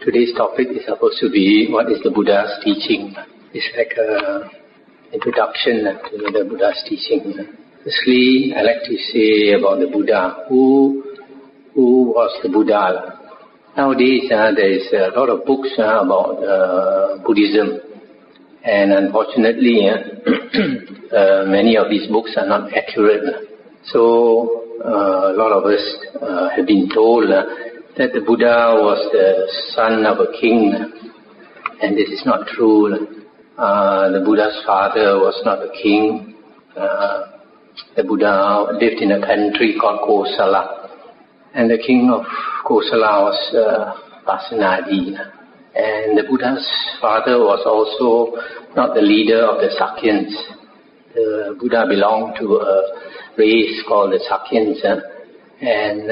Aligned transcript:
Today's 0.00 0.32
topic 0.34 0.68
is 0.70 0.86
supposed 0.86 1.18
to 1.20 1.28
be 1.28 1.68
what 1.68 1.92
is 1.92 2.00
the 2.02 2.10
Buddha's 2.10 2.48
teaching. 2.64 3.14
It's 3.52 3.68
like 3.76 3.92
a 4.00 4.48
introduction 5.12 5.84
to 5.84 6.16
the 6.32 6.46
Buddha's 6.48 6.82
teaching. 6.88 7.36
Firstly, 7.84 8.54
I 8.56 8.62
like 8.62 8.80
to 8.88 8.96
say 9.12 9.52
about 9.52 9.78
the 9.78 9.88
Buddha. 9.92 10.46
Who 10.48 11.04
who 11.74 12.16
was 12.16 12.32
the 12.42 12.48
Buddha? 12.48 13.20
Nowadays, 13.76 14.24
uh, 14.32 14.52
there 14.56 14.72
is 14.72 14.88
a 14.90 15.12
lot 15.18 15.28
of 15.28 15.44
books 15.44 15.68
uh, 15.78 16.00
about 16.00 16.40
uh, 16.40 17.18
Buddhism, 17.22 17.80
and 18.64 18.92
unfortunately, 18.92 19.84
uh, 19.84 20.00
uh, 21.14 21.44
many 21.44 21.76
of 21.76 21.90
these 21.90 22.06
books 22.06 22.32
are 22.38 22.48
not 22.48 22.72
accurate. 22.72 23.52
So, 23.84 24.80
uh, 24.82 25.32
a 25.32 25.36
lot 25.36 25.52
of 25.52 25.64
us 25.68 25.84
have 26.56 26.66
been 26.66 26.88
told 26.88 27.28
that 27.96 28.12
the 28.12 28.20
Buddha 28.20 28.78
was 28.78 29.00
the 29.12 29.46
son 29.74 30.06
of 30.06 30.18
a 30.18 30.30
king, 30.40 30.72
and 31.82 31.96
this 31.96 32.08
is 32.08 32.22
not 32.24 32.46
true. 32.46 32.86
Uh, 33.58 34.10
the 34.12 34.22
Buddha's 34.24 34.62
father 34.64 35.18
was 35.18 35.40
not 35.44 35.58
a 35.58 35.70
king. 35.82 36.36
Uh, 36.76 37.22
the 37.96 38.04
Buddha 38.04 38.66
lived 38.80 39.02
in 39.02 39.12
a 39.12 39.20
country 39.20 39.76
called 39.80 40.00
Kosala, 40.06 40.88
and 41.54 41.70
the 41.70 41.78
king 41.78 42.10
of 42.12 42.24
Kosala 42.66 43.22
was 43.22 43.54
uh. 43.54 43.94
And 45.74 46.16
the 46.16 46.22
Buddha's 46.28 46.66
father 47.00 47.38
was 47.38 47.66
also 47.66 48.36
not 48.76 48.94
the 48.94 49.00
leader 49.00 49.44
of 49.44 49.56
the 49.58 49.74
Sakyans. 49.74 50.30
The 51.14 51.56
Buddha 51.58 51.86
belonged 51.88 52.36
to 52.38 52.56
a 52.56 52.82
race 53.36 53.82
called 53.88 54.12
the 54.12 54.20
Sakyans, 54.30 54.84
and 55.60 56.10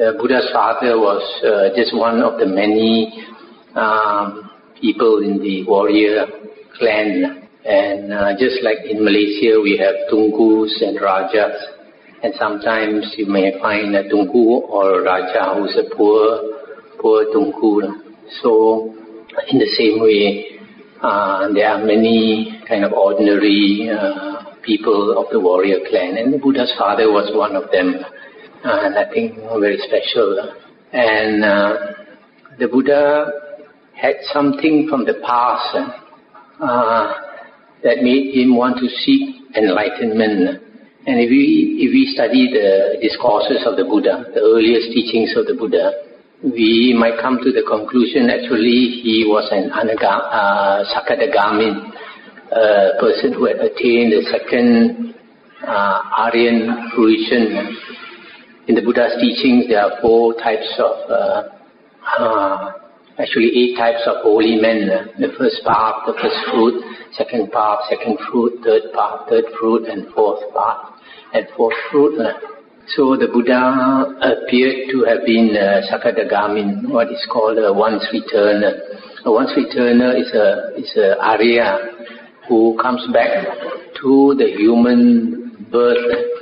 uh, 0.00 0.12
Buddha's 0.16 0.48
father 0.52 0.96
was 0.96 1.22
uh, 1.44 1.76
just 1.76 1.94
one 1.94 2.22
of 2.22 2.40
the 2.40 2.46
many 2.46 3.12
um, 3.74 4.50
people 4.80 5.22
in 5.22 5.38
the 5.42 5.64
warrior 5.66 6.26
clan. 6.78 7.48
And 7.64 8.12
uh, 8.12 8.32
just 8.38 8.64
like 8.64 8.78
in 8.88 9.04
Malaysia, 9.04 9.60
we 9.60 9.76
have 9.76 10.08
Tunkus 10.10 10.72
and 10.80 10.98
Rajas. 11.00 11.52
And 12.22 12.32
sometimes 12.38 13.12
you 13.16 13.26
may 13.26 13.52
find 13.60 13.94
a 13.94 14.08
Tunku 14.08 14.64
or 14.68 15.00
a 15.00 15.02
Raja 15.04 15.60
who's 15.60 15.76
a 15.76 15.94
poor, 15.94 16.64
poor 17.00 17.26
Tunku. 17.26 17.80
So 18.42 18.94
in 19.48 19.58
the 19.58 19.68
same 19.76 20.00
way, 20.00 20.60
uh, 21.02 21.52
there 21.52 21.68
are 21.68 21.84
many 21.84 22.62
kind 22.66 22.84
of 22.84 22.92
ordinary 22.92 23.90
uh, 23.92 24.54
people 24.62 25.18
of 25.18 25.30
the 25.30 25.40
warrior 25.40 25.80
clan. 25.90 26.16
And 26.16 26.40
Buddha's 26.40 26.72
father 26.78 27.12
was 27.12 27.30
one 27.36 27.54
of 27.54 27.70
them 27.70 28.00
nothing 28.64 29.36
very 29.58 29.78
special. 29.78 30.54
And 30.92 31.44
uh, 31.44 31.76
the 32.58 32.68
Buddha 32.68 33.26
had 33.94 34.16
something 34.32 34.86
from 34.88 35.04
the 35.04 35.14
past 35.26 35.76
uh, 36.60 37.14
that 37.82 38.02
made 38.02 38.34
him 38.34 38.56
want 38.56 38.78
to 38.78 38.88
seek 38.88 39.56
enlightenment. 39.56 40.62
And 41.06 41.16
if 41.16 41.30
we, 41.30 41.80
if 41.80 41.90
we 41.92 42.12
study 42.14 42.52
the 42.52 43.00
discourses 43.00 43.64
of 43.66 43.76
the 43.76 43.84
Buddha, 43.84 44.24
the 44.34 44.40
earliest 44.40 44.92
teachings 44.92 45.32
of 45.36 45.46
the 45.46 45.54
Buddha, 45.54 45.92
we 46.42 46.96
might 46.98 47.20
come 47.20 47.38
to 47.44 47.52
the 47.52 47.64
conclusion 47.68 48.30
actually 48.32 49.04
he 49.04 49.24
was 49.28 49.44
an 49.52 49.68
anaga, 49.76 50.24
uh, 50.32 50.84
Sakadagami 50.88 51.92
uh, 52.50 52.98
person 52.98 53.32
who 53.34 53.44
had 53.44 53.56
attained 53.60 54.12
the 54.12 54.24
second 54.32 55.14
uh, 55.62 56.00
Aryan 56.16 56.90
fruition 56.96 57.76
in 58.68 58.74
the 58.74 58.82
Buddha's 58.82 59.16
teachings, 59.20 59.68
there 59.68 59.80
are 59.80 60.00
four 60.00 60.34
types 60.34 60.68
of, 60.78 60.96
uh, 61.10 61.42
uh, 62.18 62.72
actually 63.18 63.50
eight 63.56 63.76
types 63.76 64.02
of 64.06 64.22
holy 64.22 64.56
men. 64.60 64.88
The 65.18 65.32
first 65.38 65.64
path, 65.64 66.06
the 66.06 66.14
first 66.20 66.38
fruit, 66.50 66.84
second 67.12 67.52
path, 67.52 67.80
second 67.88 68.18
fruit, 68.30 68.60
third 68.64 68.92
path, 68.94 69.28
third 69.28 69.44
fruit, 69.58 69.88
and 69.88 70.12
fourth 70.14 70.42
path, 70.54 70.94
and 71.34 71.46
fourth 71.56 71.74
fruit. 71.90 72.18
So 72.96 73.16
the 73.16 73.28
Buddha 73.28 74.18
appeared 74.22 74.90
to 74.90 75.04
have 75.04 75.24
been 75.24 75.54
uh, 75.56 75.86
Sakadagamin, 75.90 76.90
what 76.90 77.08
is 77.08 77.24
called 77.30 77.58
a 77.58 77.72
once 77.72 78.04
returner. 78.12 78.76
A 79.24 79.30
once 79.30 79.50
returner 79.56 80.18
is 80.18 80.32
a 80.34 80.74
is 80.76 80.90
a 80.96 81.18
Arya 81.20 81.78
who 82.48 82.76
comes 82.80 83.06
back 83.12 83.46
to 84.02 84.34
the 84.38 84.46
human 84.56 85.66
birth 85.70 86.39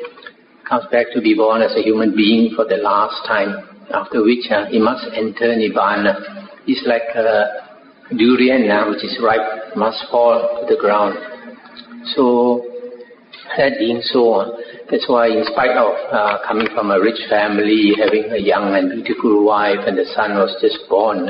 comes 0.69 0.85
back 0.93 1.07
to 1.15 1.21
be 1.21 1.35
born 1.35 1.63
as 1.63 1.73
a 1.77 1.83
human 1.83 2.15
being 2.15 2.53
for 2.55 2.65
the 2.65 2.77
last 2.77 3.27
time, 3.27 3.57
after 3.93 4.23
which 4.23 4.45
uh, 4.51 4.67
he 4.67 4.79
must 4.79 5.05
enter 5.15 5.57
Nibbana. 5.57 6.49
It's 6.67 6.87
like 6.87 7.09
a 7.17 8.15
durian 8.15 8.71
uh, 8.71 8.91
which 8.91 9.03
is 9.05 9.19
ripe, 9.23 9.77
must 9.77 10.05
fall 10.11 10.61
to 10.61 10.75
the 10.75 10.81
ground. 10.81 11.17
So, 12.15 12.65
that 13.57 13.79
being 13.79 14.03
so, 14.03 14.35
uh, 14.35 14.57
that's 14.91 15.09
why 15.09 15.29
in 15.29 15.45
spite 15.51 15.77
of 15.77 15.93
uh, 16.13 16.39
coming 16.47 16.69
from 16.75 16.91
a 16.91 17.01
rich 17.01 17.21
family, 17.31 17.95
having 17.97 18.31
a 18.33 18.39
young 18.39 18.77
and 18.77 19.03
beautiful 19.03 19.45
wife, 19.45 19.81
and 19.87 19.97
the 19.97 20.05
son 20.15 20.35
was 20.35 20.55
just 20.61 20.79
born, 20.89 21.29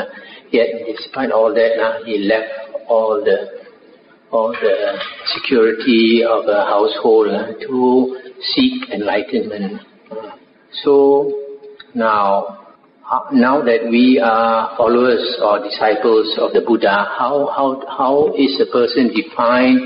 yet 0.50 0.66
despite 0.86 1.30
all 1.30 1.54
that, 1.54 1.78
uh, 1.80 2.04
he 2.04 2.18
left 2.18 2.50
all 2.88 3.22
the 3.24 3.57
all 4.30 4.52
the 4.52 4.98
security 5.34 6.22
of 6.22 6.44
a 6.46 6.64
household 6.66 7.28
uh, 7.28 7.52
to 7.66 8.20
seek 8.54 8.90
enlightenment. 8.90 9.80
So 10.82 11.58
now, 11.94 12.74
now 13.32 13.62
that 13.62 13.88
we 13.90 14.20
are 14.22 14.76
followers 14.76 15.38
or 15.42 15.62
disciples 15.64 16.36
of 16.40 16.52
the 16.52 16.60
Buddha, 16.60 17.08
how, 17.18 17.48
how, 17.56 17.82
how 17.96 18.34
is 18.36 18.60
a 18.60 18.70
person 18.70 19.10
defined 19.14 19.80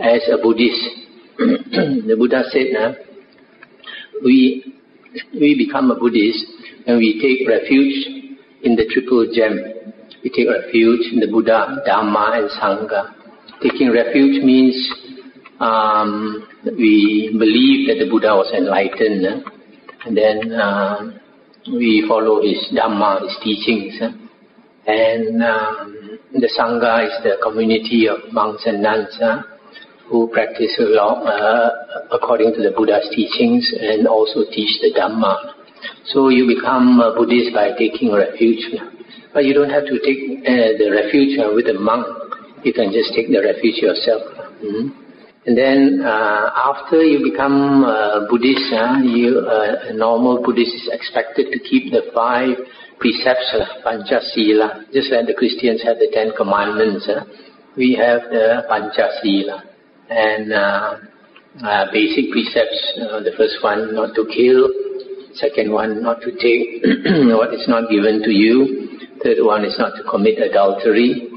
as 0.00 0.22
a 0.32 0.38
Buddhist? 0.42 0.80
the 1.38 2.14
Buddha 2.18 2.42
said, 2.50 2.66
nah, 2.70 2.92
we, 4.24 4.74
we 5.34 5.66
become 5.66 5.90
a 5.90 5.98
Buddhist 5.98 6.44
when 6.86 6.96
we 6.98 7.20
take 7.20 7.46
refuge 7.46 8.32
in 8.62 8.76
the 8.76 8.86
triple 8.92 9.26
gem. 9.34 9.60
We 10.22 10.30
take 10.30 10.48
refuge 10.48 11.12
in 11.12 11.20
the 11.20 11.26
Buddha, 11.26 11.82
Dharma 11.84 12.32
and 12.34 12.50
Sangha. 12.50 13.23
Taking 13.62 13.92
refuge 13.92 14.42
means 14.44 14.76
um, 15.60 16.46
we 16.64 17.34
believe 17.38 17.88
that 17.88 18.02
the 18.04 18.10
Buddha 18.10 18.34
was 18.34 18.52
enlightened, 18.52 19.24
uh, 19.24 19.50
and 20.04 20.16
then 20.16 20.52
uh, 20.52 21.10
we 21.72 22.04
follow 22.08 22.42
his 22.42 22.58
Dhamma, 22.76 23.22
his 23.22 23.36
teachings. 23.42 23.94
Uh, 24.00 24.10
and 24.86 25.42
um, 25.42 26.18
the 26.32 26.50
Sangha 26.58 27.06
is 27.06 27.14
the 27.24 27.40
community 27.42 28.06
of 28.06 28.32
monks 28.32 28.66
and 28.66 28.82
nuns 28.82 29.16
uh, 29.22 29.42
who 30.10 30.28
practice 30.28 30.78
uh, 30.78 31.70
according 32.12 32.52
to 32.52 32.62
the 32.62 32.72
Buddha's 32.76 33.08
teachings 33.14 33.64
and 33.80 34.06
also 34.06 34.44
teach 34.52 34.80
the 34.82 34.92
Dhamma. 34.92 35.54
So 36.12 36.28
you 36.28 36.46
become 36.46 37.00
a 37.00 37.14
Buddhist 37.16 37.54
by 37.54 37.72
taking 37.78 38.12
refuge. 38.12 38.60
But 39.32 39.44
you 39.44 39.54
don't 39.54 39.70
have 39.70 39.84
to 39.86 39.98
take 40.04 40.44
uh, 40.44 40.76
the 40.76 40.90
refuge 40.92 41.38
with 41.54 41.66
a 41.66 41.78
monk. 41.80 42.06
You 42.64 42.72
can 42.72 42.92
just 42.92 43.12
take 43.14 43.28
the 43.28 43.40
refuge 43.44 43.78
yourself. 43.84 44.22
Mm-hmm. 44.64 45.04
And 45.46 45.58
then 45.58 46.00
uh, 46.00 46.48
after 46.56 47.04
you 47.04 47.20
become 47.20 47.84
a 47.84 48.26
Buddhist, 48.30 48.72
uh, 48.72 48.96
you, 49.04 49.44
uh, 49.44 49.90
a 49.90 49.92
normal 49.92 50.42
Buddhist 50.42 50.72
is 50.72 50.88
expected 50.90 51.52
to 51.52 51.58
keep 51.58 51.92
the 51.92 52.08
five 52.14 52.56
precepts 52.98 53.52
of 53.52 53.84
Panchasila, 53.84 54.88
just 54.92 55.12
like 55.12 55.26
the 55.26 55.34
Christians 55.36 55.82
have 55.84 55.98
the 55.98 56.08
Ten 56.14 56.32
Commandments. 56.34 57.06
Uh, 57.06 57.28
we 57.76 57.92
have 57.92 58.22
the 58.32 58.64
Panchasila. 58.72 59.68
And 60.08 60.52
uh, 60.52 60.96
uh, 61.60 61.84
basic 61.92 62.32
precepts, 62.32 62.80
the 62.96 63.32
first 63.36 63.60
one, 63.60 63.94
not 63.94 64.14
to 64.14 64.24
kill. 64.32 64.72
Second 65.34 65.72
one, 65.72 66.02
not 66.02 66.22
to 66.22 66.32
take 66.40 66.80
what 67.36 67.52
is 67.52 67.68
not 67.68 67.90
given 67.90 68.22
to 68.22 68.30
you. 68.32 68.96
Third 69.22 69.44
one 69.44 69.64
is 69.66 69.76
not 69.78 69.92
to 69.96 70.08
commit 70.08 70.38
adultery. 70.38 71.33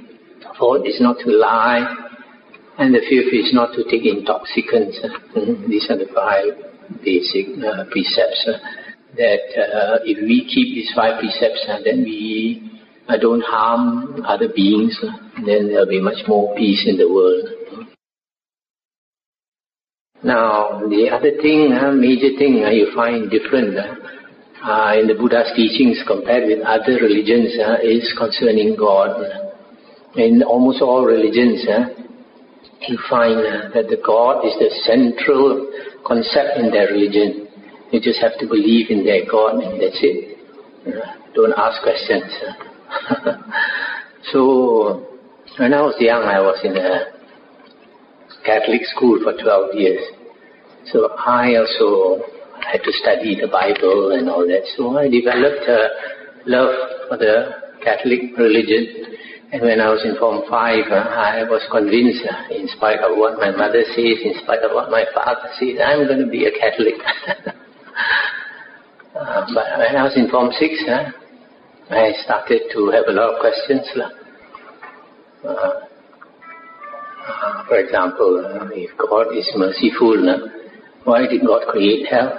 Fourth 0.57 0.85
is 0.85 0.99
not 0.99 1.17
to 1.25 1.31
lie. 1.31 2.07
And 2.77 2.93
the 2.93 3.01
fifth 3.09 3.33
is 3.33 3.53
not 3.53 3.73
to 3.73 3.83
take 3.89 4.05
intoxicants. 4.05 4.99
Mm-hmm. 5.35 5.69
These 5.69 5.89
are 5.89 5.97
the 5.97 6.09
five 6.13 6.53
basic 7.03 7.57
uh, 7.57 7.85
precepts 7.89 8.47
uh, 8.47 8.57
that 9.17 9.45
uh, 9.57 9.97
if 10.05 10.21
we 10.21 10.45
keep 10.45 10.75
these 10.75 10.91
five 10.95 11.19
precepts, 11.19 11.65
uh, 11.67 11.79
then 11.83 12.03
we 12.03 12.81
uh, 13.09 13.17
don't 13.17 13.41
harm 13.41 14.21
other 14.25 14.47
beings, 14.53 14.97
uh, 15.01 15.09
then 15.45 15.69
there'll 15.69 15.89
be 15.89 16.01
much 16.01 16.21
more 16.27 16.55
peace 16.55 16.85
in 16.85 16.97
the 16.97 17.09
world. 17.09 17.87
Now, 20.23 20.81
the 20.89 21.09
other 21.09 21.31
thing, 21.41 21.73
major 21.99 22.37
thing 22.37 22.57
you 22.57 22.91
find 22.95 23.29
different 23.29 23.77
in 23.77 25.07
the 25.07 25.15
Buddha's 25.17 25.53
teachings 25.55 26.03
compared 26.05 26.45
with 26.49 26.65
other 26.65 26.97
religions 27.01 27.53
is 27.83 28.13
concerning 28.17 28.75
God. 28.75 29.46
In 30.17 30.41
almost 30.43 30.81
all 30.81 31.05
religions, 31.05 31.63
you 32.87 32.97
find 33.09 33.37
uh, 33.37 33.69
that 33.73 33.87
the 33.89 34.01
God 34.05 34.45
is 34.45 34.53
the 34.57 34.69
central 34.83 35.69
concept 36.05 36.57
in 36.57 36.71
their 36.71 36.87
religion. 36.87 37.47
You 37.91 38.01
just 38.01 38.19
have 38.21 38.37
to 38.39 38.47
believe 38.47 38.89
in 38.89 39.05
their 39.05 39.29
God 39.29 39.61
and 39.61 39.79
that's 39.81 39.99
it. 40.01 40.37
Uh, 40.87 41.05
don't 41.35 41.53
ask 41.57 41.81
questions. 41.83 42.25
so 44.31 45.05
when 45.57 45.73
I 45.73 45.81
was 45.81 45.95
young, 45.99 46.23
I 46.23 46.39
was 46.39 46.59
in 46.63 46.75
a 46.77 47.17
Catholic 48.45 48.81
school 48.95 49.19
for 49.23 49.33
12 49.33 49.75
years. 49.75 50.01
So 50.91 51.13
I 51.17 51.55
also 51.55 52.23
had 52.65 52.81
to 52.83 52.91
study 53.03 53.37
the 53.39 53.47
Bible 53.47 54.11
and 54.17 54.29
all 54.29 54.47
that. 54.47 54.63
So 54.75 54.97
I 54.97 55.09
developed 55.09 55.67
a 55.67 55.89
love 56.45 56.73
for 57.09 57.17
the 57.17 57.67
Catholic 57.83 58.37
religion. 58.37 59.17
And 59.49 59.61
when 59.61 59.79
I 59.79 59.87
was 59.87 60.03
in 60.03 60.19
Form 60.19 60.43
5, 60.43 60.51
uh, 60.51 61.07
I 61.07 61.47
was 61.47 61.63
convinced, 61.71 62.19
uh, 62.27 62.51
in 62.51 62.67
spite 62.75 62.99
of 62.99 63.15
what 63.15 63.39
my 63.39 63.47
mother 63.55 63.79
says, 63.95 64.19
in 64.19 64.35
spite 64.43 64.59
of 64.59 64.75
what 64.75 64.91
my 64.91 65.07
father 65.15 65.47
says, 65.55 65.79
I'm 65.79 66.03
going 66.03 66.19
to 66.19 66.27
be 66.27 66.43
a 66.43 66.51
Catholic. 66.51 66.99
uh, 69.15 69.47
but 69.55 69.67
when 69.79 69.95
I 69.95 70.03
was 70.03 70.19
in 70.19 70.27
Form 70.27 70.51
6, 70.51 70.59
uh, 70.91 71.15
I 71.95 72.11
started 72.27 72.67
to 72.75 72.91
have 72.91 73.07
a 73.07 73.15
lot 73.15 73.35
of 73.35 73.39
questions. 73.39 73.87
Uh, 73.95 74.11
uh, 75.47 75.79
for 77.71 77.79
example, 77.79 78.43
if 78.75 78.91
God 78.99 79.31
is 79.31 79.47
merciful, 79.55 80.27
why 81.05 81.23
did 81.23 81.47
God 81.47 81.71
create 81.71 82.05
hell? 82.11 82.35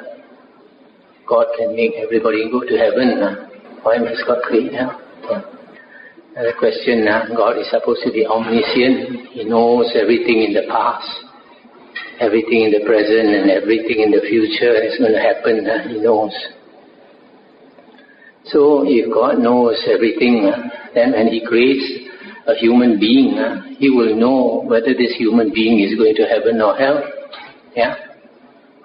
God 1.26 1.46
can 1.56 1.74
make 1.74 1.92
everybody 1.96 2.52
go 2.52 2.60
to 2.60 2.76
heaven. 2.76 3.48
Why 3.80 3.96
must 3.96 4.28
God 4.28 4.44
create 4.44 4.76
hell? 4.76 5.00
Another 6.36 6.54
question, 6.58 7.08
uh, 7.08 7.26
God 7.34 7.58
is 7.58 7.68
supposed 7.70 8.02
to 8.04 8.12
be 8.12 8.26
omniscient. 8.26 9.30
He 9.32 9.44
knows 9.44 9.90
everything 9.94 10.44
in 10.44 10.52
the 10.52 10.68
past, 10.68 11.08
everything 12.20 12.68
in 12.68 12.70
the 12.70 12.84
present, 12.86 13.26
and 13.32 13.50
everything 13.50 14.04
in 14.04 14.10
the 14.10 14.20
future 14.28 14.76
is 14.76 14.98
going 14.98 15.12
to 15.12 15.20
happen. 15.20 15.66
Uh, 15.66 15.88
he 15.88 15.98
knows. 15.98 16.32
So 18.44 18.84
if 18.86 19.12
God 19.12 19.38
knows 19.40 19.76
everything, 19.92 20.48
uh, 20.48 20.68
then 20.94 21.12
when 21.12 21.28
He 21.28 21.44
creates 21.44 21.84
a 22.46 22.54
human 22.54 23.00
being, 23.00 23.36
He 23.78 23.90
will 23.90 24.14
know 24.14 24.62
whether 24.64 24.94
this 24.94 25.14
human 25.18 25.52
being 25.52 25.80
is 25.80 25.98
going 25.98 26.14
to 26.16 26.24
heaven 26.24 26.60
or 26.60 26.76
hell. 26.76 27.02
Yeah. 27.74 27.96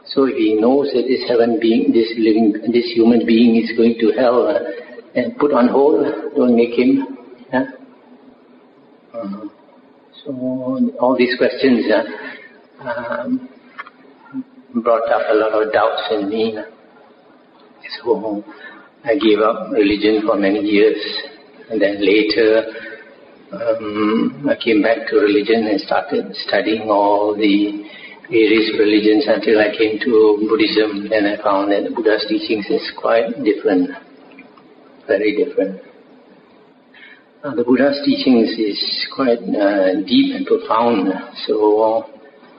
So 0.05 0.25
if 0.25 0.35
He 0.35 0.55
knows 0.59 0.91
that 0.93 1.05
this 1.07 1.23
heaven 1.29 1.59
being, 1.61 1.93
this 1.93 2.11
living, 2.17 2.55
this 2.71 2.91
human 2.95 3.25
being 3.25 3.55
is 3.55 3.71
going 3.77 3.95
to 3.99 4.11
hell, 4.19 4.51
then 5.15 5.35
put 5.39 5.53
on 5.53 5.69
hold. 5.69 6.35
Don't 6.35 6.55
make 6.55 6.73
him. 6.73 7.12
Yeah. 9.13 9.19
Uh, 9.19 9.47
so 10.25 10.31
all 10.99 11.15
these 11.17 11.35
questions 11.37 11.85
uh, 11.91 12.83
um, 12.87 13.49
brought 14.81 15.09
up 15.09 15.21
a 15.29 15.35
lot 15.35 15.51
of 15.51 15.73
doubts 15.73 16.03
in 16.11 16.29
me. 16.29 16.57
So 18.01 18.43
I 19.03 19.15
gave 19.15 19.39
up 19.39 19.71
religion 19.71 20.23
for 20.25 20.37
many 20.37 20.59
years. 20.59 20.97
And 21.69 21.81
then 21.81 21.97
later, 21.99 22.63
um, 23.51 24.47
I 24.49 24.55
came 24.63 24.81
back 24.81 25.07
to 25.09 25.15
religion 25.17 25.67
and 25.67 25.79
started 25.81 26.33
studying 26.47 26.89
all 26.89 27.35
the 27.35 27.83
various 28.29 28.71
religions 28.79 29.25
until 29.27 29.59
I 29.59 29.75
came 29.77 29.99
to 29.99 30.47
Buddhism. 30.47 31.09
Then 31.09 31.25
I 31.25 31.41
found 31.43 31.71
that 31.71 31.83
the 31.83 31.93
Buddha's 31.93 32.25
teachings 32.29 32.65
is 32.69 32.91
quite 32.97 33.29
different, 33.43 33.91
very 35.07 35.35
different. 35.35 35.81
Uh, 37.43 37.53
the 37.55 37.63
Buddha's 37.65 37.99
teachings 38.05 38.55
is 38.57 38.79
quite 39.13 39.39
uh, 39.39 39.99
deep 40.07 40.33
and 40.33 40.47
profound. 40.47 41.11
So 41.45 42.07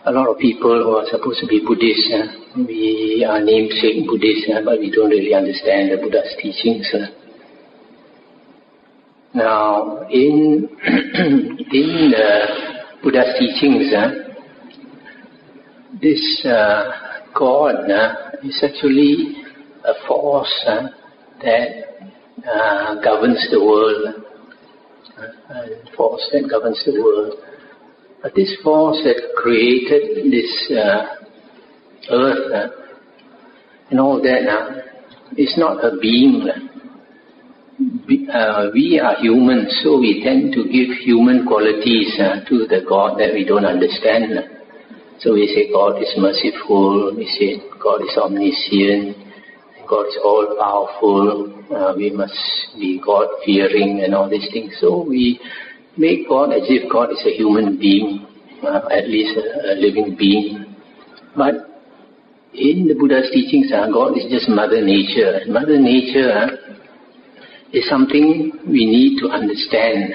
a 0.05 0.13
lot 0.13 0.29
of 0.29 0.37
people 0.37 0.77
who 0.85 0.91
are 0.97 1.07
supposed 1.09 1.41
to 1.41 1.47
be 1.47 1.65
Buddhists, 1.67 2.13
uh, 2.13 2.61
we 2.69 3.25
are 3.27 3.43
namesake 3.43 4.07
Buddhists, 4.07 4.45
uh, 4.53 4.61
but 4.63 4.79
we 4.81 4.91
don't 4.91 5.09
really 5.09 5.33
understand 5.33 5.91
the 5.91 5.97
Buddha's 5.97 6.37
teachings. 6.37 6.87
Uh. 6.93 7.07
Now, 9.33 10.07
in 10.11 10.69
in 10.85 12.13
the 12.13 12.45
Buddha's 13.03 13.39
teachings, 13.39 13.89
uh, 13.95 14.11
this 15.97 16.45
God 17.35 17.89
is 18.45 18.63
actually 18.63 19.33
a 19.83 19.95
force 20.07 20.67
that 21.41 21.89
governs 23.03 23.49
the 23.51 23.65
world, 23.65 24.25
a 25.19 25.97
force 25.97 26.29
that 26.33 26.49
governs 26.51 26.83
the 26.85 27.01
world. 27.01 27.35
But 28.23 28.35
this 28.35 28.57
force 28.63 28.99
that 29.05 29.21
created 29.37 30.33
this 30.33 30.73
uh, 30.73 31.05
earth 32.11 32.53
uh, 32.53 32.69
and 33.91 34.01
all 34.01 34.21
that 34.23 34.49
uh, 34.49 34.81
is 35.37 35.55
not 35.57 35.85
a 35.85 35.97
being. 36.01 36.49
Uh, 38.33 38.71
we 38.73 39.01
are 39.03 39.17
humans, 39.21 39.81
so 39.83 39.99
we 39.99 40.23
tend 40.25 40.53
to 40.53 40.65
give 40.65 40.97
human 41.05 41.47
qualities 41.47 42.19
uh, 42.21 42.45
to 42.49 42.67
the 42.67 42.85
God 42.89 43.19
that 43.19 43.35
we 43.35 43.45
don't 43.45 43.65
understand. 43.65 44.33
So 45.21 45.35
we 45.35 45.47
say 45.47 45.73
God 45.73 46.01
is 46.01 46.13
merciful, 46.17 47.15
we 47.17 47.27
say 47.39 47.63
God 47.83 48.03
is 48.03 48.17
omniscient, 48.17 49.24
God 49.95 50.07
is 50.09 50.19
all 50.25 50.57
powerful, 50.59 51.55
uh, 51.71 51.95
we 51.97 52.11
must 52.11 52.35
be 52.77 52.99
God 52.99 53.29
fearing 53.47 54.03
and 54.03 54.13
all 54.13 54.29
these 54.29 54.49
things. 54.53 54.75
So 54.81 55.05
we 55.07 55.39
make 55.97 56.29
God 56.29 56.51
as 56.51 56.67
if 56.67 56.91
God 56.91 57.13
is 57.13 57.23
a 57.25 57.31
human 57.31 57.79
being, 57.79 58.27
uh, 58.67 58.89
at 58.91 59.07
least 59.07 59.39
a, 59.39 59.71
a, 59.71 59.75
living 59.79 60.17
being. 60.19 60.75
But 61.37 61.55
in 62.55 62.89
the 62.89 62.97
Buddha's 62.99 63.31
teachings, 63.33 63.71
uh, 63.71 63.87
God 63.93 64.19
is 64.19 64.27
just 64.29 64.49
Mother 64.49 64.85
Nature. 64.85 65.47
Mother 65.47 65.79
Nature 65.79 66.33
uh, 66.33 66.75
is 67.73 67.89
something 67.89 68.51
we 68.67 68.87
need 68.87 69.21
to 69.23 69.29
understand, 69.29 70.15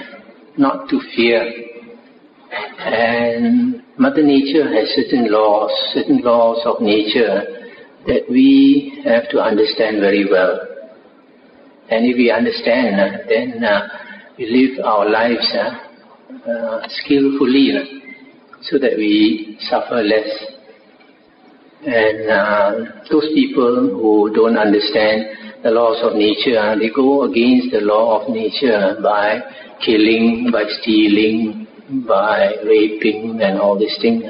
not 0.58 0.90
to 0.90 1.00
fear. 1.16 1.40
And 2.80 3.82
Mother 3.98 4.24
Nature 4.24 4.68
has 4.76 4.90
certain 4.90 5.32
laws, 5.32 5.72
certain 5.94 6.20
laws 6.20 6.60
of 6.66 6.82
nature 6.82 7.59
that 8.08 8.24
we 8.30 9.02
have 9.06 9.30
to 9.30 9.40
understand 9.40 10.00
very 10.00 10.26
well. 10.30 10.60
And 11.90 12.06
if 12.06 12.16
we 12.18 12.32
understand, 12.32 13.26
then 13.28 13.64
uh, 13.64 13.88
we 14.38 14.46
live 14.46 14.86
our 14.86 15.10
lives 15.10 15.54
uh, 15.58 16.50
uh, 16.50 16.88
skillfully 16.88 17.74
so 18.62 18.78
that 18.78 18.94
we 18.96 19.58
suffer 19.62 20.02
less. 20.02 20.30
And 21.86 22.28
those 23.10 23.28
people 23.34 23.90
who 23.90 24.32
don't 24.36 24.58
understand 24.58 25.64
the 25.64 25.72
laws 25.72 26.00
of 26.04 26.16
nature, 26.16 26.76
they 26.80 26.90
go 26.94 27.24
against 27.24 27.72
the 27.72 27.82
law 27.82 28.22
of 28.22 28.30
nature 28.30 28.98
by 29.02 29.40
killing, 29.84 30.50
by 30.52 30.64
stealing, 30.82 31.68
by 32.08 32.54
raping 32.66 33.40
and 33.42 33.60
all 33.60 33.80
these 33.80 33.98
things. 34.02 34.24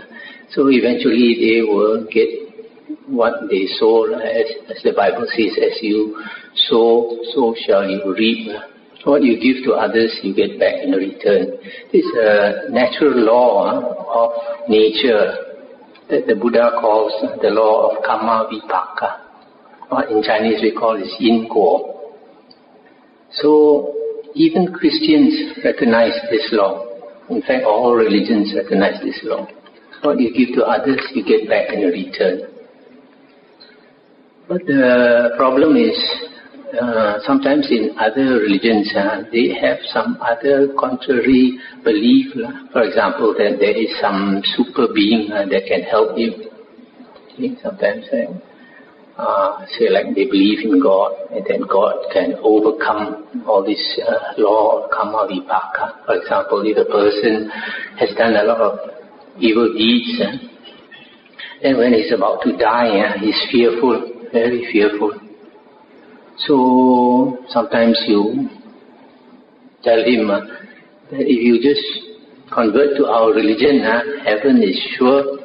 So 0.52 0.70
eventually 0.70 1.36
they 1.38 1.62
will 1.62 2.08
get 2.10 2.49
what 3.10 3.50
they 3.50 3.66
sow, 3.80 4.06
as, 4.14 4.46
as 4.70 4.84
the 4.84 4.94
Bible 4.96 5.26
says, 5.36 5.58
as 5.58 5.82
you 5.82 6.22
sow, 6.70 7.18
so 7.34 7.56
shall 7.66 7.88
you 7.90 8.14
reap. 8.18 8.52
What 9.06 9.24
you 9.24 9.40
give 9.40 9.64
to 9.66 9.74
others, 9.74 10.20
you 10.24 10.36
get 10.36 10.60
back 10.60 10.84
in 10.84 10.92
return. 10.92 11.58
This 11.92 12.04
is 12.04 12.18
a 12.20 12.70
natural 12.70 13.16
law 13.26 13.80
of 14.12 14.70
nature 14.70 15.50
that 16.10 16.28
the 16.28 16.36
Buddha 16.36 16.72
calls 16.82 17.14
the 17.42 17.50
law 17.50 17.90
of 17.96 18.04
karma 18.04 18.50
vipaka. 18.52 19.22
Or 19.92 20.04
in 20.06 20.22
Chinese 20.22 20.62
we 20.62 20.74
call 20.74 20.98
it 20.98 21.10
yin 21.20 21.48
guo. 21.50 22.14
So 23.32 23.96
even 24.36 24.74
Christians 24.74 25.58
recognize 25.64 26.14
this 26.30 26.50
law. 26.52 26.86
In 27.30 27.42
fact, 27.42 27.64
all 27.64 27.96
religions 27.96 28.54
recognize 28.56 29.00
this 29.02 29.20
law. 29.24 29.48
What 30.02 30.20
you 30.20 30.34
give 30.34 30.56
to 30.56 30.66
others, 30.66 31.00
you 31.14 31.24
get 31.24 31.48
back 31.48 31.72
in 31.74 31.82
return. 31.82 32.59
But 34.50 34.66
the 34.66 35.30
problem 35.38 35.78
is 35.78 35.94
uh, 36.74 37.20
sometimes 37.22 37.70
in 37.70 37.94
other 38.00 38.42
religions, 38.42 38.90
uh, 38.98 39.22
they 39.32 39.54
have 39.54 39.78
some 39.94 40.18
other 40.26 40.74
contrary 40.74 41.54
belief. 41.84 42.34
For 42.74 42.82
example, 42.82 43.36
that 43.38 43.58
there 43.60 43.78
is 43.78 43.94
some 44.02 44.42
super 44.58 44.88
being 44.90 45.32
uh, 45.32 45.46
that 45.54 45.70
can 45.70 45.84
help 45.84 46.18
you. 46.18 46.50
Okay? 47.34 47.62
Sometimes, 47.62 48.06
uh, 48.10 49.22
uh, 49.22 49.66
say 49.78 49.90
like 49.90 50.16
they 50.16 50.26
believe 50.26 50.66
in 50.66 50.82
God, 50.82 51.14
and 51.30 51.46
then 51.46 51.62
God 51.70 52.10
can 52.12 52.34
overcome 52.42 53.46
all 53.46 53.64
this 53.64 54.02
uh, 54.02 54.34
law 54.42 54.82
of 54.82 54.90
karma 54.90 55.30
vipaka. 55.30 56.06
For 56.08 56.18
example, 56.18 56.66
if 56.66 56.74
a 56.74 56.90
person 56.90 57.52
has 58.00 58.10
done 58.18 58.34
a 58.34 58.44
lot 58.50 58.62
of 58.62 58.80
evil 59.38 59.72
deeds, 59.78 60.10
then 61.62 61.78
when 61.78 61.94
he's 61.94 62.12
about 62.12 62.42
to 62.44 62.58
die, 62.58 63.14
he's 63.20 63.38
fearful, 63.52 64.19
very 64.32 64.68
fearful. 64.72 65.14
So 66.48 67.38
sometimes 67.50 68.02
you 68.08 68.50
tell 69.84 70.00
him 70.04 70.30
uh, 70.30 70.40
that 71.12 71.22
if 71.22 71.40
you 71.44 71.60
just 71.62 71.84
convert 72.54 72.98
to 72.98 73.06
our 73.06 73.32
religion, 73.34 73.82
uh, 73.82 74.02
heaven 74.24 74.64
is 74.64 74.78
sure 74.98 75.38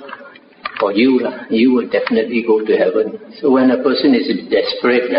for 0.79 0.93
you. 0.93 1.21
Uh, 1.27 1.45
you 1.51 1.73
will 1.73 1.89
definitely 1.89 2.45
go 2.47 2.65
to 2.65 2.77
heaven. 2.77 3.19
So 3.41 3.51
when 3.51 3.71
a 3.71 3.83
person 3.83 4.15
is 4.15 4.29
desperate, 4.51 5.11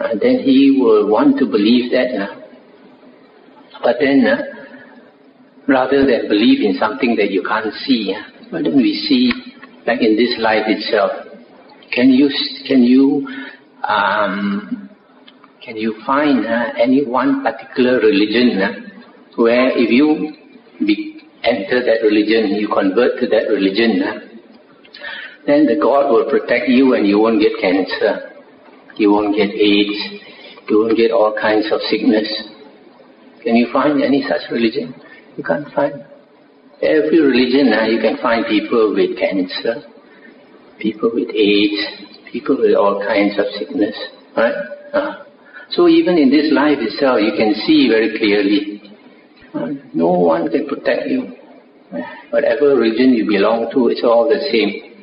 uh, 0.00 0.08
then 0.20 0.40
he 0.40 0.78
will 0.80 1.08
want 1.08 1.38
to 1.38 1.46
believe 1.46 1.90
that. 1.92 2.10
Uh, 2.18 2.40
But 3.84 3.96
then, 4.00 4.24
uh, 4.24 4.40
rather 5.68 6.06
than 6.06 6.28
believe 6.28 6.64
in 6.64 6.78
something 6.78 7.16
that 7.16 7.30
you 7.30 7.42
can't 7.42 7.72
see, 7.84 8.14
uh, 8.16 8.22
why 8.50 8.62
don't 8.62 8.76
we 8.76 8.94
see, 9.06 9.30
like 9.86 10.00
in 10.00 10.16
this 10.16 10.34
life 10.38 10.64
itself, 10.66 11.12
can 11.92 12.10
you, 12.10 12.30
can 12.66 12.82
you, 12.82 13.26
um, 13.86 14.90
can 15.64 15.76
you 15.76 16.00
find 16.06 16.46
uh, 16.46 16.72
any 16.80 17.04
one 17.04 17.42
particular 17.42 17.98
religion 17.98 18.60
uh, 18.60 18.72
where 19.36 19.70
if 19.70 19.90
you 19.90 20.32
be, 20.86 21.22
enter 21.42 21.84
that 21.84 22.02
religion, 22.02 22.56
you 22.56 22.68
convert 22.68 23.20
to 23.20 23.26
that 23.28 23.48
religion, 23.48 24.02
uh, 24.02 24.34
then 25.46 25.66
the 25.66 25.76
God 25.80 26.10
will 26.10 26.28
protect 26.30 26.68
you 26.68 26.94
and 26.94 27.06
you 27.06 27.18
won't 27.18 27.40
get 27.40 27.52
cancer, 27.60 28.32
you 28.96 29.12
won't 29.12 29.36
get 29.36 29.50
AIDS, 29.50 30.24
you 30.68 30.78
won't 30.80 30.96
get 30.96 31.10
all 31.10 31.36
kinds 31.38 31.66
of 31.70 31.80
sickness. 31.90 32.28
Can 33.42 33.56
you 33.56 33.68
find 33.72 34.02
any 34.02 34.24
such 34.26 34.50
religion? 34.50 34.94
You 35.36 35.44
can't 35.44 35.68
find. 35.74 36.04
Every 36.80 37.20
religion 37.20 37.70
now 37.70 37.86
you 37.86 38.00
can 38.00 38.16
find 38.22 38.46
people 38.46 38.94
with 38.94 39.18
cancer, 39.18 39.84
people 40.78 41.10
with 41.12 41.28
AIDS, 41.30 42.12
people 42.32 42.56
with 42.58 42.74
all 42.74 43.02
kinds 43.06 43.38
of 43.38 43.46
sickness, 43.58 43.94
right? 44.36 44.54
Uh, 44.92 45.24
so 45.70 45.88
even 45.88 46.18
in 46.18 46.30
this 46.30 46.52
life 46.52 46.78
itself, 46.80 47.18
you 47.20 47.32
can 47.36 47.54
see 47.66 47.88
very 47.88 48.16
clearly, 48.18 48.82
uh, 49.54 49.68
no 49.94 50.10
one 50.10 50.50
can 50.50 50.66
protect 50.66 51.06
you. 51.06 51.34
Whatever 52.30 52.74
religion 52.74 53.14
you 53.14 53.24
belong 53.26 53.70
to, 53.72 53.88
it's 53.88 54.02
all 54.02 54.28
the 54.28 54.40
same. 54.50 54.94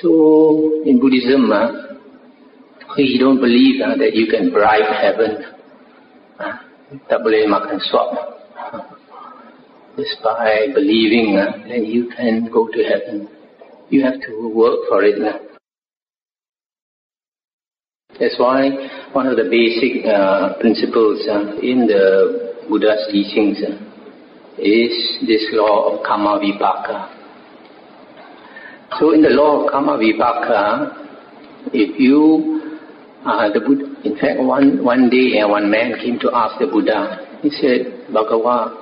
So 0.00 0.82
in 0.84 1.00
Buddhism, 1.00 1.52
uh, 1.52 1.96
we 2.96 3.18
don't 3.18 3.40
believe 3.40 3.80
uh, 3.82 3.96
that 3.96 4.14
you 4.14 4.26
can 4.26 4.50
bribe 4.50 4.88
heaven. 5.00 5.44
Uh, 6.38 6.56
tak 7.08 7.20
boleh 7.20 7.44
makan 7.46 7.78
suap. 7.78 8.40
Just 9.98 10.22
by 10.24 10.72
believing, 10.72 11.36
uh, 11.36 11.60
you 11.76 12.08
can 12.16 12.48
go 12.48 12.66
to 12.72 12.80
heaven. 12.80 13.28
You 13.90 14.04
have 14.04 14.20
to 14.26 14.48
work 14.54 14.86
for 14.88 15.02
it. 15.02 15.18
That's 18.20 18.38
why 18.38 18.70
one 19.12 19.26
of 19.26 19.36
the 19.36 19.50
basic 19.50 20.06
uh, 20.06 20.54
principles 20.60 21.26
uh, 21.28 21.58
in 21.58 21.86
the 21.88 22.54
Buddha's 22.68 23.08
teachings 23.10 23.58
uh, 23.66 23.74
is 24.58 24.94
this 25.26 25.42
law 25.52 25.90
of 25.90 26.04
karma 26.06 26.38
vipaka. 26.38 27.16
So 29.00 29.12
in 29.12 29.22
the 29.22 29.30
law 29.30 29.64
of 29.64 29.70
karma 29.72 29.98
vipaka, 29.98 30.94
if 31.72 31.98
you, 31.98 32.78
uh, 33.26 33.50
the 33.52 33.58
Buddha, 33.58 33.86
in 34.04 34.14
fact, 34.18 34.38
one, 34.38 34.84
one 34.84 35.10
day 35.10 35.40
uh, 35.40 35.48
one 35.48 35.68
man 35.68 35.94
came 36.00 36.18
to 36.20 36.30
ask 36.32 36.60
the 36.60 36.66
Buddha, 36.68 37.26
he 37.42 37.50
said, 37.50 38.06
Bhagavan, 38.14 38.76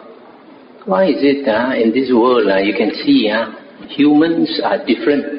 why 0.84 1.06
is 1.06 1.16
it 1.20 1.48
uh, 1.48 1.72
in 1.80 1.92
this 1.92 2.10
world 2.12 2.48
uh, 2.50 2.58
you 2.58 2.74
can 2.76 2.92
see 3.06 3.30
uh, 3.30 3.52
humans 3.86 4.60
are 4.64 4.78
different? 4.84 5.38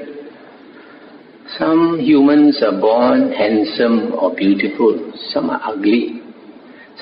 Some 1.57 1.99
humans 1.99 2.61
are 2.63 2.79
born 2.79 3.31
handsome 3.31 4.13
or 4.13 4.35
beautiful, 4.35 5.11
some 5.31 5.49
are 5.49 5.59
ugly, 5.63 6.21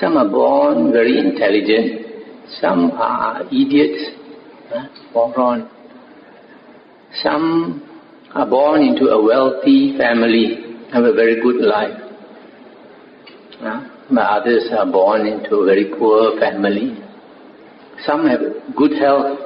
some 0.00 0.16
are 0.16 0.28
born 0.28 0.90
very 0.90 1.18
intelligent, 1.18 2.08
some 2.60 2.92
are 2.92 3.42
idiots, 3.52 4.02
uh, 4.74 4.86
moron. 5.14 5.68
Some 7.22 7.82
are 8.34 8.46
born 8.48 8.82
into 8.82 9.06
a 9.06 9.22
wealthy 9.22 9.96
family, 9.98 10.76
have 10.92 11.04
a 11.04 11.12
very 11.12 11.40
good 11.42 11.60
life. 11.60 12.08
But 14.10 14.24
others 14.24 14.68
are 14.76 14.90
born 14.90 15.26
into 15.26 15.56
a 15.56 15.66
very 15.66 15.92
poor 15.98 16.38
family. 16.40 16.96
Some 18.06 18.26
have 18.26 18.40
good 18.76 18.92
health, 18.98 19.38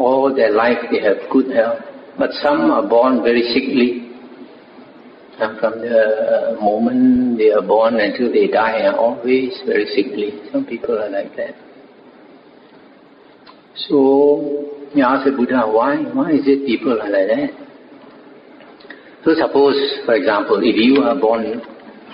all 0.00 0.34
their 0.34 0.50
life 0.52 0.78
they 0.90 1.00
have 1.00 1.16
good 1.30 1.50
health. 1.54 1.80
But 2.18 2.30
some 2.42 2.70
are 2.70 2.86
born 2.86 3.22
very 3.22 3.42
sickly. 3.54 4.06
And 5.38 5.58
from 5.58 5.80
the 5.80 6.58
moment 6.60 7.38
they 7.38 7.50
are 7.50 7.62
born 7.62 7.98
until 8.00 8.30
they 8.32 8.46
die 8.48 8.82
are 8.82 8.96
always 8.96 9.52
very 9.66 9.86
sickly. 9.86 10.40
Some 10.52 10.66
people 10.66 10.98
are 10.98 11.08
like 11.10 11.34
that. 11.36 11.54
So 13.88 14.70
you 14.94 15.02
ask 15.04 15.24
the 15.24 15.32
Buddha, 15.32 15.62
why? 15.66 15.96
Why 16.12 16.32
is 16.32 16.42
it 16.46 16.66
people 16.66 16.92
are 17.00 17.08
like 17.08 17.28
that? 17.28 17.50
So 19.24 19.34
suppose, 19.34 19.76
for 20.04 20.14
example, 20.14 20.58
if 20.62 20.76
you 20.76 21.02
are 21.02 21.18
born 21.18 21.60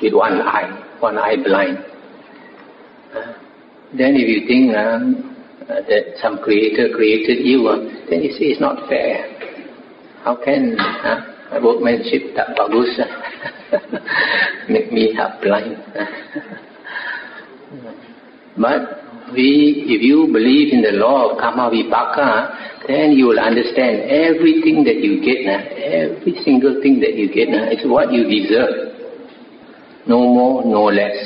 with 0.02 0.12
one 0.12 0.40
eye, 0.42 0.70
one 1.00 1.18
eye 1.18 1.36
blind, 1.42 1.78
then 3.96 4.14
if 4.16 4.28
you 4.28 4.46
think 4.46 4.72
uh, 5.68 5.82
that 5.88 6.14
some 6.23 6.38
creator 6.38 6.88
created 6.94 7.44
you, 7.44 7.66
uh, 7.66 7.78
then 8.08 8.23
you 8.23 8.30
say 8.32 8.54
it's 8.54 8.61
not 8.61 8.88
fair. 8.88 9.26
How 10.23 10.37
can 10.38 10.78
uh, 10.78 11.58
workmanship 11.62 12.35
tak 12.35 12.54
bagus 12.54 12.90
make 14.73 14.92
me 14.94 15.11
half 15.14 15.42
blind? 15.42 15.75
but 18.58 19.02
we, 19.35 19.82
if 19.90 20.02
you 20.02 20.30
believe 20.30 20.73
in 20.73 20.82
the 20.82 20.94
law 20.94 21.30
of 21.30 21.38
karma 21.38 21.70
vipaka, 21.70 22.87
then 22.87 23.12
you 23.12 23.26
will 23.26 23.40
understand 23.40 24.06
everything 24.06 24.85
that 24.87 25.02
you 25.02 25.18
get 25.18 25.42
now, 25.46 25.58
every 25.66 26.38
single 26.44 26.78
thing 26.82 27.00
that 27.00 27.14
you 27.18 27.26
get 27.32 27.49
now 27.49 27.66
is 27.70 27.82
what 27.85 28.12
you 28.12 28.23
deserve. 28.23 28.94
No 30.06 30.23
more, 30.23 30.64
no 30.64 30.85
less. 30.85 31.18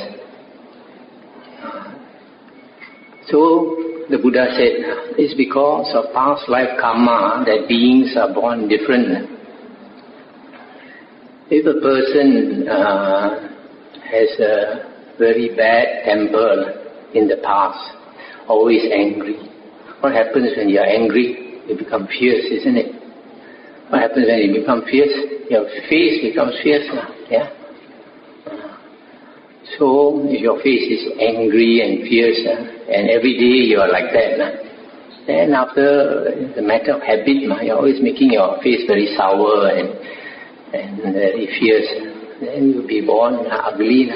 So 3.28 3.89
the 4.10 4.18
Buddha 4.18 4.46
said, 4.56 5.14
it's 5.18 5.34
because 5.34 5.94
of 5.94 6.12
past 6.12 6.48
life 6.48 6.70
karma 6.80 7.44
that 7.46 7.68
beings 7.68 8.14
are 8.16 8.32
born 8.34 8.68
different. 8.68 9.30
If 11.50 11.66
a 11.66 11.80
person 11.80 12.68
uh, 12.68 13.48
has 14.10 14.30
a 14.40 15.16
very 15.18 15.54
bad 15.56 16.04
temper, 16.04 16.80
in 17.14 17.26
the 17.28 17.38
past, 17.42 17.78
always 18.48 18.82
angry. 18.92 19.36
What 20.00 20.12
happens 20.12 20.56
when 20.56 20.68
you 20.68 20.78
are 20.78 20.86
angry? 20.86 21.60
You 21.66 21.76
become 21.76 22.06
fierce, 22.06 22.44
isn't 22.50 22.76
it? 22.76 22.94
What 23.90 24.02
happens 24.02 24.26
when 24.26 24.38
you 24.38 24.60
become 24.60 24.84
fierce? 24.90 25.12
Your 25.50 25.66
face 25.90 26.22
becomes 26.22 26.54
fierce 26.62 26.86
yeah? 27.30 27.50
So, 29.78 30.26
your 30.28 30.56
face 30.62 30.82
is 30.90 31.12
angry 31.20 31.80
and 31.84 32.08
fierce, 32.08 32.40
uh, 32.46 32.90
and 32.90 33.10
every 33.10 33.38
day 33.38 33.70
you 33.70 33.78
are 33.78 33.88
like 33.88 34.12
that, 34.12 34.40
uh, 34.40 34.70
then 35.26 35.52
after 35.54 36.50
the 36.56 36.62
matter 36.62 36.94
of 36.94 37.02
habit, 37.02 37.46
you're 37.62 37.76
always 37.76 38.00
making 38.02 38.32
your 38.32 38.58
face 38.62 38.82
very 38.86 39.14
sour 39.16 39.68
and, 39.70 39.94
and 40.74 41.14
very 41.14 41.46
fierce, 41.60 41.86
ah. 41.86 42.44
then 42.44 42.72
you'll 42.74 42.86
be 42.86 43.04
born 43.06 43.46
ugly. 43.46 44.10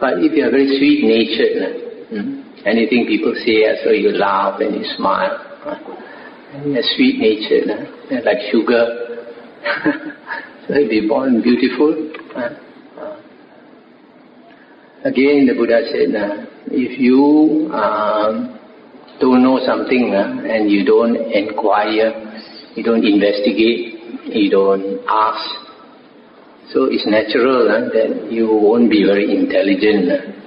But 0.00 0.20
if 0.20 0.32
you 0.36 0.44
are 0.44 0.50
very 0.50 0.68
sweet 0.76 1.00
natured, 1.04 2.08
hmm, 2.10 2.66
anything 2.66 3.06
people 3.06 3.32
say, 3.44 3.64
so 3.84 3.90
you 3.90 4.10
laugh 4.10 4.60
and 4.60 4.74
you 4.74 4.84
smile. 4.96 5.38
And 6.52 6.72
you're 6.72 6.82
sweet 6.96 7.16
natured, 7.20 8.24
like 8.24 8.38
sugar. 8.50 9.24
so 10.66 10.74
you'll 10.74 10.88
be 10.88 11.06
born 11.08 11.42
beautiful. 11.42 12.10
Again, 15.02 15.46
the 15.46 15.54
Buddha 15.56 15.80
said, 15.88 16.12
if 16.68 17.00
you 17.00 17.72
um, 17.72 18.58
don't 19.18 19.42
know 19.42 19.58
something 19.64 20.12
and 20.12 20.70
you 20.70 20.84
don't 20.84 21.16
inquire, 21.16 22.12
you 22.76 22.84
don't 22.84 23.04
investigate, 23.04 23.96
you 24.28 24.50
don't 24.50 25.00
ask, 25.08 25.70
so 26.72 26.84
it's 26.84 27.06
natural 27.06 27.66
uh, 27.66 27.88
that 27.96 28.30
you 28.30 28.46
won't 28.46 28.90
be 28.90 29.02
very 29.04 29.34
intelligent. 29.34 30.06
Uh. 30.06 30.40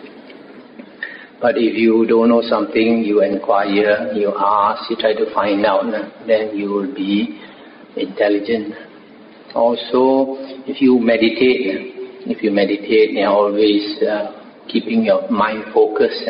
But 1.41 1.57
if 1.57 1.75
you 1.75 2.05
don't 2.07 2.29
know 2.29 2.43
something, 2.47 3.03
you 3.03 3.23
inquire, 3.23 4.13
you 4.13 4.31
ask, 4.37 4.89
you 4.89 4.95
try 4.97 5.13
to 5.13 5.33
find 5.33 5.65
out, 5.65 5.91
uh, 5.93 6.09
then 6.25 6.55
you 6.55 6.69
will 6.69 6.93
be 6.93 7.41
intelligent. 7.97 8.73
Also, 9.55 10.37
if 10.69 10.79
you 10.79 10.99
meditate, 10.99 12.21
if 12.29 12.41
you 12.41 12.51
meditate, 12.51 13.11
you're 13.11 13.27
always 13.27 13.97
uh, 14.07 14.42
keeping 14.67 15.03
your 15.03 15.29
mind 15.29 15.65
focused. 15.73 16.27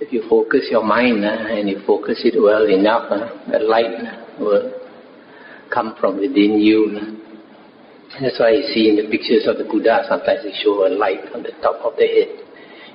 If 0.00 0.12
you 0.12 0.24
focus 0.28 0.68
your 0.70 0.84
mind 0.84 1.24
and 1.24 1.68
you 1.68 1.80
focus 1.86 2.20
it 2.24 2.34
well 2.40 2.66
enough, 2.66 3.08
the 3.50 3.58
light 3.60 4.38
will 4.38 4.72
come 5.72 5.96
from 5.98 6.16
within 6.20 6.60
you 6.60 7.16
that's 8.20 8.40
why 8.40 8.50
you 8.52 8.62
see 8.72 8.88
in 8.88 8.96
the 8.96 9.10
pictures 9.10 9.44
of 9.46 9.58
the 9.58 9.64
Buddha, 9.64 10.04
sometimes 10.08 10.40
they 10.42 10.52
show 10.64 10.86
a 10.86 10.90
light 10.90 11.20
on 11.34 11.42
the 11.42 11.52
top 11.60 11.84
of 11.84 11.96
the 11.98 12.06
head. 12.06 12.32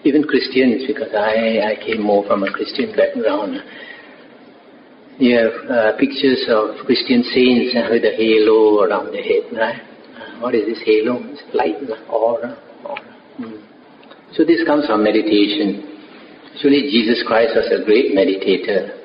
Even 0.03 0.23
Christians, 0.23 0.83
because 0.87 1.13
I, 1.13 1.61
I 1.61 1.75
came 1.77 2.01
more 2.01 2.25
from 2.25 2.43
a 2.43 2.51
Christian 2.51 2.95
background, 2.95 3.61
you 5.19 5.37
have 5.37 5.53
uh, 5.69 5.97
pictures 5.99 6.41
of 6.49 6.81
Christian 6.87 7.21
saints 7.21 7.75
uh, 7.77 7.85
with 7.91 8.01
a 8.03 8.15
halo 8.17 8.81
around 8.81 9.13
the 9.13 9.21
head, 9.21 9.45
right? 9.53 9.81
Uh, 10.17 10.39
what 10.41 10.55
is 10.55 10.65
this 10.65 10.81
halo? 10.83 11.21
It's 11.29 11.43
light, 11.53 11.77
aura. 12.09 12.57
aura. 12.83 13.17
Mm. 13.39 13.70
So 14.33 14.45
this 14.45 14.63
comes 14.65 14.87
from 14.87 15.03
meditation. 15.03 15.91
Actually, 16.53 16.89
Jesus 16.91 17.23
Christ 17.27 17.51
was 17.55 17.67
a 17.71 17.83
great 17.83 18.15
meditator. 18.15 18.95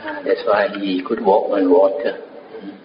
Uh, 0.00 0.22
that's 0.24 0.40
why 0.46 0.68
he 0.80 1.02
could 1.06 1.24
walk 1.24 1.50
on 1.50 1.70
water. 1.70 2.18
Mm. 2.56 2.78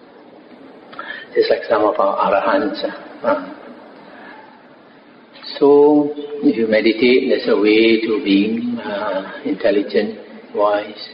Just 1.34 1.50
like 1.50 1.62
some 1.68 1.82
of 1.82 1.98
our 1.98 2.16
arahants. 2.20 2.84
Uh. 3.24 3.54
So, 5.58 6.12
if 6.44 6.56
you 6.56 6.66
meditate, 6.68 7.30
there's 7.30 7.48
a 7.48 7.56
way 7.56 8.00
to 8.02 8.20
being 8.22 8.78
uh, 8.78 9.40
intelligent, 9.44 10.54
wise. 10.54 11.08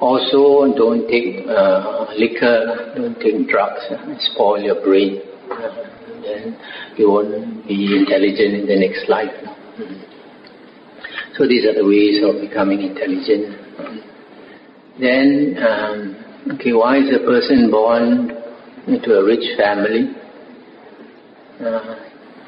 Also, 0.00 0.74
don't 0.76 1.06
take 1.08 1.46
uh, 1.46 2.06
liquor, 2.16 2.92
don't 2.96 3.18
take 3.20 3.46
drugs, 3.48 3.80
uh, 3.90 4.14
spoil 4.34 4.60
your 4.60 4.82
brain. 4.82 5.20
Uh, 5.52 5.86
then 6.22 6.58
you 6.96 7.10
won't 7.10 7.66
be 7.68 7.96
intelligent 7.96 8.54
in 8.54 8.66
the 8.66 8.76
next 8.76 9.08
life. 9.08 9.30
So 11.36 11.46
these 11.46 11.64
are 11.64 11.72
the 11.72 11.86
ways 11.86 12.20
of 12.22 12.40
becoming 12.40 12.82
intelligent. 12.82 13.56
Then, 15.00 15.56
um, 15.64 16.52
okay, 16.54 16.72
why 16.74 16.98
is 16.98 17.08
a 17.14 17.24
person 17.24 17.70
born 17.70 18.30
into 18.86 19.16
a 19.16 19.24
rich 19.24 19.56
family? 19.56 20.12
Uh, 21.64 21.96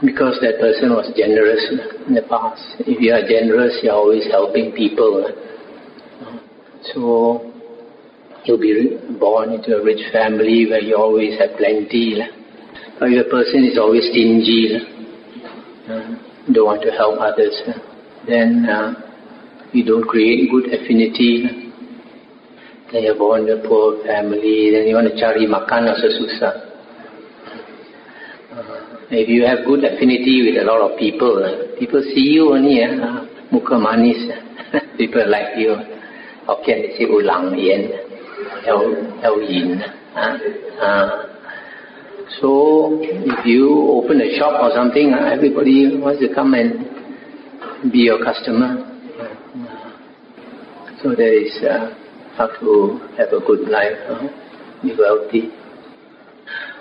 because 0.05 0.37
that 0.43 0.59
person 0.61 0.91
was 0.91 1.11
generous 1.17 1.63
in 2.07 2.15
the 2.15 2.23
past. 2.29 2.61
If 2.81 3.01
you 3.01 3.13
are 3.15 3.23
generous, 3.23 3.79
you 3.83 3.91
are 3.91 3.97
always 3.97 4.27
helping 4.31 4.73
people. 4.73 5.31
So, 6.93 7.53
you'll 8.45 8.61
be 8.61 8.99
born 9.19 9.53
into 9.53 9.77
a 9.77 9.83
rich 9.83 10.03
family 10.13 10.67
where 10.69 10.83
you 10.83 10.97
always 10.97 11.39
have 11.39 11.57
plenty. 11.57 12.21
But 12.99 13.09
if 13.09 13.27
a 13.27 13.31
person 13.31 13.65
is 13.65 13.79
always 13.79 14.05
stingy, 14.11 14.85
uh, 15.89 16.32
don't 16.51 16.67
want 16.67 16.83
to 16.83 16.91
help 16.91 17.21
others, 17.21 17.55
then 18.27 18.67
uh, 18.67 18.95
you 19.73 19.85
don't 19.85 20.03
create 20.03 20.51
good 20.51 20.67
affinity. 20.75 21.71
Then 22.93 23.05
you're 23.05 23.17
born 23.17 23.49
in 23.49 23.59
a 23.59 23.69
poor 23.69 24.03
family, 24.05 24.71
then 24.75 24.87
you 24.87 24.95
want 24.97 25.09
to 25.09 25.15
cari 25.15 25.47
makan 25.47 25.89
also 25.89 26.11
susah. 26.11 26.55
Uh, 28.53 29.07
if 29.11 29.29
you 29.29 29.47
have 29.47 29.65
good 29.65 29.85
affinity 29.85 30.45
with 30.51 30.61
a 30.61 30.67
lot 30.67 30.83
of 30.83 30.99
people, 30.99 31.41
uh, 31.41 31.79
people 31.79 32.03
see 32.13 32.37
you 32.37 32.53
only, 32.53 32.83
uh, 32.85 33.25
muka 33.51 33.79
manis, 33.79 34.19
people 34.99 35.25
like 35.31 35.57
you. 35.57 35.73
Hokkien 36.47 36.83
they 36.83 36.93
say 36.99 37.07
ulang 37.07 37.55
yen, 37.57 37.87
el 38.67 39.41
yin. 39.41 39.81
Uh, 40.13 40.37
uh, 40.83 41.32
so 42.41 42.99
if 43.01 43.45
you 43.47 43.69
open 43.91 44.21
a 44.21 44.37
shop 44.39 44.63
or 44.63 44.71
something, 44.75 45.13
everybody 45.13 45.97
wants 45.99 46.21
to 46.21 46.33
come 46.35 46.55
and 46.55 47.93
be 47.93 47.99
your 48.11 48.23
customer. 48.25 48.89
So 51.03 51.15
there 51.17 51.35
is 51.35 51.53
uh, 51.67 51.91
how 52.37 52.47
to 52.47 53.01
have 53.19 53.33
a 53.33 53.41
good 53.45 53.69
life, 53.69 53.99
be 54.83 54.95
wealthy. 54.97 55.51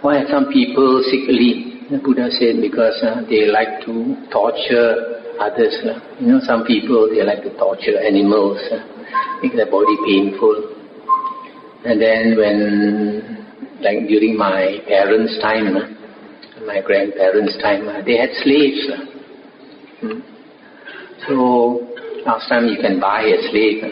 Why 0.01 0.23
some 0.29 0.51
people 0.51 1.01
sickly? 1.09 1.77
The 1.91 1.97
Buddha 1.97 2.29
said 2.31 2.61
because 2.61 3.03
uh, 3.03 3.21
they 3.29 3.45
like 3.51 3.83
to 3.85 4.15
torture 4.31 5.21
others. 5.41 5.75
Uh. 5.83 5.99
You 6.21 6.27
know, 6.33 6.39
some 6.45 6.63
people 6.65 7.09
they 7.09 7.21
like 7.23 7.43
to 7.43 7.51
torture 7.57 7.99
animals, 7.99 8.61
uh, 8.71 8.79
make 9.43 9.53
their 9.53 9.69
body 9.69 9.97
painful. 10.07 10.77
And 11.83 11.99
then 11.99 12.37
when, 12.37 13.40
like 13.81 14.07
during 14.07 14.37
my 14.37 14.79
parents' 14.87 15.37
time, 15.41 15.75
uh, 15.75 16.65
my 16.65 16.81
grandparents' 16.81 17.57
time, 17.61 17.87
uh, 17.87 18.01
they 18.05 18.17
had 18.17 18.29
slaves. 18.43 18.81
Uh. 18.89 19.05
Hmm. 20.01 20.19
So 21.27 21.87
last 22.25 22.49
time 22.49 22.67
you 22.67 22.77
can 22.81 22.99
buy 22.99 23.21
a 23.21 23.37
slave, 23.49 23.83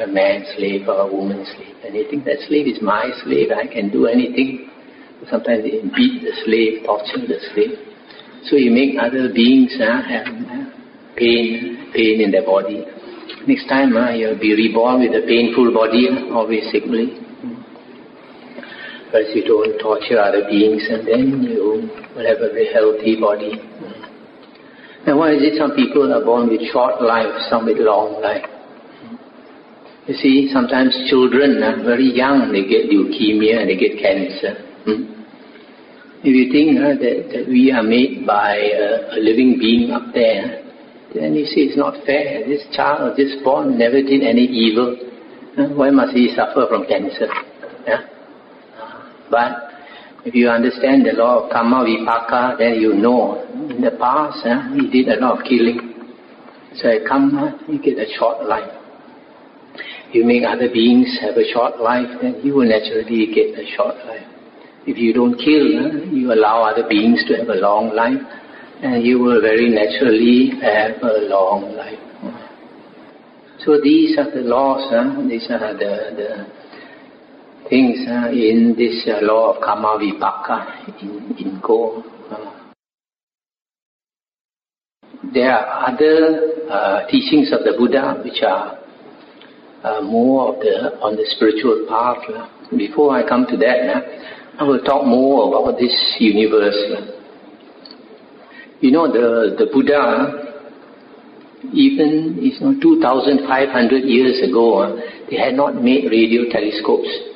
a 0.00 0.06
man's 0.06 0.46
slave 0.56 0.88
or 0.88 1.06
a 1.06 1.12
woman's 1.12 1.48
slave, 1.54 1.74
and 1.84 1.94
think 2.10 2.24
that 2.24 2.38
slave 2.48 2.66
is 2.66 2.82
my 2.82 3.10
slave, 3.24 3.50
I 3.50 3.66
can 3.66 3.90
do 3.90 4.06
anything. 4.06 4.70
Sometimes 5.30 5.62
they 5.62 5.82
beat 5.96 6.22
the 6.22 6.34
slave, 6.44 6.84
torture 6.84 7.26
the 7.26 7.38
slave. 7.54 7.78
So 8.44 8.56
you 8.56 8.70
make 8.70 8.94
other 9.00 9.32
beings 9.34 9.74
uh, 9.80 10.02
have 10.02 10.26
uh, 10.26 10.70
pain, 11.16 11.90
pain 11.94 12.20
in 12.20 12.30
their 12.30 12.44
body. 12.44 12.84
Next 13.46 13.66
time 13.66 13.96
uh, 13.96 14.10
you'll 14.10 14.38
be 14.38 14.54
reborn 14.54 15.00
with 15.00 15.14
a 15.18 15.26
painful 15.26 15.72
body, 15.72 16.06
always 16.30 16.70
sickly. 16.70 17.25
But 19.16 19.32
you 19.34 19.48
don't 19.48 19.78
torture 19.80 20.20
other 20.20 20.44
beings 20.44 20.84
and 20.92 21.08
then 21.08 21.40
you 21.40 21.88
will 22.14 22.26
have 22.28 22.36
a 22.36 22.52
very 22.52 22.68
healthy 22.70 23.16
body. 23.18 23.56
And 25.08 25.16
why 25.16 25.32
is 25.32 25.40
it 25.40 25.56
some 25.56 25.72
people 25.72 26.12
are 26.12 26.22
born 26.22 26.50
with 26.52 26.60
short 26.70 27.00
life, 27.00 27.32
some 27.48 27.64
with 27.64 27.78
long 27.80 28.20
life? 28.20 28.44
You 30.06 30.14
see, 30.20 30.50
sometimes 30.52 30.92
children 31.08 31.62
are 31.62 31.82
very 31.82 32.12
young, 32.12 32.52
they 32.52 32.68
get 32.68 32.92
leukemia 32.92 33.64
and 33.64 33.70
they 33.72 33.80
get 33.80 33.96
cancer. 33.96 34.52
Hmm? 34.84 35.08
If 36.20 36.36
you 36.36 36.52
think 36.52 36.76
uh, 36.76 37.00
that, 37.00 37.16
that 37.32 37.44
we 37.48 37.72
are 37.72 37.82
made 37.82 38.26
by 38.26 38.52
a, 38.60 39.16
a 39.16 39.18
living 39.24 39.56
being 39.58 39.92
up 39.92 40.12
there, 40.12 40.60
then 41.14 41.32
you 41.32 41.46
see 41.46 41.62
it's 41.72 41.78
not 41.78 42.04
fair. 42.04 42.44
This 42.46 42.68
child 42.76 43.16
this 43.16 43.32
born 43.42 43.78
never 43.78 44.02
did 44.02 44.20
any 44.22 44.44
evil. 44.44 44.92
Uh, 45.56 45.72
why 45.72 45.88
must 45.88 46.12
he 46.12 46.28
suffer 46.36 46.66
from 46.68 46.84
cancer? 46.84 47.32
Yeah? 47.88 48.12
But 49.30 49.66
if 50.24 50.34
you 50.34 50.48
understand 50.48 51.06
the 51.06 51.12
law 51.12 51.44
of 51.44 51.50
karma 51.52 51.84
vipaka, 51.84 52.58
then 52.58 52.74
you 52.80 52.94
know 52.94 53.42
in 53.70 53.80
the 53.80 53.92
past 53.98 54.44
eh, 54.44 54.74
he 54.74 54.90
did 54.90 55.08
a 55.16 55.20
lot 55.20 55.38
of 55.38 55.44
killing. 55.44 55.94
So 56.76 56.88
karma, 57.06 57.58
you 57.68 57.78
get 57.80 57.98
a 57.98 58.06
short 58.18 58.44
life. 58.46 58.72
You 60.12 60.24
make 60.24 60.42
other 60.46 60.68
beings 60.72 61.18
have 61.22 61.36
a 61.36 61.46
short 61.52 61.78
life, 61.80 62.08
then 62.22 62.40
you 62.42 62.54
will 62.54 62.68
naturally 62.68 63.26
get 63.34 63.58
a 63.58 63.66
short 63.76 63.96
life. 64.06 64.26
If 64.86 64.98
you 64.98 65.12
don't 65.12 65.36
kill, 65.38 65.66
eh, 65.86 66.10
you 66.10 66.32
allow 66.32 66.62
other 66.62 66.88
beings 66.88 67.24
to 67.28 67.36
have 67.36 67.48
a 67.48 67.58
long 67.58 67.94
life, 67.94 68.20
and 68.82 69.04
you 69.04 69.18
will 69.18 69.40
very 69.40 69.68
naturally 69.68 70.50
have 70.62 71.02
a 71.02 71.26
long 71.26 71.74
life. 71.76 71.98
So 73.64 73.80
these 73.82 74.16
are 74.18 74.30
the 74.30 74.42
laws, 74.42 74.86
eh? 74.92 75.28
these 75.28 75.50
are 75.50 75.74
the, 75.74 76.14
the 76.14 76.46
things 77.68 78.06
uh, 78.08 78.28
in 78.30 78.74
this 78.76 79.06
uh, 79.08 79.18
law 79.24 79.54
of 79.54 79.62
karma 79.62 79.98
vipaka 79.98 81.00
in, 81.02 81.34
in 81.38 81.60
Go. 81.62 82.02
Uh, 82.30 82.72
there 85.32 85.52
are 85.52 85.88
other 85.92 86.68
uh, 86.70 87.06
teachings 87.08 87.52
of 87.52 87.60
the 87.64 87.74
Buddha 87.76 88.20
which 88.24 88.42
are 88.42 88.78
uh, 89.84 90.00
more 90.02 90.54
of 90.54 90.60
the 90.60 90.98
on 91.00 91.16
the 91.16 91.24
spiritual 91.36 91.86
path. 91.88 92.18
Before 92.76 93.14
I 93.16 93.26
come 93.28 93.46
to 93.48 93.56
that, 93.58 94.02
I 94.58 94.64
will 94.64 94.80
talk 94.82 95.04
more 95.06 95.48
about 95.48 95.78
this 95.78 96.16
universe. 96.18 96.76
You 98.80 98.90
know, 98.90 99.06
the, 99.10 99.56
the 99.56 99.66
Buddha, 99.72 100.54
even 101.72 102.38
you 102.40 102.52
know, 102.60 102.78
2,500 102.80 104.04
years 104.04 104.42
ago, 104.48 104.98
they 105.30 105.36
had 105.36 105.54
not 105.54 105.76
made 105.82 106.10
radio 106.10 106.50
telescopes. 106.50 107.35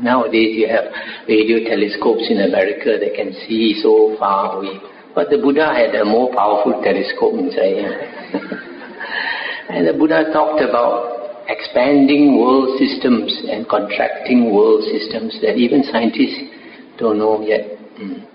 Nowadays 0.00 0.56
you 0.56 0.68
have 0.68 0.84
radio 1.28 1.58
telescopes 1.64 2.28
in 2.30 2.40
America 2.42 2.98
that 3.00 3.14
can 3.14 3.32
see 3.46 3.78
so 3.82 4.16
far 4.18 4.56
away. 4.58 4.78
But 5.14 5.30
the 5.30 5.38
Buddha 5.38 5.72
had 5.72 5.94
a 5.94 6.04
more 6.04 6.32
powerful 6.34 6.80
telescope 6.82 7.34
inside. 7.34 7.80
and 9.70 9.88
the 9.88 9.94
Buddha 9.96 10.30
talked 10.32 10.60
about 10.60 11.46
expanding 11.48 12.38
world 12.38 12.78
systems 12.78 13.32
and 13.48 13.66
contracting 13.68 14.52
world 14.54 14.84
systems 14.84 15.38
that 15.40 15.56
even 15.56 15.82
scientists 15.84 16.52
don't 16.98 17.18
know 17.18 17.40
yet. 17.40 17.64
Mm. 17.96 18.26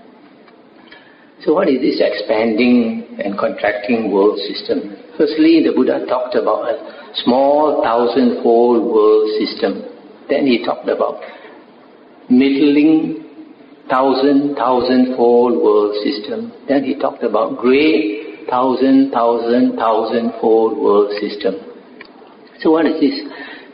So 1.45 1.53
what 1.53 1.69
is 1.69 1.81
this 1.81 2.01
expanding 2.01 3.17
and 3.23 3.37
contracting 3.37 4.11
world 4.11 4.39
system? 4.39 4.97
Firstly, 5.17 5.61
the 5.65 5.73
Buddha 5.75 6.05
talked 6.07 6.35
about 6.35 6.65
a 6.65 7.13
small 7.25 7.81
thousand-fold 7.83 8.81
world 8.81 9.29
system 9.37 9.90
then 10.31 10.47
he 10.47 10.63
talked 10.63 10.87
about 10.87 11.19
middling 12.29 13.27
thousand, 13.89 14.55
thousand-fold 14.55 15.61
world 15.61 15.95
system. 16.03 16.51
Then 16.67 16.83
he 16.85 16.95
talked 16.95 17.23
about 17.23 17.57
great 17.59 18.47
thousand, 18.49 19.11
thousand, 19.11 19.75
thousand-fold 19.75 20.77
world 20.79 21.11
system. 21.19 21.55
So 22.59 22.71
what 22.71 22.85
is 22.85 22.99
this? 23.01 23.19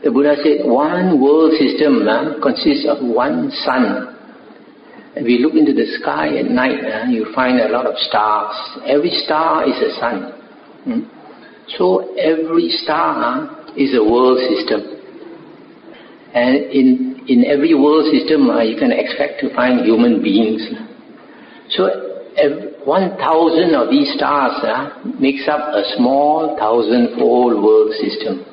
The 0.03 0.11
Buddha 0.11 0.35
said 0.41 0.65
one 0.65 1.21
world 1.21 1.53
system 1.57 2.07
uh, 2.07 2.41
consists 2.41 2.87
of 2.89 3.05
one 3.05 3.51
sun. 3.63 4.15
If 5.15 5.25
we 5.25 5.39
look 5.39 5.53
into 5.53 5.73
the 5.73 5.85
sky 6.01 6.37
at 6.37 6.45
night, 6.45 6.81
uh, 6.81 7.09
you 7.09 7.31
find 7.33 7.59
a 7.59 7.69
lot 7.69 7.85
of 7.85 7.97
stars. 7.97 8.53
Every 8.85 9.09
star 9.25 9.67
is 9.67 9.75
a 9.81 9.99
sun. 9.99 10.17
Hmm? 10.85 11.01
So 11.77 12.15
every 12.17 12.69
star 12.69 13.17
uh, 13.17 13.73
is 13.75 13.93
a 13.93 14.03
world 14.03 14.39
system. 14.49 14.96
And 16.33 16.55
in, 16.71 17.23
in 17.27 17.45
every 17.45 17.73
world 17.73 18.05
system, 18.11 18.49
uh, 18.49 18.61
you 18.61 18.77
can 18.77 18.91
expect 18.91 19.39
to 19.41 19.53
find 19.55 19.85
human 19.85 20.21
beings. 20.21 20.61
So 21.69 21.87
every, 22.37 22.73
one 22.85 23.17
thousand 23.17 23.75
of 23.75 23.89
these 23.89 24.13
stars 24.15 24.63
uh, 24.63 25.03
makes 25.19 25.47
up 25.47 25.59
a 25.59 25.83
small 25.97 26.55
thousand-fold 26.57 27.61
world 27.61 27.91
system. 27.99 28.45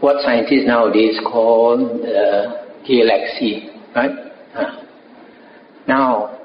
What 0.00 0.22
scientists 0.24 0.66
nowadays 0.66 1.20
call 1.22 1.76
the 1.76 2.66
galaxy, 2.88 3.68
right? 3.94 4.10
Uh, 4.54 4.84
now, 5.86 6.38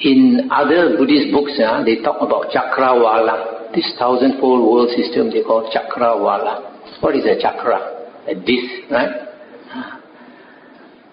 in 0.00 0.50
other 0.52 0.96
Buddhist 0.98 1.32
books, 1.32 1.58
uh, 1.58 1.82
they 1.82 2.02
talk 2.02 2.20
about 2.20 2.52
Chakrawala. 2.52 3.74
This 3.74 3.90
thousand-fold 3.98 4.60
world 4.60 4.90
system 4.90 5.30
they 5.30 5.42
call 5.42 5.72
Chakrawala. 5.72 7.00
What 7.00 7.16
is 7.16 7.24
a 7.24 7.40
chakra? 7.40 7.95
A 8.28 8.34
disc, 8.34 8.90
right? 8.90 9.26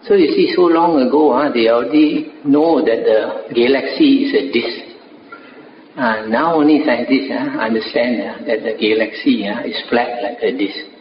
So 0.04 0.16
you 0.16 0.28
see, 0.36 0.52
so 0.54 0.64
long 0.68 1.00
ago, 1.00 1.32
uh, 1.32 1.48
they 1.48 1.72
already 1.72 2.36
know 2.44 2.84
that 2.84 3.08
the 3.08 3.56
galaxy 3.56 4.28
is 4.28 4.36
a 4.36 4.44
disk. 4.52 4.94
Uh, 5.96 6.28
now 6.28 6.60
only 6.60 6.84
scientists 6.84 7.32
uh, 7.32 7.56
understand 7.56 8.20
uh, 8.20 8.36
that 8.44 8.68
the 8.68 8.76
galaxy 8.76 9.48
uh, 9.48 9.64
is 9.64 9.80
flat 9.88 10.20
like 10.20 10.44
a 10.44 10.52
disk. 10.52 10.92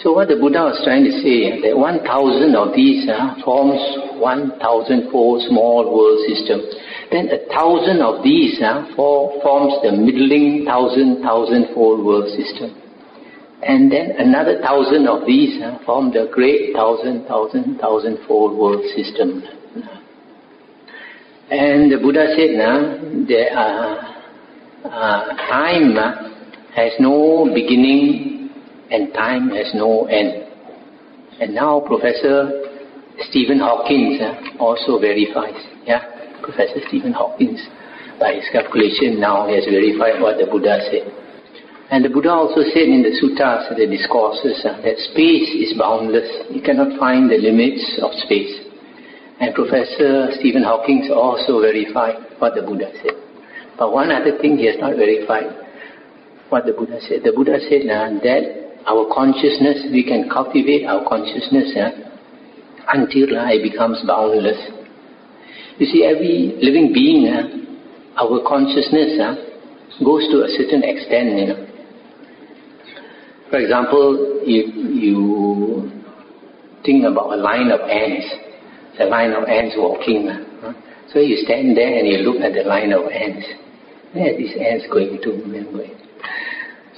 So 0.00 0.16
what 0.16 0.32
the 0.32 0.40
Buddha 0.40 0.72
was 0.72 0.80
trying 0.88 1.04
to 1.04 1.12
say, 1.20 1.60
that 1.60 1.76
1,000 1.76 2.56
of 2.56 2.72
these 2.72 3.04
forms 3.44 3.76
1,000-fold 4.16 5.44
small 5.52 5.84
world 5.84 6.16
system. 6.32 6.64
Then 7.12 7.28
a 7.28 7.44
thousand 7.52 8.00
of 8.00 8.24
these 8.24 8.56
forms 8.96 9.76
the 9.84 9.92
middling 9.92 10.64
thousand, 10.64 11.20
thousand-fold 11.20 12.00
world 12.00 12.32
system. 12.32 12.79
And 13.62 13.92
then 13.92 14.12
another 14.18 14.58
thousand 14.62 15.06
of 15.06 15.26
these 15.26 15.62
uh, 15.62 15.78
form 15.84 16.12
the 16.12 16.30
great 16.32 16.74
thousand, 16.74 17.26
thousand, 17.26 17.78
thousand-fold 17.78 18.56
world 18.56 18.82
system. 18.96 19.42
And 21.50 21.92
the 21.92 21.98
Buddha 21.98 22.26
said, 22.36 22.56
uh, 22.56 23.00
the, 23.26 24.88
uh, 24.88 25.36
time 25.50 25.96
has 26.74 26.92
no 27.00 27.50
beginning 27.52 28.50
and 28.90 29.12
time 29.12 29.50
has 29.50 29.72
no 29.74 30.06
end. 30.06 30.46
And 31.40 31.54
now 31.54 31.80
Professor 31.80 32.62
Stephen 33.28 33.58
Hawkins 33.58 34.20
uh, 34.22 34.62
also 34.62 34.98
verifies. 34.98 35.60
Yeah, 35.84 36.40
Professor 36.42 36.80
Stephen 36.88 37.12
Hawkins, 37.12 37.60
by 38.18 38.34
his 38.34 38.44
calculation 38.52 39.20
now, 39.20 39.46
has 39.48 39.64
verified 39.64 40.22
what 40.22 40.38
the 40.38 40.46
Buddha 40.46 40.78
said. 40.90 41.12
And 41.90 42.04
the 42.04 42.08
Buddha 42.08 42.30
also 42.30 42.62
said 42.70 42.86
in 42.86 43.02
the 43.02 43.10
suttas, 43.18 43.74
the 43.74 43.82
discourses, 43.82 44.62
uh, 44.62 44.78
that 44.86 44.94
space 45.10 45.50
is 45.58 45.74
boundless. 45.74 46.30
You 46.54 46.62
cannot 46.62 46.94
find 47.02 47.26
the 47.26 47.34
limits 47.34 47.82
of 47.98 48.14
space. 48.22 48.62
And 49.42 49.50
Professor 49.58 50.30
Stephen 50.38 50.62
Hawking 50.62 51.10
also 51.10 51.58
verified 51.58 52.22
what 52.38 52.54
the 52.54 52.62
Buddha 52.62 52.94
said. 53.02 53.18
But 53.74 53.90
one 53.90 54.14
other 54.14 54.38
thing 54.38 54.54
he 54.54 54.70
has 54.70 54.78
not 54.78 54.94
verified, 54.94 55.50
what 56.50 56.62
the 56.62 56.78
Buddha 56.78 57.02
said. 57.02 57.26
The 57.26 57.34
Buddha 57.34 57.58
said 57.66 57.82
uh, 57.90 58.14
that 58.22 58.86
our 58.86 59.10
consciousness, 59.10 59.90
we 59.90 60.06
can 60.06 60.30
cultivate 60.30 60.86
our 60.86 61.02
consciousness 61.10 61.74
uh, 61.74 61.90
until 62.94 63.34
uh, 63.34 63.50
it 63.50 63.66
becomes 63.66 63.98
boundless. 64.06 64.62
You 65.82 65.86
see, 65.90 66.06
every 66.06 66.54
living 66.62 66.94
being, 66.94 67.26
uh, 67.26 68.22
our 68.22 68.46
consciousness 68.46 69.18
uh, 69.18 69.34
goes 70.04 70.30
to 70.30 70.46
a 70.46 70.48
certain 70.54 70.86
extent, 70.86 71.34
you 71.34 71.46
know. 71.50 71.59
For 73.50 73.58
example, 73.58 74.38
if 74.46 74.70
you 74.78 75.90
think 76.86 77.04
about 77.04 77.34
a 77.34 77.36
line 77.36 77.70
of 77.70 77.80
ants, 77.82 78.26
a 79.00 79.06
line 79.06 79.32
of 79.32 79.48
ants 79.48 79.74
walking. 79.76 80.30
So 81.12 81.18
you 81.18 81.36
stand 81.42 81.76
there 81.76 81.98
and 81.98 82.06
you 82.06 82.18
look 82.22 82.40
at 82.40 82.54
the 82.54 82.62
line 82.62 82.92
of 82.92 83.10
ants. 83.10 83.42
Where 84.12 84.32
are 84.32 84.36
these 84.36 84.54
ants 84.54 84.86
going 84.86 85.18
to? 85.22 85.30
Going? 85.42 85.98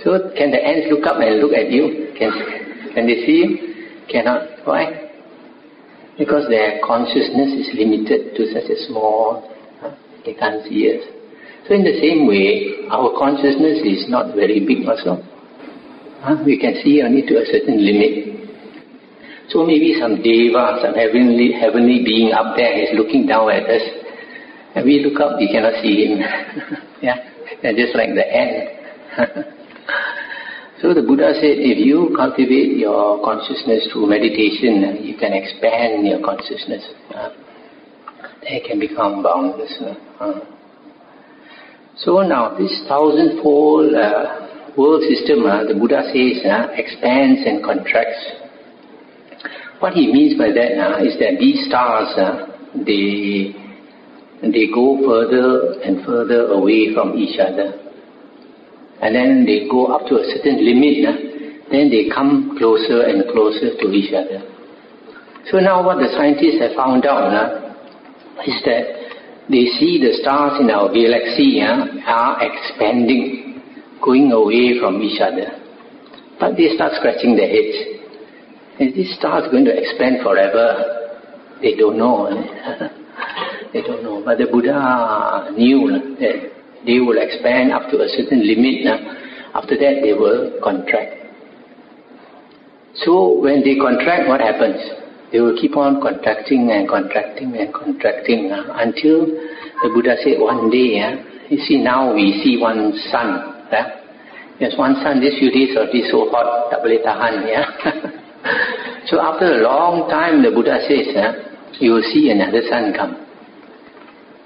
So 0.05 0.29
can 0.37 0.51
the 0.51 0.61
ants 0.61 0.93
look 0.93 1.07
up 1.07 1.17
and 1.23 1.41
look 1.41 1.57
at 1.57 1.71
you? 1.71 2.13
Can, 2.19 2.29
can 2.93 3.07
they 3.07 3.25
see 3.25 3.39
you? 3.41 3.49
Cannot. 4.13 4.67
Why? 4.67 5.09
Because 6.19 6.49
their 6.51 6.81
consciousness 6.85 7.65
is 7.65 7.73
limited 7.73 8.37
to 8.37 8.43
such 8.53 8.69
a 8.69 8.77
small, 8.89 9.49
they 10.27 10.35
can't 10.35 10.63
see 10.69 10.93
us. 10.93 11.01
So 11.67 11.73
in 11.75 11.85
the 11.85 11.97
same 11.97 12.27
way, 12.27 12.91
our 12.91 13.17
consciousness 13.17 13.81
is 13.81 14.11
not 14.11 14.35
very 14.35 14.61
big 14.67 14.85
also. 14.85 15.25
Huh? 16.23 16.39
We 16.47 16.55
can 16.55 16.79
see 16.85 17.03
only 17.03 17.27
to 17.27 17.35
a 17.35 17.45
certain 17.51 17.83
limit. 17.83 18.33
So 19.51 19.67
maybe 19.67 19.99
some 19.99 20.23
deva, 20.23 20.79
some 20.79 20.95
heavenly, 20.95 21.51
heavenly 21.51 22.07
being 22.07 22.31
up 22.31 22.55
there 22.55 22.79
is 22.79 22.95
looking 22.95 23.27
down 23.27 23.51
at 23.51 23.67
us. 23.67 23.83
And 24.77 24.87
we 24.87 25.03
look 25.03 25.19
up, 25.21 25.37
we 25.37 25.51
cannot 25.51 25.83
see 25.83 26.07
him. 26.07 26.23
yeah, 27.03 27.19
and 27.63 27.77
just 27.77 27.97
like 27.99 28.15
the 28.15 28.23
ant. 28.23 28.71
so 30.81 30.95
the 30.95 31.03
Buddha 31.03 31.35
said, 31.35 31.59
if 31.59 31.83
you 31.83 32.15
cultivate 32.15 32.79
your 32.79 33.19
consciousness 33.27 33.91
through 33.93 34.07
meditation, 34.07 35.03
you 35.03 35.19
can 35.19 35.35
expand 35.35 36.07
your 36.07 36.23
consciousness. 36.23 36.87
Uh, 37.13 37.35
they 38.47 38.63
can 38.63 38.79
become 38.79 39.25
boundless. 39.25 39.75
Uh, 40.21 40.39
so 41.99 42.23
now 42.23 42.57
this 42.57 42.73
thousandfold 42.89 43.93
uh, 43.95 44.52
world 44.77 45.03
system, 45.05 45.45
uh, 45.45 45.65
the 45.65 45.75
Buddha 45.75 46.03
says, 46.13 46.41
uh, 46.45 46.73
expands 46.73 47.41
and 47.45 47.63
contracts. 47.65 48.21
What 49.81 49.93
he 49.95 50.13
means 50.13 50.39
by 50.39 50.53
that 50.55 50.79
uh, 50.79 51.05
is 51.05 51.19
that 51.19 51.37
these 51.39 51.67
stars, 51.69 52.09
uh, 52.17 52.47
they, 52.87 53.53
they 54.47 54.71
go 54.73 54.97
further 55.05 55.83
and 55.83 56.05
further 56.07 56.55
away 56.55 56.95
from 56.95 57.19
each 57.19 57.39
other. 57.39 57.75
And 59.03 59.15
then 59.15 59.45
they 59.45 59.67
go 59.69 59.87
up 59.91 60.07
to 60.09 60.23
a 60.23 60.25
certain 60.37 60.63
limit, 60.65 61.03
uh, 61.03 61.19
then 61.71 61.91
they 61.91 62.09
come 62.15 62.55
closer 62.57 63.03
and 63.03 63.25
closer 63.33 63.75
to 63.75 63.87
each 63.91 64.15
other. 64.15 64.47
So 65.51 65.59
now 65.59 65.83
what 65.85 65.99
the 65.99 66.09
scientists 66.15 66.63
have 66.63 66.77
found 66.77 67.05
out 67.05 67.35
uh, 67.35 67.75
is 68.47 68.63
that 68.65 69.03
they 69.51 69.67
see 69.77 69.99
the 69.99 70.15
stars 70.23 70.63
in 70.63 70.71
our 70.71 70.87
galaxy 70.95 71.61
uh, 71.61 71.99
are 72.07 72.39
expanding 72.39 73.42
going 74.03 74.33
away 74.33 74.79
from 74.81 75.01
each 75.01 75.21
other. 75.23 75.63
But 76.39 76.57
they 76.57 76.75
start 76.75 76.93
scratching 76.99 77.37
their 77.37 77.49
heads. 77.49 78.03
Is 78.81 78.95
this 78.95 79.17
star 79.17 79.49
going 79.51 79.65
to 79.65 79.71
expand 79.71 80.19
forever? 80.23 81.23
They 81.63 81.77
don't 81.77 81.97
know. 81.97 82.27
Eh? 82.27 82.89
they 83.73 83.83
don't 83.83 84.03
know. 84.03 84.23
But 84.25 84.39
the 84.39 84.47
Buddha 84.51 85.55
knew 85.55 85.87
eh, 85.87 86.01
that 86.19 86.37
they 86.85 86.99
will 86.99 87.23
expand 87.23 87.73
up 87.73 87.91
to 87.91 88.03
a 88.03 88.09
certain 88.09 88.43
limit. 88.43 88.83
Eh? 88.83 89.55
After 89.55 89.77
that, 89.79 90.03
they 90.03 90.13
will 90.15 90.59
contract. 90.65 91.15
So 93.07 93.39
when 93.39 93.63
they 93.63 93.77
contract, 93.77 94.27
what 94.29 94.41
happens? 94.41 94.83
They 95.31 95.41
will 95.41 95.57
keep 95.57 95.77
on 95.77 96.03
contracting 96.03 96.71
and 96.73 96.89
contracting 96.89 97.55
and 97.57 97.73
contracting 97.73 98.51
eh? 98.51 98.65
until 98.83 99.27
the 99.85 99.89
Buddha 99.95 100.17
said 100.25 100.41
one 100.41 100.71
day, 100.71 100.99
you 101.51 101.59
see 101.59 101.79
now 101.79 102.13
we 102.15 102.41
see 102.43 102.59
one 102.61 102.93
sun 103.13 103.52
Yeah? 103.73 104.03
There's 104.61 104.77
one 104.77 104.95
sun, 105.03 105.21
this 105.21 105.35
few 105.41 105.51
days 105.51 105.75
this 105.75 106.13
so 106.13 106.29
hot, 106.31 106.71
tak 106.71 106.85
boleh 106.85 107.01
tahan, 107.03 107.49
yeah. 107.49 107.67
so 109.11 109.19
after 109.19 109.49
a 109.49 109.61
long 109.65 110.07
time, 110.13 110.45
the 110.45 110.53
Buddha 110.53 110.79
says, 110.87 111.09
yeah, 111.11 111.33
you 111.81 111.97
will 111.97 112.07
see 112.13 112.31
another 112.31 112.61
sun 112.69 112.93
come. 112.93 113.17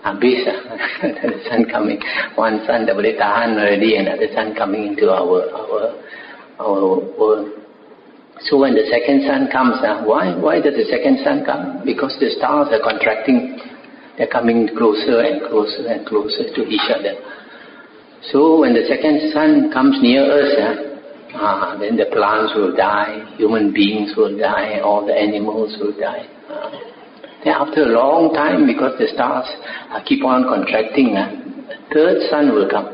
Habis, 0.07 0.47
ah, 0.47 0.57
another 1.03 1.43
sun 1.51 1.67
coming. 1.67 1.99
One 2.39 2.63
sun 2.65 2.87
tak 2.87 2.95
boleh 2.95 3.19
tahan 3.19 3.59
already, 3.59 3.99
another 3.99 4.31
sun 4.31 4.55
coming 4.55 4.95
into 4.95 5.11
our 5.11 5.51
our 5.51 5.81
our 6.63 7.03
world. 7.19 7.51
So 8.47 8.63
when 8.63 8.79
the 8.79 8.87
second 8.87 9.27
sun 9.27 9.51
comes, 9.51 9.83
uh, 9.83 10.07
why 10.07 10.39
why 10.39 10.63
does 10.63 10.79
the 10.79 10.87
second 10.87 11.27
sun 11.27 11.43
come? 11.43 11.83
Because 11.83 12.15
the 12.23 12.31
stars 12.39 12.71
are 12.71 12.81
contracting. 12.81 13.59
They're 14.15 14.31
coming 14.31 14.71
closer 14.79 15.21
and 15.27 15.43
closer 15.51 15.91
and 15.91 16.07
closer 16.07 16.49
to 16.55 16.61
each 16.71 16.89
other. 16.89 17.19
So 18.33 18.59
when 18.61 18.75
the 18.75 18.83
second 18.89 19.31
sun 19.33 19.71
comes 19.73 20.03
near 20.03 20.27
us, 20.27 20.51
uh, 21.35 21.79
then 21.79 21.97
the 21.97 22.07
plants 22.11 22.55
will 22.57 22.75
die, 22.75 23.23
human 23.37 23.73
beings 23.73 24.15
will 24.17 24.37
die, 24.37 24.81
all 24.81 25.07
the 25.07 25.15
animals 25.15 25.77
will 25.79 25.95
die. 25.95 26.27
Uh, 26.51 26.71
then 27.45 27.55
after 27.55 27.83
a 27.83 27.93
long 27.95 28.35
time, 28.35 28.67
because 28.67 28.99
the 28.99 29.07
stars 29.15 29.47
uh, 29.93 30.03
keep 30.05 30.25
on 30.25 30.43
contracting, 30.43 31.15
uh, 31.15 31.31
third 31.95 32.19
sun 32.29 32.51
will 32.51 32.69
come. 32.69 32.89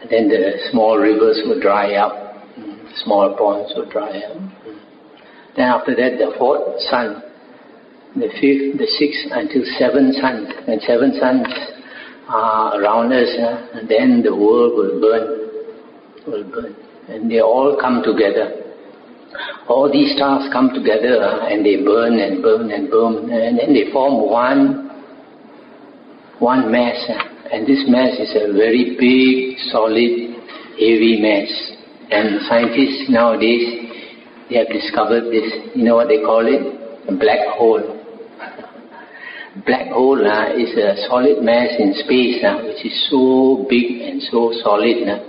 And 0.00 0.08
then 0.08 0.28
the 0.28 0.64
small 0.70 0.96
rivers 0.96 1.42
will 1.44 1.60
dry 1.60 1.96
up, 1.96 2.40
mm, 2.56 2.88
small 3.04 3.36
ponds 3.36 3.72
will 3.76 3.90
dry 3.90 4.16
up. 4.24 4.38
Then 5.56 5.68
after 5.68 5.94
that, 5.94 6.16
the 6.16 6.32
fourth 6.38 6.80
sun, 6.88 7.22
the 8.16 8.32
fifth, 8.40 8.78
the 8.78 8.88
sixth, 8.96 9.28
until 9.32 9.62
seven 9.76 10.14
suns. 10.16 10.48
And 10.68 10.80
seven 10.82 11.18
suns 11.20 11.73
are 12.28 12.80
around 12.80 13.12
us, 13.12 13.28
uh, 13.38 13.78
and 13.78 13.88
then 13.88 14.22
the 14.22 14.34
world 14.34 14.74
will 14.76 15.00
burn, 15.00 15.24
will 16.26 16.44
burn. 16.50 16.76
And 17.08 17.30
they 17.30 17.40
all 17.40 17.76
come 17.80 18.02
together. 18.02 18.60
All 19.68 19.90
these 19.90 20.14
stars 20.16 20.48
come 20.52 20.70
together 20.72 21.20
uh, 21.20 21.48
and 21.48 21.66
they 21.66 21.82
burn 21.84 22.18
and 22.18 22.42
burn 22.42 22.70
and 22.70 22.90
burn, 22.90 23.30
and 23.30 23.58
then 23.58 23.74
they 23.74 23.90
form 23.92 24.30
one 24.30 24.84
one 26.38 26.70
mass. 26.70 26.98
And 27.52 27.66
this 27.66 27.84
mass 27.88 28.18
is 28.18 28.34
a 28.36 28.52
very 28.52 28.96
big, 28.98 29.58
solid, 29.70 30.34
heavy 30.76 31.20
mass. 31.20 31.48
And 32.10 32.40
scientists 32.48 33.08
nowadays, 33.08 33.90
they 34.50 34.56
have 34.56 34.68
discovered 34.68 35.30
this, 35.30 35.48
you 35.74 35.84
know 35.84 35.96
what 35.96 36.08
they 36.08 36.20
call 36.20 36.44
it? 36.46 36.60
A 37.08 37.16
black 37.16 37.46
hole. 37.56 37.93
Black 39.62 39.86
hole 39.94 40.18
uh, 40.18 40.50
is 40.58 40.74
a 40.74 41.06
solid 41.06 41.38
mass 41.38 41.70
in 41.78 41.94
space 42.02 42.42
uh, 42.42 42.58
which 42.66 42.82
is 42.82 43.06
so 43.08 43.64
big 43.70 44.02
and 44.02 44.20
so 44.26 44.50
solid 44.66 45.06
uh, 45.06 45.22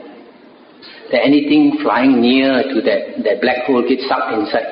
that 1.12 1.22
anything 1.22 1.78
flying 1.84 2.22
near 2.22 2.64
to 2.66 2.82
that, 2.82 3.22
that 3.22 3.38
black 3.38 3.70
hole 3.70 3.86
gets 3.88 4.02
sucked 4.10 4.34
inside. 4.34 4.66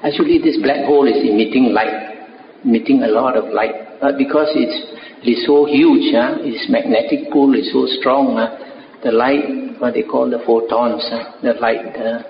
Actually, 0.00 0.40
this 0.40 0.56
black 0.64 0.88
hole 0.88 1.06
is 1.06 1.20
emitting 1.20 1.76
light, 1.76 2.16
emitting 2.64 3.02
a 3.02 3.08
lot 3.08 3.36
of 3.36 3.52
light. 3.52 4.00
But 4.00 4.16
because 4.16 4.48
it's, 4.56 4.72
it 5.20 5.36
is 5.36 5.44
so 5.44 5.66
huge, 5.68 6.08
uh, 6.16 6.40
its 6.40 6.64
magnetic 6.72 7.30
pull 7.30 7.52
is 7.52 7.68
so 7.76 7.84
strong, 8.00 8.40
uh, 8.40 8.56
the 9.04 9.12
light, 9.12 9.76
what 9.80 9.92
they 9.92 10.02
call 10.02 10.30
the 10.30 10.40
photons, 10.46 11.04
uh, 11.12 11.36
the 11.42 11.60
light 11.60 11.92
uh, 11.92 12.24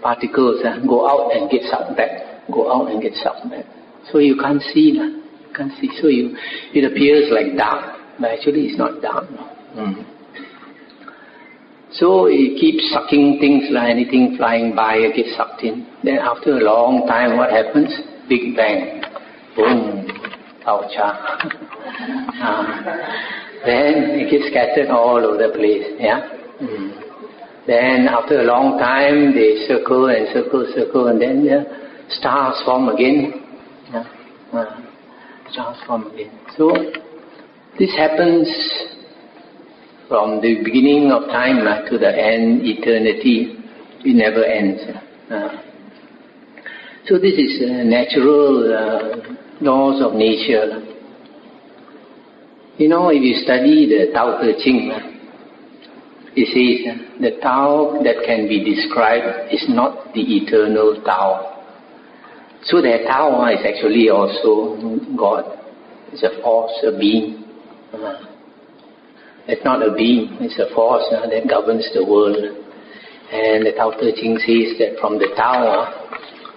particles 0.00 0.64
uh, 0.64 0.80
go 0.88 1.04
out 1.04 1.36
and 1.36 1.50
get 1.50 1.60
sucked 1.68 1.94
back, 1.94 2.40
go 2.50 2.72
out 2.72 2.90
and 2.90 3.02
get 3.02 3.12
sucked 3.20 3.50
back. 3.50 3.66
So 4.10 4.18
you 4.18 4.40
can't 4.40 4.62
see. 4.72 4.96
Uh, 4.96 5.25
can't 5.56 5.72
see. 5.80 5.90
So 6.00 6.08
you, 6.08 6.36
it 6.74 6.84
appears 6.84 7.32
like 7.32 7.56
dark, 7.56 7.98
but 8.20 8.30
actually 8.30 8.66
it's 8.66 8.78
not 8.78 9.00
dark. 9.00 9.24
Mm. 9.74 10.04
So 11.92 12.26
it 12.26 12.60
keeps 12.60 12.92
sucking 12.92 13.38
things 13.40 13.64
like 13.70 13.88
anything 13.88 14.36
flying 14.36 14.74
by, 14.76 14.96
it 14.96 15.16
gets 15.16 15.36
sucked 15.36 15.62
in. 15.62 15.86
Then 16.04 16.18
after 16.18 16.58
a 16.58 16.62
long 16.62 17.06
time, 17.06 17.38
what 17.38 17.50
happens? 17.50 17.88
Big 18.28 18.54
bang. 18.54 19.02
Boom. 19.56 20.04
Oucha. 20.66 21.08
uh, 22.42 22.62
then 23.64 24.20
it 24.20 24.30
gets 24.30 24.50
scattered 24.50 24.90
all 24.90 25.24
over 25.24 25.38
the 25.38 25.54
place. 25.56 25.96
Yeah. 25.98 26.20
Mm. 26.60 27.06
Then 27.66 28.08
after 28.08 28.40
a 28.40 28.44
long 28.44 28.78
time, 28.78 29.34
they 29.34 29.64
circle 29.66 30.06
and 30.08 30.28
circle, 30.34 30.70
circle, 30.76 31.08
and 31.08 31.20
then 31.20 31.44
the 31.44 31.64
stars 32.10 32.60
form 32.64 32.88
again. 32.88 33.32
Yeah. 33.90 34.04
Uh, 34.52 34.85
transform 35.56 36.12
again. 36.12 36.38
So 36.56 36.70
this 37.78 37.90
happens 37.96 38.46
from 40.08 40.40
the 40.40 40.62
beginning 40.62 41.10
of 41.10 41.26
time 41.32 41.66
uh, 41.66 41.88
to 41.90 41.98
the 41.98 42.12
end, 42.12 42.60
eternity. 42.62 43.56
It 44.04 44.14
never 44.14 44.44
ends. 44.44 44.82
Uh, 45.30 45.62
so 47.06 47.18
this 47.18 47.34
is 47.34 47.62
natural 47.86 48.70
uh, 48.70 49.34
laws 49.60 50.02
of 50.04 50.14
nature. 50.14 50.82
You 52.78 52.88
know, 52.88 53.08
if 53.08 53.22
you 53.22 53.34
study 53.42 53.88
the 53.88 54.12
Tao 54.12 54.38
Te 54.42 54.52
Ching, 54.62 54.92
it 56.36 56.46
says 56.52 57.20
the 57.20 57.40
Tao 57.40 57.98
that 58.04 58.22
can 58.26 58.46
be 58.46 58.62
described 58.62 59.52
is 59.52 59.64
not 59.68 60.12
the 60.12 60.20
eternal 60.20 61.02
Tao. 61.02 61.55
So 62.66 62.82
that 62.82 63.06
Tao 63.06 63.46
is 63.46 63.60
actually 63.64 64.10
also 64.10 64.76
God. 65.16 65.44
It's 66.12 66.22
a 66.22 66.42
force, 66.42 66.72
a 66.82 66.98
being. 66.98 67.44
It's 69.48 69.64
not 69.64 69.86
a 69.86 69.94
being, 69.94 70.36
it's 70.40 70.58
a 70.58 70.74
force 70.74 71.04
uh, 71.14 71.30
that 71.30 71.48
governs 71.48 71.88
the 71.94 72.04
world. 72.04 72.36
And 73.30 73.66
the 73.66 73.72
Tao 73.76 73.92
Te 73.92 74.10
Ching 74.18 74.38
says 74.42 74.78
that 74.82 74.98
from 75.00 75.18
the 75.18 75.28
Tao, 75.36 75.62
uh, 75.62 76.08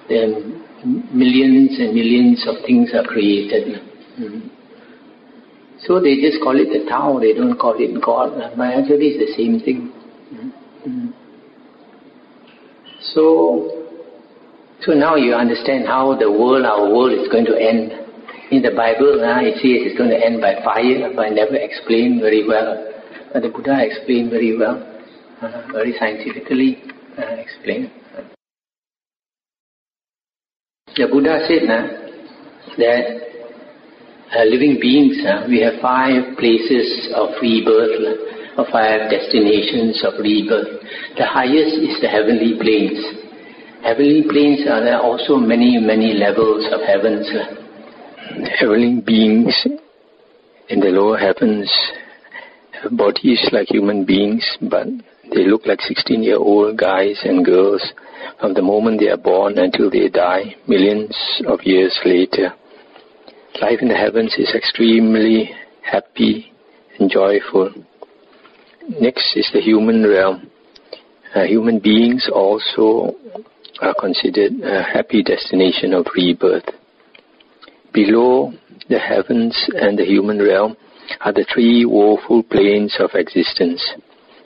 the 0.08 0.60
millions 1.14 1.78
and 1.78 1.94
millions 1.94 2.44
of 2.48 2.66
things 2.66 2.90
are 2.96 3.04
created. 3.04 3.78
Mm. 4.20 4.50
So 5.86 6.00
they 6.02 6.16
just 6.18 6.42
call 6.42 6.58
it 6.60 6.74
the 6.74 6.90
Tao, 6.90 7.20
they 7.20 7.34
don't 7.34 7.58
call 7.60 7.76
it 7.78 8.02
God. 8.04 8.34
But 8.58 8.74
actually 8.74 9.14
it's 9.14 9.22
the 9.22 9.38
same 9.38 9.60
thing. 9.60 9.94
Mm. 10.88 11.14
So 13.14 13.79
so 14.82 14.94
now 14.94 15.16
you 15.16 15.34
understand 15.34 15.88
how 15.88 16.16
the 16.16 16.32
world, 16.32 16.66
our 16.66 16.88
world 16.88 17.12
is 17.12 17.28
going 17.28 17.46
to 17.46 17.56
end. 17.60 17.92
In 18.52 18.64
the 18.64 18.72
Bible, 18.72 19.20
uh, 19.20 19.44
it 19.44 19.56
says 19.60 19.86
it's 19.86 19.98
going 19.98 20.10
to 20.10 20.18
end 20.18 20.42
by 20.42 20.56
fire, 20.64 21.12
but 21.14 21.28
I 21.28 21.30
never 21.30 21.56
explained 21.56 22.22
very 22.22 22.48
well. 22.48 22.80
But 23.34 23.44
the 23.44 23.50
Buddha 23.50 23.78
explained 23.78 24.32
very 24.32 24.58
well, 24.58 24.80
uh, 25.42 25.68
very 25.72 25.94
scientifically 26.00 26.82
uh, 27.18 27.36
explained. 27.38 27.92
The 30.96 31.08
Buddha 31.12 31.44
said 31.46 31.70
uh, 31.70 31.84
that 32.80 33.04
uh, 34.32 34.44
living 34.46 34.80
beings, 34.80 35.20
uh, 35.28 35.46
we 35.48 35.60
have 35.62 35.82
five 35.82 36.38
places 36.40 37.12
of 37.16 37.36
rebirth, 37.42 38.56
or 38.58 38.66
five 38.72 39.12
destinations 39.12 40.02
of 40.08 40.18
rebirth. 40.20 40.82
The 41.18 41.28
highest 41.28 41.76
is 41.84 42.00
the 42.02 42.08
heavenly 42.08 42.56
planes. 42.56 43.19
Heavenly 43.84 44.24
planes 44.30 44.68
are 44.70 44.84
there 44.84 45.00
also 45.00 45.38
many, 45.38 45.78
many 45.80 46.14
levels 46.14 46.68
of 46.72 46.82
heavens. 46.82 47.28
Heavenly 48.60 49.02
beings 49.02 49.68
in 50.68 50.82
the 50.82 50.88
lower 50.88 51.18
heavens 51.18 51.72
have 52.82 52.96
bodies 52.98 53.40
like 53.54 53.70
human 53.70 54.06
beings, 54.06 54.46
but 54.70 54.88
they 55.34 55.46
look 55.48 55.66
like 55.66 55.80
16 55.82 56.22
year 56.22 56.36
old 56.38 56.78
guys 56.78 57.22
and 57.24 57.46
girls 57.46 57.82
from 58.40 58.54
the 58.54 58.62
moment 58.62 59.00
they 59.00 59.08
are 59.08 59.18
born 59.18 59.58
until 59.58 59.90
they 59.90 60.10
die, 60.10 60.56
millions 60.68 61.16
of 61.48 61.62
years 61.64 61.98
later. 62.06 62.54
Life 63.62 63.80
in 63.82 63.88
the 63.88 63.96
heavens 63.96 64.36
is 64.38 64.54
extremely 64.56 65.52
happy 65.84 66.52
and 67.00 67.10
joyful. 67.10 67.74
Next 69.00 69.38
is 69.38 69.50
the 69.54 69.62
human 69.62 70.04
realm. 70.04 70.50
Uh, 71.34 71.44
human 71.44 71.80
beings 71.80 72.30
also 72.34 73.16
are 73.82 73.96
considered 74.00 74.54
a 74.62 74.84
happy 74.84 75.24
destination 75.24 75.94
of 75.94 76.06
rebirth. 76.16 76.66
Below 77.94 78.54
the 78.90 79.00
heavens 79.00 79.56
and 79.76 79.98
the 79.98 80.06
human 80.06 80.40
realm 80.40 80.76
are 81.22 81.34
the 81.34 81.46
three 81.54 81.86
woeful 81.86 82.44
planes 82.44 82.96
of 83.00 83.12
existence. 83.14 83.84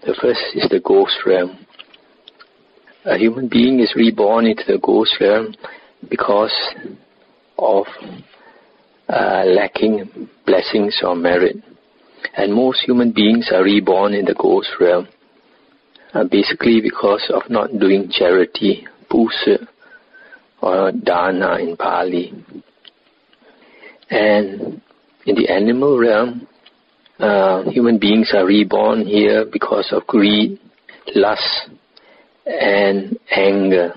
The 0.05 0.15
first 0.21 0.41
is 0.55 0.69
the 0.69 0.79
ghost 0.79 1.17
realm. 1.25 1.57
A 3.05 3.17
human 3.17 3.49
being 3.49 3.79
is 3.79 3.93
reborn 3.95 4.45
into 4.45 4.63
the 4.67 4.79
ghost 4.81 5.17
realm 5.19 5.53
because 6.09 6.53
of 7.57 7.85
uh, 9.09 9.43
lacking 9.45 10.29
blessings 10.45 11.01
or 11.03 11.15
merit. 11.15 11.57
And 12.37 12.53
most 12.53 12.81
human 12.85 13.11
beings 13.11 13.49
are 13.53 13.63
reborn 13.63 14.13
in 14.13 14.25
the 14.25 14.35
ghost 14.35 14.69
realm 14.79 15.07
uh, 16.13 16.23
basically 16.23 16.79
because 16.81 17.29
of 17.33 17.49
not 17.49 17.69
doing 17.79 18.09
charity 18.09 18.87
pusa 19.13 19.67
or 20.61 20.91
dana 20.91 21.57
in 21.59 21.77
Pali. 21.77 22.33
And 24.09 24.81
in 25.25 25.35
the 25.35 25.49
animal 25.49 25.99
realm, 25.99 26.47
uh, 27.19 27.63
human 27.69 27.99
beings 27.99 28.31
are 28.33 28.45
reborn 28.45 29.05
here 29.05 29.45
because 29.45 29.89
of 29.91 30.07
greed, 30.07 30.59
lust, 31.15 31.69
and 32.45 33.17
anger. 33.31 33.93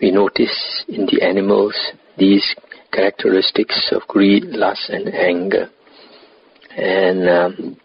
We 0.00 0.10
notice 0.10 0.84
in 0.88 1.06
the 1.06 1.22
animals 1.22 1.74
these 2.18 2.54
characteristics 2.92 3.92
of 3.92 4.02
greed, 4.08 4.44
lust, 4.44 4.88
and 4.88 5.14
anger. 5.14 5.68
And 6.76 7.28
um, 7.28 7.76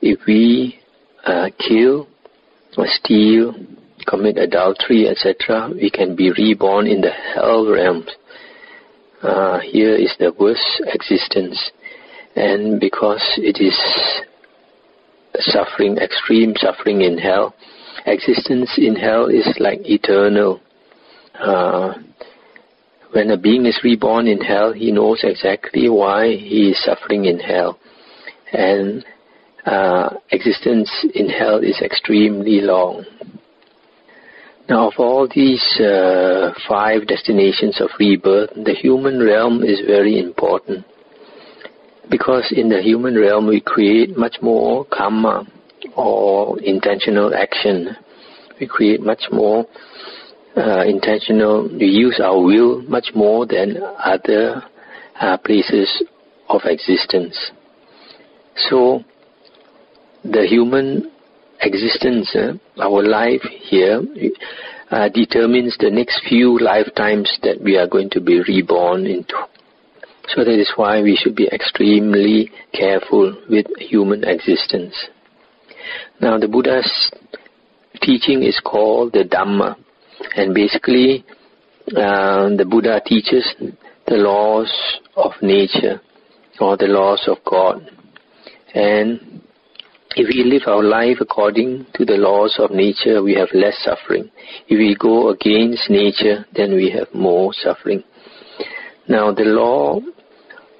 if 0.00 0.20
we 0.26 0.78
uh, 1.24 1.50
kill 1.58 2.08
or 2.76 2.86
steal 2.86 3.54
commit 4.06 4.38
adultery, 4.38 5.08
etc., 5.08 5.70
we 5.74 5.90
can 5.90 6.14
be 6.16 6.30
reborn 6.32 6.86
in 6.86 7.00
the 7.00 7.10
hell 7.10 7.70
realms. 7.70 8.10
Uh, 9.22 9.60
here 9.60 9.94
is 9.94 10.14
the 10.18 10.32
worst 10.38 10.82
existence. 10.86 11.70
And 12.34 12.80
because 12.80 13.22
it 13.36 13.60
is 13.60 13.76
suffering, 15.38 15.98
extreme 15.98 16.54
suffering 16.56 17.02
in 17.02 17.18
hell, 17.18 17.54
existence 18.06 18.70
in 18.78 18.96
hell 18.96 19.26
is 19.26 19.48
like 19.60 19.80
eternal. 19.84 20.60
Uh, 21.38 21.94
when 23.12 23.30
a 23.30 23.36
being 23.36 23.66
is 23.66 23.78
reborn 23.84 24.26
in 24.26 24.40
hell, 24.40 24.72
he 24.72 24.90
knows 24.90 25.20
exactly 25.22 25.88
why 25.88 26.28
he 26.28 26.70
is 26.70 26.82
suffering 26.82 27.26
in 27.26 27.38
hell. 27.38 27.78
And 28.52 29.04
uh, 29.66 30.14
existence 30.30 30.90
in 31.14 31.28
hell 31.28 31.58
is 31.58 31.80
extremely 31.82 32.60
long. 32.60 33.04
Now, 34.68 34.88
of 34.88 34.94
all 34.98 35.28
these 35.34 35.62
uh, 35.80 36.52
five 36.68 37.06
destinations 37.06 37.80
of 37.80 37.90
rebirth, 37.98 38.50
the 38.54 38.74
human 38.74 39.20
realm 39.20 39.62
is 39.62 39.80
very 39.86 40.18
important 40.18 40.84
because 42.10 42.52
in 42.56 42.68
the 42.68 42.80
human 42.80 43.16
realm 43.18 43.46
we 43.46 43.60
create 43.60 44.16
much 44.16 44.36
more 44.40 44.84
karma 44.84 45.44
or 45.96 46.60
intentional 46.60 47.34
action. 47.34 47.96
We 48.60 48.66
create 48.66 49.00
much 49.00 49.24
more 49.32 49.66
uh, 50.56 50.84
intentional, 50.86 51.68
we 51.68 51.86
use 51.86 52.20
our 52.22 52.40
will 52.40 52.82
much 52.82 53.08
more 53.14 53.46
than 53.46 53.78
other 54.04 54.62
uh, 55.20 55.38
places 55.38 56.04
of 56.48 56.60
existence. 56.64 57.52
So, 58.68 59.02
the 60.24 60.46
human 60.46 61.11
existence, 61.62 62.34
uh, 62.34 62.52
our 62.80 63.02
life 63.02 63.42
here, 63.42 64.02
uh, 64.90 65.08
determines 65.08 65.76
the 65.78 65.90
next 65.90 66.22
few 66.28 66.58
lifetimes 66.58 67.38
that 67.42 67.60
we 67.62 67.76
are 67.76 67.86
going 67.86 68.10
to 68.10 68.20
be 68.20 68.42
reborn 68.46 69.06
into. 69.06 69.34
So 70.28 70.44
that 70.44 70.58
is 70.58 70.72
why 70.76 71.02
we 71.02 71.16
should 71.16 71.34
be 71.34 71.48
extremely 71.52 72.50
careful 72.72 73.36
with 73.48 73.66
human 73.78 74.24
existence. 74.24 74.94
Now 76.20 76.38
the 76.38 76.48
Buddha's 76.48 77.10
teaching 78.00 78.42
is 78.42 78.60
called 78.64 79.12
the 79.12 79.24
Dhamma, 79.24 79.76
and 80.36 80.54
basically 80.54 81.24
uh, 81.88 82.50
the 82.56 82.66
Buddha 82.68 83.00
teaches 83.04 83.54
the 84.06 84.14
laws 84.14 84.72
of 85.16 85.32
nature 85.42 86.00
or 86.60 86.76
the 86.76 86.86
laws 86.86 87.26
of 87.26 87.38
God. 87.44 87.90
And 88.74 89.42
if 90.16 90.28
we 90.28 90.44
live 90.44 90.62
our 90.66 90.82
life 90.82 91.18
according 91.20 91.86
to 91.94 92.04
the 92.04 92.16
laws 92.16 92.56
of 92.58 92.70
nature, 92.70 93.22
we 93.22 93.34
have 93.34 93.48
less 93.54 93.76
suffering. 93.84 94.30
If 94.68 94.78
we 94.78 94.96
go 94.98 95.30
against 95.30 95.90
nature, 95.90 96.44
then 96.54 96.74
we 96.74 96.90
have 96.90 97.12
more 97.14 97.52
suffering. 97.52 98.02
Now, 99.08 99.32
the 99.32 99.44
law 99.44 100.00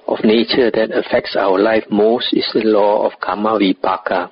of 0.07 0.23
nature 0.23 0.71
that 0.71 0.91
affects 0.91 1.35
our 1.35 1.59
life 1.59 1.83
most 1.89 2.33
is 2.33 2.47
the 2.53 2.63
law 2.63 3.05
of 3.05 3.19
karma 3.21 3.59
vipaka, 3.59 4.29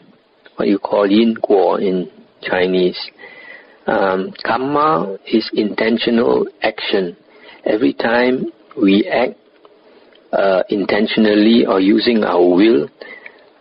what 0.56 0.68
you 0.68 0.80
call 0.80 1.10
yin 1.10 1.36
guo 1.36 1.80
in 1.80 2.10
Chinese. 2.42 3.00
Um, 3.88 4.34
karma 4.46 5.18
is 5.26 5.50
intentional 5.54 6.48
action. 6.62 7.16
Every 7.66 7.94
time 7.94 8.46
we 8.82 9.08
act 9.08 9.36
uh, 10.32 10.64
intentionally 10.70 11.66
or 11.66 11.80
using 11.80 12.24
our 12.24 12.48
will, 12.48 12.88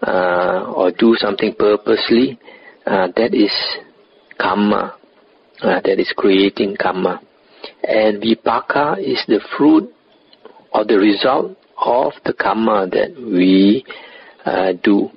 uh, 0.02 0.72
or 0.74 0.90
do 0.92 1.14
something 1.16 1.54
purposely, 1.58 2.38
uh, 2.86 3.08
that 3.16 3.34
is 3.34 3.52
karma. 4.38 4.96
Uh, 5.60 5.80
that 5.84 6.00
is 6.00 6.12
creating 6.16 6.76
karma. 6.80 7.20
And 7.84 8.22
vipaka 8.22 8.98
is 8.98 9.22
the 9.28 9.40
fruit 9.56 9.92
or 10.72 10.84
the 10.84 10.98
result 10.98 11.56
of 11.76 12.12
the 12.24 12.32
karma 12.32 12.86
that 12.90 13.14
we 13.16 13.84
uh, 14.44 14.72
do. 14.82 15.10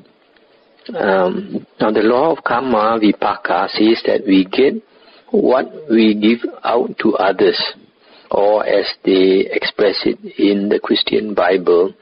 Um, 0.93 1.65
now 1.80 1.91
the 1.91 2.02
law 2.02 2.36
of 2.36 2.43
karma 2.43 3.00
vipaka 3.00 3.69
says 3.69 4.04
that 4.06 4.24
we 4.28 4.46
get 4.46 4.74
what 5.32 5.72
we 5.89 6.13
give 6.13 6.48
out 6.63 6.98
to 7.00 7.15
others, 7.15 7.60
or 8.30 8.65
as 8.65 8.86
they 9.04 9.48
express 9.50 10.06
it 10.06 10.19
in 10.38 10.69
the 10.69 10.80
Christian 10.80 11.34
Bible, 11.34 11.93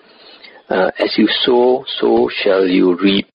uh, 0.72 0.92
as 1.00 1.18
you 1.18 1.28
sow, 1.28 1.84
so 2.00 2.30
shall 2.32 2.66
you 2.66 2.98
reap. 2.98 3.28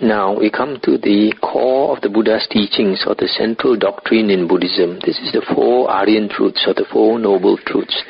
Now 0.00 0.36
we 0.36 0.50
come 0.50 0.78
to 0.82 0.96
the 0.96 1.34
core 1.42 1.94
of 1.94 2.02
the 2.02 2.08
Buddha's 2.08 2.48
teachings 2.50 3.04
or 3.06 3.14
the 3.14 3.28
central 3.28 3.76
doctrine 3.76 4.30
in 4.30 4.48
Buddhism. 4.48 4.98
This 5.04 5.18
is 5.20 5.30
the 5.32 5.44
four 5.54 5.90
Aryan 5.90 6.28
truths 6.28 6.64
or 6.66 6.74
the 6.74 6.86
four 6.90 7.18
noble 7.18 7.58
truths. 7.58 8.02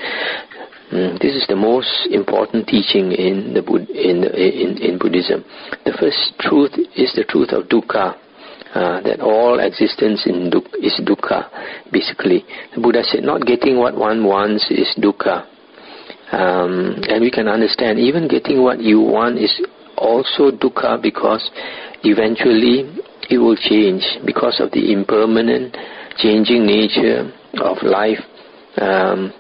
Mm, 0.92 1.20
this 1.20 1.35
is 1.35 1.44
the 1.48 1.57
most 1.57 2.07
important 2.11 2.68
teaching 2.68 3.12
in, 3.12 3.53
the 3.53 3.62
in, 3.92 4.25
in, 4.25 4.79
in 4.79 4.98
Buddhism. 4.98 5.44
The 5.85 5.92
first 5.98 6.38
truth 6.38 6.72
is 6.96 7.12
the 7.16 7.25
truth 7.25 7.51
of 7.51 7.68
dukkha. 7.68 8.16
Uh, 8.72 9.03
that 9.03 9.20
all 9.20 9.61
existence 9.61 10.25
in 10.25 10.48
is 10.81 10.98
dukkha, 11.05 11.44
basically. 11.92 12.42
The 12.75 12.81
Buddha 12.81 13.03
said, 13.05 13.22
not 13.22 13.44
getting 13.44 13.77
what 13.77 13.94
one 13.94 14.25
wants 14.25 14.64
is 14.70 14.96
dukkha. 14.98 15.52
Um, 16.33 16.97
and 17.09 17.21
we 17.21 17.31
can 17.31 17.47
understand 17.47 17.99
even 17.99 18.27
getting 18.27 18.62
what 18.62 18.81
you 18.81 19.01
want 19.01 19.38
is 19.38 19.53
also 19.99 20.51
dukkha 20.51 21.01
because 21.01 21.51
eventually 22.05 22.88
it 23.31 23.38
will 23.38 23.57
change 23.57 24.03
because 24.25 24.61
of 24.61 24.71
the 24.73 24.92
impermanent 24.92 25.77
changing 26.16 26.66
nature 26.66 27.31
of 27.61 27.77
life. 27.83 28.18
Um, 28.81 29.33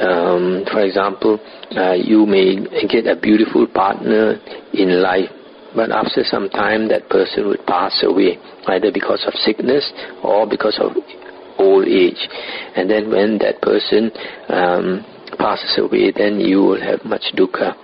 um, 0.00 0.64
for 0.70 0.80
example, 0.80 1.40
uh, 1.76 1.94
you 1.94 2.26
may 2.26 2.56
get 2.86 3.06
a 3.06 3.16
beautiful 3.16 3.66
partner 3.66 4.38
in 4.72 5.02
life, 5.02 5.30
but 5.74 5.90
after 5.90 6.22
some 6.24 6.48
time 6.50 6.88
that 6.88 7.08
person 7.08 7.48
would 7.48 7.64
pass 7.66 8.02
away, 8.02 8.38
either 8.66 8.90
because 8.92 9.24
of 9.26 9.34
sickness 9.34 9.90
or 10.22 10.46
because 10.46 10.78
of 10.80 10.92
old 11.58 11.86
age. 11.86 12.28
And 12.76 12.88
then 12.88 13.10
when 13.10 13.38
that 13.38 13.60
person 13.60 14.10
um, 14.48 15.04
passes 15.38 15.78
away, 15.78 16.12
then 16.14 16.40
you 16.40 16.58
will 16.58 16.80
have 16.80 17.04
much 17.04 17.32
dukkha. 17.36 17.74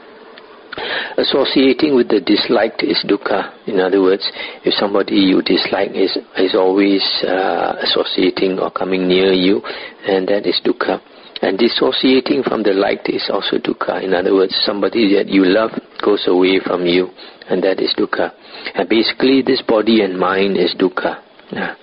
Associating 1.16 1.94
with 1.94 2.09
the 2.09 2.20
disliked 2.20 2.83
is 2.83 3.04
dukkha. 3.07 3.52
In 3.68 3.78
other 3.78 4.02
words, 4.02 4.26
if 4.64 4.74
somebody 4.74 5.14
you 5.14 5.42
dislike 5.42 5.90
is, 5.94 6.18
is 6.37 6.54
always 6.54 7.02
uh, 7.22 7.76
associating 7.83 8.59
or 8.59 8.70
coming 8.70 9.07
near 9.07 9.33
you, 9.33 9.62
and 10.07 10.26
that 10.28 10.46
is 10.46 10.61
dukkha. 10.64 11.00
And 11.42 11.59
dissociating 11.59 12.42
from 12.42 12.62
the 12.62 12.72
liked 12.72 13.09
is 13.09 13.28
also 13.30 13.59
dukkha. 13.59 14.02
In 14.02 14.14
other 14.14 14.35
words, 14.35 14.54
somebody 14.64 15.14
that 15.14 15.28
you 15.28 15.44
love 15.44 15.70
goes 16.02 16.24
away 16.26 16.59
from 16.64 16.87
you, 16.87 17.09
and 17.48 17.62
that 17.62 17.80
is 17.80 17.94
dukkha. 17.96 18.33
And 18.74 18.88
basically, 18.88 19.42
this 19.42 19.62
body 19.62 20.02
and 20.02 20.18
mind 20.18 20.57
is 20.57 20.74
dukkha. 20.74 21.22
Yeah. 21.52 21.74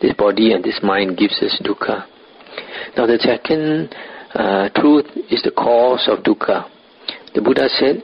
This 0.00 0.14
body 0.14 0.52
and 0.52 0.64
this 0.64 0.80
mind 0.82 1.16
gives 1.16 1.42
us 1.42 1.60
dukkha. 1.64 2.06
Now 2.96 3.06
the 3.06 3.18
second 3.18 3.94
uh, 4.34 4.68
truth 4.74 5.06
is 5.30 5.42
the 5.42 5.52
cause 5.52 6.08
of 6.08 6.24
dukkha. 6.24 6.68
The 7.34 7.40
Buddha 7.40 7.68
said 7.68 8.02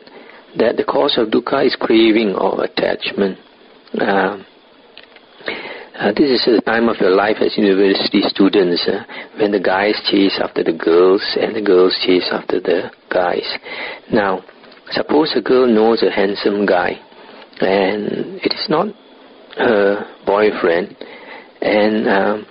that 0.59 0.77
the 0.77 0.85
cause 0.85 1.19
of 1.19 1.29
dukkha 1.29 1.66
is 1.66 1.77
craving 1.79 2.35
or 2.35 2.64
attachment. 2.64 3.38
Uh, 3.99 4.38
uh, 6.01 6.12
this 6.16 6.31
is 6.31 6.47
the 6.47 6.62
time 6.64 6.88
of 6.88 6.97
your 6.99 7.11
life 7.11 7.37
as 7.40 7.59
university 7.59 8.23
students 8.23 8.88
uh, 8.88 9.05
when 9.38 9.53
the 9.53 9.61
guys 9.61 10.01
chase 10.11 10.40
after 10.43 10.64
the 10.64 10.73
girls 10.73 11.23
and 11.38 11.55
the 11.55 11.61
girls 11.61 11.99
chase 12.07 12.29
after 12.33 12.59
the 12.59 12.90
guys. 13.12 13.45
Now, 14.11 14.43
suppose 14.93 15.33
a 15.37 15.43
girl 15.43 15.66
knows 15.66 16.03
a 16.03 16.11
handsome 16.11 16.64
guy 16.64 16.93
and 17.61 18.40
it 18.40 18.53
is 18.55 18.66
not 18.71 18.88
her 19.59 20.07
boyfriend 20.25 20.97
and 21.61 22.09
um, 22.09 22.47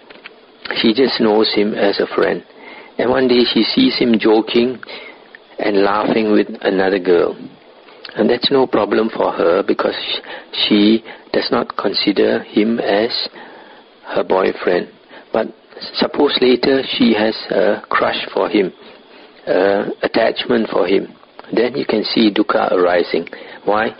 she 0.76 0.94
just 0.94 1.20
knows 1.20 1.52
him 1.56 1.74
as 1.74 2.00
a 2.00 2.08
friend. 2.14 2.44
And 3.00 3.10
one 3.10 3.30
day 3.30 3.46
she 3.46 3.64
sees 3.64 3.98
him 3.98 4.20
joking 4.20 4.78
and 5.58 5.84
laughing 5.84 6.34
with 6.34 6.48
another 6.62 7.00
girl. 7.00 7.34
And 8.16 8.30
that's 8.30 8.52
no 8.52 8.68
problem 8.68 9.10
for 9.10 9.32
her 9.32 9.64
because 9.66 9.96
she 10.52 11.02
does 11.32 11.48
not 11.50 11.78
consider 11.78 12.44
him 12.44 12.80
as 12.80 13.30
her 14.08 14.24
boyfriend. 14.24 14.90
But 15.32 15.48
suppose 15.94 16.38
later 16.42 16.82
she 16.98 17.14
has 17.14 17.36
a 17.52 17.82
crush 17.90 18.28
for 18.34 18.50
him, 18.50 18.74
uh, 19.48 19.92
attachment 20.04 20.68
for 20.70 20.86
him. 20.86 21.08
Then 21.56 21.78
you 21.78 21.86
can 21.86 22.04
see 22.04 22.34
dukkha 22.34 22.72
arising. 22.74 23.30
Why? 23.64 23.92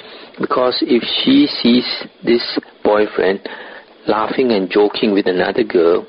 Because 0.42 0.78
if 0.82 1.04
she 1.24 1.48
sees 1.48 1.88
this 2.22 2.60
boyfriend 2.84 3.48
laughing 4.08 4.52
and 4.52 4.70
joking 4.70 5.14
with 5.14 5.28
another 5.28 5.64
girl, 5.64 6.06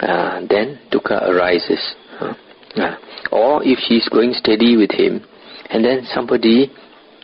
uh, 0.00 0.40
then 0.48 0.78
dukkha 0.90 1.28
arises. 1.28 1.94
Uh, 2.20 2.96
or 3.30 3.62
if 3.64 3.78
she's 3.86 4.08
going 4.08 4.32
steady 4.32 4.76
with 4.76 4.90
him, 4.92 5.24
and 5.70 5.84
then 5.84 6.04
somebody 6.12 6.70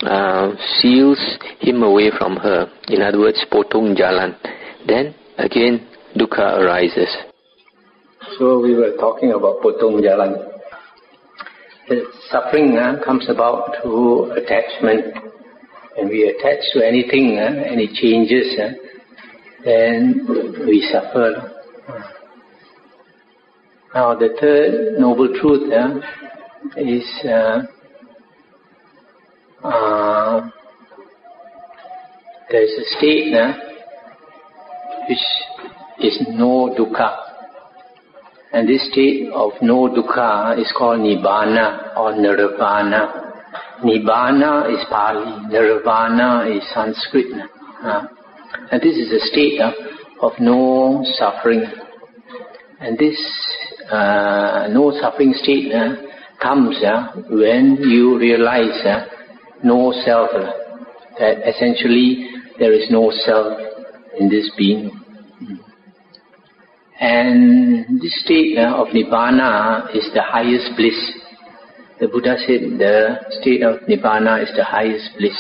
uh, 0.03 0.53
seals 0.79 1.19
him 1.61 1.83
away 1.83 2.11
from 2.17 2.37
her, 2.37 2.71
in 2.89 3.03
other 3.03 3.19
words, 3.19 3.45
potong 3.51 3.97
jalan, 3.97 4.37
then 4.87 5.15
again 5.39 5.87
dukkha 6.17 6.59
arises. 6.59 7.17
So 8.39 8.61
we 8.61 8.75
were 8.75 8.97
talking 8.97 9.33
about 9.33 9.61
potong 9.63 10.01
jalan. 10.01 10.37
The 11.89 12.05
suffering 12.31 12.77
uh, 12.77 13.03
comes 13.05 13.29
about 13.31 13.77
through 13.81 14.33
attachment. 14.33 15.17
When 15.97 16.09
we 16.09 16.29
attach 16.29 16.61
to 16.75 16.87
anything, 16.87 17.39
uh, 17.39 17.65
any 17.67 17.89
changes, 17.89 18.55
uh, 18.61 18.73
then 19.65 20.27
we 20.67 20.87
suffer. 20.93 21.58
Now 23.95 24.15
the 24.15 24.29
third 24.39 24.99
noble 25.01 25.29
truth 25.41 25.73
uh, 25.73 25.99
is 26.77 27.05
uh, 27.25 27.63
uh, 29.67 30.51
there 32.51 32.63
is 32.65 32.71
a 32.71 32.99
state 32.99 33.35
uh, 33.35 33.55
which 35.09 35.19
is 36.01 36.21
no 36.29 36.75
dukkha. 36.79 37.17
And 38.53 38.69
this 38.69 38.91
state 38.93 39.31
of 39.33 39.53
no 39.63 39.89
dukkha 39.89 40.59
is 40.59 40.71
called 40.77 41.01
nibbana 41.01 41.97
or 41.97 42.15
nirvana. 42.15 43.33
Nibbana 43.83 44.71
is 44.71 44.85
Pali, 44.91 45.49
nirvana 45.49 46.47
is 46.55 46.63
Sanskrit. 46.75 47.27
Uh, 47.83 48.07
and 48.71 48.83
this 48.83 48.97
is 48.97 49.13
a 49.13 49.21
state 49.27 49.61
uh, 49.61 49.73
of 50.21 50.33
no 50.41 51.03
suffering. 51.17 51.65
And 52.81 52.99
this 52.99 53.17
uh, 53.91 54.69
no 54.71 54.93
suffering 55.01 55.33
state 55.35 55.73
uh, 55.73 55.97
comes 56.43 56.77
uh, 56.85 57.13
when 57.31 57.77
you 57.81 58.19
realize 58.19 58.85
uh, 58.85 59.07
no 59.63 59.93
self. 60.05 60.31
That 61.19 61.49
essentially 61.49 62.29
there 62.59 62.73
is 62.73 62.89
no 62.91 63.11
self 63.11 63.59
in 64.19 64.29
this 64.29 64.51
being. 64.57 64.91
And 67.01 68.01
this 68.01 68.21
state 68.25 68.59
uh, 68.59 68.75
of 68.75 68.89
Nibbana 68.89 69.95
is 69.95 70.11
the 70.15 70.23
highest 70.23 70.77
bliss. 70.77 70.99
The 72.01 72.09
Buddha 72.09 72.37
said 72.47 72.79
the 72.79 73.19
state 73.41 73.63
of 73.63 73.81
Nibbana 73.89 74.43
is 74.43 74.51
the 74.57 74.65
highest 74.65 75.11
bliss. 75.19 75.37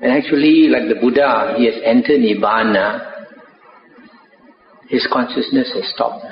And 0.00 0.10
actually, 0.10 0.68
like 0.68 0.88
the 0.88 1.00
Buddha, 1.00 1.54
he 1.56 1.66
has 1.66 1.74
entered 1.84 2.20
Nibbana, 2.20 3.12
his 4.88 5.06
consciousness 5.12 5.72
has 5.74 5.92
stopped. 5.94 6.24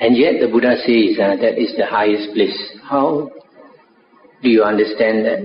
And 0.00 0.16
yet 0.16 0.40
the 0.40 0.48
Buddha 0.48 0.74
says 0.84 1.18
uh, 1.18 1.36
that 1.40 1.58
is 1.60 1.74
the 1.76 1.86
highest 1.86 2.34
bliss. 2.34 2.54
How 2.82 3.30
do 4.42 4.48
you 4.48 4.62
understand 4.62 5.24
that? 5.24 5.40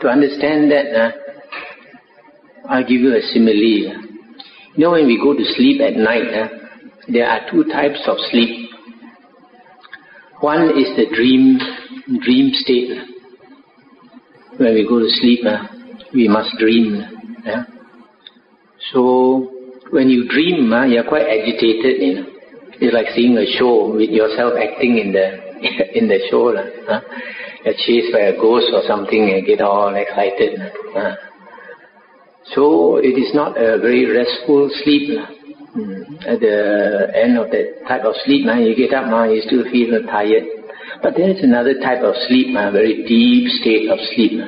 To 0.00 0.08
understand 0.08 0.70
that, 0.70 0.86
uh, 0.94 1.10
I'll 2.68 2.82
give 2.82 3.00
you 3.00 3.14
a 3.16 3.20
simile. 3.20 4.06
You 4.76 4.84
know 4.84 4.92
when 4.92 5.06
we 5.06 5.18
go 5.20 5.34
to 5.34 5.44
sleep 5.56 5.80
at 5.80 5.94
night, 5.96 6.32
uh, 6.32 6.48
there 7.08 7.26
are 7.28 7.50
two 7.50 7.64
types 7.64 8.00
of 8.06 8.16
sleep. 8.30 8.70
One 10.40 10.70
is 10.78 10.96
the 10.96 11.06
dream, 11.14 11.58
dream 12.24 12.50
state. 12.54 12.96
When 14.56 14.74
we 14.74 14.86
go 14.88 15.00
to 15.00 15.08
sleep, 15.08 15.40
uh, 15.44 15.66
we 16.14 16.28
must 16.28 16.56
dream. 16.58 17.02
Yeah? 17.44 17.64
So 18.92 19.50
when 19.90 20.08
you 20.08 20.28
dream, 20.28 20.72
uh, 20.72 20.86
you're 20.86 21.04
quite 21.08 21.26
agitated. 21.26 22.00
You 22.00 22.14
know, 22.14 22.29
it's 22.80 22.94
like 22.94 23.12
seeing 23.14 23.36
a 23.36 23.46
show 23.58 23.92
with 23.94 24.10
yourself 24.10 24.54
acting 24.56 24.98
in 24.98 25.12
the 25.12 25.28
in 25.98 26.08
the 26.08 26.18
show. 26.30 26.56
Uh, 26.56 27.00
you're 27.64 27.74
chased 27.76 28.12
by 28.12 28.32
a 28.32 28.36
ghost 28.40 28.72
or 28.72 28.82
something 28.88 29.30
and 29.30 29.46
get 29.46 29.60
all 29.60 29.94
excited. 29.94 30.58
Uh. 30.96 31.14
So 32.54 32.96
it 32.96 33.20
is 33.20 33.34
not 33.34 33.56
a 33.56 33.78
very 33.78 34.06
restful 34.08 34.70
sleep. 34.82 35.20
Mm. 35.76 36.26
At 36.26 36.40
the 36.40 37.12
end 37.14 37.38
of 37.38 37.50
that 37.52 37.86
type 37.86 38.02
of 38.02 38.14
sleep, 38.24 38.46
now 38.46 38.58
you 38.58 38.74
get 38.74 38.92
up, 38.92 39.06
now 39.06 39.24
you 39.30 39.40
still 39.42 39.62
feel 39.70 40.02
tired. 40.06 40.44
But 41.02 41.14
there 41.16 41.30
is 41.30 41.44
another 41.44 41.74
type 41.78 42.02
of 42.02 42.14
sleep, 42.26 42.56
a 42.56 42.72
very 42.72 43.04
deep 43.06 43.46
state 43.60 43.88
of 43.88 43.98
sleep. 44.16 44.40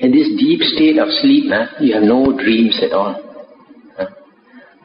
In 0.00 0.10
this 0.10 0.28
deep 0.36 0.60
state 0.76 0.98
of 0.98 1.08
sleep, 1.22 1.48
you 1.80 1.94
have 1.94 2.02
no 2.02 2.36
dreams 2.36 2.78
at 2.82 2.92
all. 2.92 3.31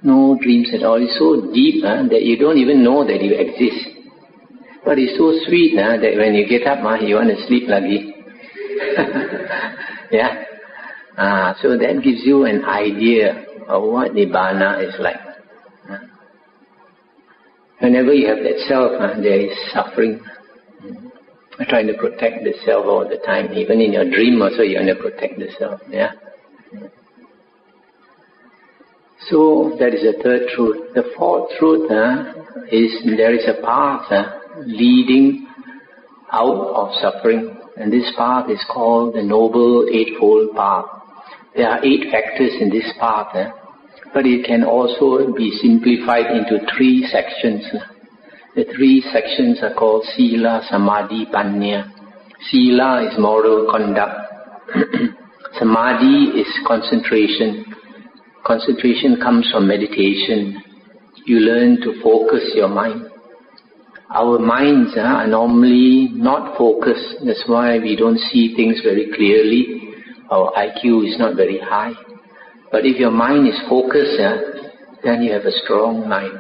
No 0.04 0.38
dreams 0.42 0.70
at 0.74 0.84
all. 0.84 1.02
It's 1.02 1.18
so 1.18 1.52
deep 1.54 1.82
that 1.84 2.22
you 2.22 2.38
don't 2.38 2.58
even 2.58 2.84
know 2.84 3.06
that 3.06 3.22
you 3.22 3.34
exist. 3.34 3.98
But 4.86 5.00
it's 5.00 5.18
so 5.18 5.34
sweet 5.48 5.76
that 5.76 6.02
when 6.02 6.34
you 6.34 6.48
get 6.48 6.68
up, 6.68 6.80
you 7.02 7.16
want 7.16 7.30
to 7.30 7.48
sleep 7.48 7.68
lagi. 7.68 8.14
yeah. 10.12 10.44
Ah, 11.18 11.56
so 11.62 11.78
that 11.78 12.02
gives 12.04 12.22
you 12.24 12.46
an 12.46 12.64
idea 12.66 13.44
of 13.68 13.84
what 13.84 14.12
Nibbana 14.12 14.88
is 14.88 14.94
like. 15.00 15.20
Whenever 17.80 18.14
you 18.14 18.28
have 18.28 18.40
that 18.44 18.58
self, 18.68 18.92
there 19.22 19.40
is 19.40 19.54
suffering. 19.74 20.22
You're 21.58 21.68
trying 21.70 21.88
to 21.88 21.94
protect 21.94 22.44
the 22.44 22.54
self 22.66 22.86
all 22.86 23.08
the 23.08 23.18
time. 23.26 23.54
Even 23.54 23.82
in 23.82 23.94
your 23.94 24.10
dream 24.10 24.42
also 24.42 24.62
you 24.62 24.78
want 24.78 24.90
to 24.90 24.96
protect 24.96 25.38
the 25.40 25.48
self. 25.58 25.82
Yeah. 25.90 26.12
So 29.30 29.76
that 29.80 29.94
is 29.94 30.02
the 30.04 30.22
third 30.24 30.48
truth. 30.56 30.94
The 30.96 31.04
fourth 31.18 31.52
truth 31.60 31.92
uh, 31.92 32.34
is 32.72 32.92
there 33.18 33.36
is 33.36 33.46
a 33.48 33.62
path 33.62 34.06
uh, 34.10 34.40
leading 34.66 35.48
out 36.32 36.74
of 36.76 36.94
suffering. 37.02 37.58
And 37.76 37.92
this 37.92 38.10
path 38.18 38.50
is 38.50 38.64
called 38.72 39.16
the 39.16 39.22
Noble 39.22 39.86
Eightfold 39.92 40.56
Path. 40.56 40.86
There 41.56 41.70
are 41.70 41.84
eight 41.84 42.10
factors 42.12 42.54
in 42.60 42.70
this 42.70 42.92
path, 43.00 43.36
eh? 43.36 43.50
but 44.14 44.26
it 44.26 44.46
can 44.46 44.64
also 44.64 45.34
be 45.36 45.52
simplified 45.62 46.32
into 46.32 46.66
three 46.76 47.06
sections. 47.12 47.66
The 48.56 48.66
three 48.76 49.02
sections 49.14 49.60
are 49.62 49.74
called 49.74 50.06
Sila, 50.16 50.66
Samadhi, 50.70 51.26
Panya. 51.34 51.92
Sila 52.50 53.08
is 53.08 53.20
moral 53.20 53.68
conduct. 53.70 54.32
Samadhi 55.60 56.40
is 56.40 56.48
concentration. 56.66 57.66
Concentration 58.48 59.18
comes 59.22 59.50
from 59.52 59.68
meditation. 59.68 60.64
You 61.26 61.40
learn 61.40 61.82
to 61.82 62.02
focus 62.02 62.50
your 62.56 62.70
mind. 62.70 63.08
Our 64.16 64.40
minds 64.40 64.92
uh, 64.96 65.02
are 65.02 65.28
normally 65.28 66.08
not 66.14 66.58
focused. 66.58 67.26
That's 67.26 67.44
why 67.46 67.78
we 67.80 67.98
don't 67.98 68.18
see 68.32 68.56
things 68.56 68.80
very 68.84 69.12
clearly 69.14 69.84
our 70.32 70.52
IQ 70.54 71.08
is 71.08 71.18
not 71.18 71.36
very 71.36 71.60
high. 71.60 71.94
But 72.72 72.86
if 72.86 72.98
your 73.00 73.12
mind 73.12 73.48
is 73.48 73.60
focused, 73.70 74.20
uh, 74.20 74.38
then 75.04 75.22
you 75.24 75.32
have 75.32 75.46
a 75.46 75.52
strong 75.64 76.08
mind. 76.08 76.34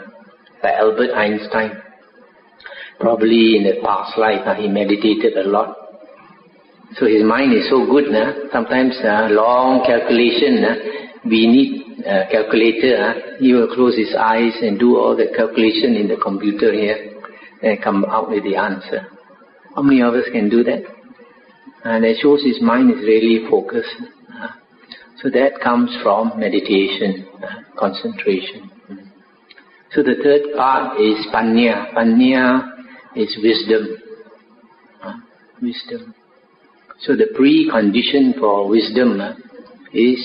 Like 0.63 0.75
Albert 0.75 1.13
Einstein, 1.15 1.71
probably 2.99 3.55
in 3.55 3.63
the 3.63 3.79
past 3.83 4.17
life, 4.17 4.41
uh, 4.45 4.55
he 4.55 4.67
meditated 4.67 5.37
a 5.37 5.47
lot. 5.47 5.75
So 6.95 7.05
his 7.05 7.23
mind 7.23 7.53
is 7.53 7.69
so 7.69 7.85
good, 7.85 8.05
sometimes 8.51 8.97
uh, 9.03 9.27
long 9.29 9.83
calculation, 9.85 11.21
we 11.25 11.45
need 11.47 11.86
a 12.05 12.29
calculator, 12.31 12.97
uh, 12.97 13.37
he 13.39 13.53
will 13.53 13.73
close 13.73 13.97
his 13.97 14.15
eyes 14.17 14.53
and 14.61 14.79
do 14.79 14.97
all 14.97 15.15
the 15.15 15.27
calculation 15.35 15.95
in 15.95 16.07
the 16.07 16.17
computer 16.17 16.73
here 16.73 17.21
and 17.63 17.81
come 17.81 18.05
out 18.05 18.29
with 18.29 18.43
the 18.43 18.55
answer. 18.55 19.07
How 19.75 19.81
many 19.81 20.01
of 20.01 20.13
us 20.13 20.25
can 20.31 20.49
do 20.49 20.63
that? 20.63 20.97
and 21.83 22.03
it 22.03 22.17
shows 22.21 22.43
his 22.43 22.61
mind 22.61 22.91
is 22.91 22.97
really 22.97 23.49
focused. 23.49 23.95
Uh, 24.29 24.47
so 25.21 25.29
that 25.29 25.59
comes 25.63 25.95
from 26.03 26.37
meditation, 26.37 27.27
uh, 27.41 27.79
concentration. 27.79 28.69
So 29.91 30.03
the 30.03 30.15
third 30.21 30.55
part 30.55 30.99
is 30.99 31.25
panya. 31.33 31.93
Panya 31.93 32.61
is 33.15 33.37
wisdom. 33.41 33.97
Uh, 35.01 35.13
wisdom. 35.61 36.13
So 37.01 37.15
the 37.15 37.27
precondition 37.39 38.37
for 38.37 38.67
wisdom 38.67 39.21
is 39.93 40.19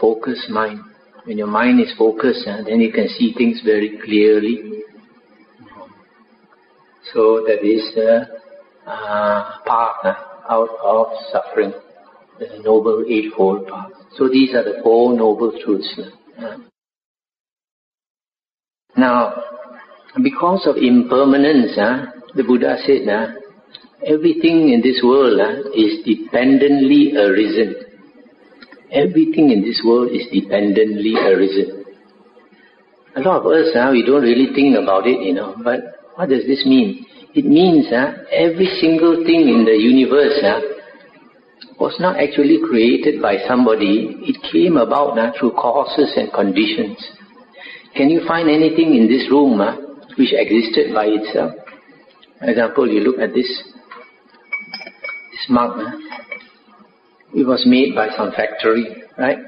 focused 0.00 0.48
mind. 0.50 0.80
When 1.24 1.38
your 1.38 1.46
mind 1.46 1.80
is 1.80 1.92
focused, 1.96 2.46
then 2.46 2.80
you 2.80 2.92
can 2.92 3.08
see 3.08 3.32
things 3.36 3.60
very 3.64 3.98
clearly. 4.04 4.82
So 7.12 7.44
that 7.46 7.64
is 7.64 7.94
the 7.94 8.26
uh, 8.86 9.58
path 9.66 10.16
out 10.50 10.68
of 10.82 11.06
suffering, 11.32 11.72
the 12.38 12.60
Noble 12.62 13.04
Eightfold 13.08 13.68
Path. 13.68 13.90
So 14.16 14.28
these 14.28 14.54
are 14.54 14.64
the 14.64 14.80
Four 14.82 15.14
Noble 15.14 15.52
Truths. 15.64 16.00
Now, 18.96 19.34
because 20.22 20.66
of 20.66 20.76
impermanence, 20.76 21.76
uh, 21.78 22.06
the 22.34 22.44
Buddha 22.44 22.76
said, 22.86 23.08
uh, 23.08 23.26
everything 24.06 24.70
in 24.70 24.80
this 24.82 25.00
world 25.02 25.40
uh, 25.40 25.70
is 25.74 26.04
dependently 26.04 27.16
arisen. 27.16 27.83
Everything 28.94 29.50
in 29.50 29.62
this 29.62 29.82
world 29.84 30.10
is 30.12 30.22
dependently 30.32 31.14
arisen. 31.18 31.84
A 33.16 33.20
lot 33.20 33.42
of 33.42 33.46
us, 33.46 33.74
uh, 33.74 33.90
we 33.90 34.06
don't 34.06 34.22
really 34.22 34.54
think 34.54 34.78
about 34.78 35.06
it, 35.06 35.20
you 35.20 35.34
know, 35.34 35.54
but 35.62 35.80
what 36.14 36.28
does 36.28 36.46
this 36.46 36.64
mean? 36.64 37.04
It 37.34 37.44
means 37.44 37.90
uh, 37.90 38.22
every 38.30 38.66
single 38.80 39.24
thing 39.26 39.50
in 39.50 39.66
the 39.66 39.74
universe 39.74 40.38
uh, 40.42 40.60
was 41.80 41.96
not 41.98 42.16
actually 42.22 42.58
created 42.62 43.20
by 43.20 43.38
somebody. 43.48 44.14
It 44.22 44.38
came 44.52 44.76
about 44.76 45.18
uh, 45.18 45.32
through 45.38 45.52
causes 45.52 46.14
and 46.16 46.32
conditions. 46.32 46.96
Can 47.96 48.10
you 48.10 48.22
find 48.26 48.48
anything 48.48 48.94
in 48.94 49.08
this 49.08 49.26
room 49.30 49.60
uh, 49.60 49.74
which 50.16 50.30
existed 50.32 50.94
by 50.94 51.06
itself? 51.06 51.52
For 52.38 52.46
example, 52.46 52.88
you 52.88 53.00
look 53.00 53.18
at 53.18 53.34
this, 53.34 53.50
this 53.50 55.46
mug. 55.48 55.78
Uh, 55.78 55.90
it 57.34 57.46
was 57.46 57.64
made 57.66 57.94
by 57.94 58.08
some 58.16 58.30
factory, 58.32 59.02
right? 59.18 59.38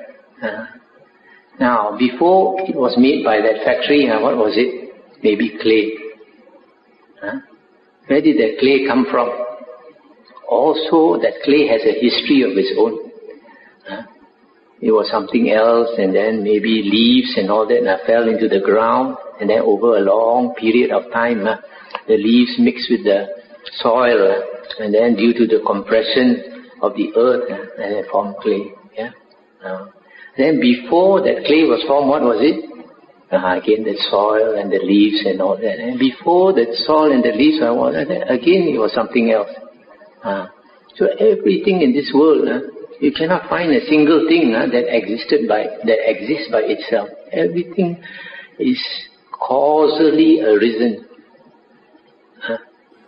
Uh, 0.42 0.66
now, 1.58 1.96
before 1.96 2.60
it 2.60 2.74
was 2.74 2.94
made 2.98 3.24
by 3.24 3.38
that 3.40 3.64
factory, 3.64 4.10
uh, 4.10 4.20
what 4.20 4.36
was 4.36 4.52
it? 4.56 4.92
Maybe 5.22 5.56
clay. 5.62 5.94
Huh? 7.22 7.40
Where 8.08 8.20
did 8.20 8.36
that 8.36 8.58
clay 8.60 8.86
come 8.86 9.06
from? 9.10 9.30
Also, 10.48 11.20
that 11.22 11.40
clay 11.44 11.66
has 11.66 11.80
a 11.82 11.94
history 11.98 12.42
of 12.42 12.52
its 12.58 12.74
own. 12.76 13.10
Uh, 13.88 14.02
it 14.82 14.90
was 14.90 15.08
something 15.10 15.50
else, 15.50 15.88
and 15.96 16.14
then 16.14 16.42
maybe 16.42 16.82
leaves 16.84 17.38
and 17.38 17.50
all 17.50 17.66
that 17.66 17.78
and 17.78 18.00
fell 18.06 18.28
into 18.28 18.48
the 18.48 18.60
ground, 18.60 19.16
and 19.40 19.48
then 19.48 19.60
over 19.60 19.96
a 19.96 20.00
long 20.00 20.54
period 20.54 20.90
of 20.90 21.10
time, 21.12 21.46
uh, 21.46 21.56
the 22.06 22.16
leaves 22.16 22.56
mixed 22.58 22.90
with 22.90 23.04
the 23.04 23.26
soil, 23.80 24.42
and 24.78 24.92
then 24.92 25.16
due 25.16 25.32
to 25.32 25.46
the 25.46 25.62
compression 25.64 26.55
of 26.82 26.94
the 26.94 27.12
earth, 27.16 27.44
and 27.78 27.94
it 27.96 28.06
formed 28.10 28.36
clay. 28.42 28.72
Yeah. 28.96 29.10
then 30.36 30.60
before 30.60 31.20
that 31.22 31.44
clay 31.46 31.64
was 31.64 31.82
formed, 31.86 32.08
what 32.08 32.22
was 32.22 32.40
it? 32.40 32.64
Uh, 33.32 33.58
again, 33.58 33.82
the 33.82 33.96
soil 34.10 34.54
and 34.56 34.70
the 34.70 34.78
leaves 34.78 35.24
and 35.26 35.40
all 35.42 35.56
that. 35.56 35.78
And 35.80 35.98
before 35.98 36.52
the 36.52 36.66
soil 36.86 37.10
and 37.10 37.24
the 37.24 37.32
leaves, 37.34 37.58
again, 37.58 38.70
it 38.70 38.78
was 38.78 38.92
something 38.94 39.32
else. 39.32 39.50
Uh, 40.22 40.46
So 40.96 41.06
everything 41.20 41.82
in 41.82 41.92
this 41.92 42.10
world, 42.14 42.48
uh, 42.48 42.60
you 43.00 43.12
cannot 43.12 43.48
find 43.50 43.70
a 43.72 43.84
single 43.84 44.24
thing 44.28 44.54
uh, 44.56 44.64
that 44.72 44.88
existed 44.88 45.44
by 45.46 45.68
that 45.84 46.00
exists 46.08 46.48
by 46.50 46.62
itself. 46.64 47.08
Everything 47.32 48.00
is 48.58 48.80
causally 49.30 50.40
arisen, 50.40 51.04
uh, 52.48 52.56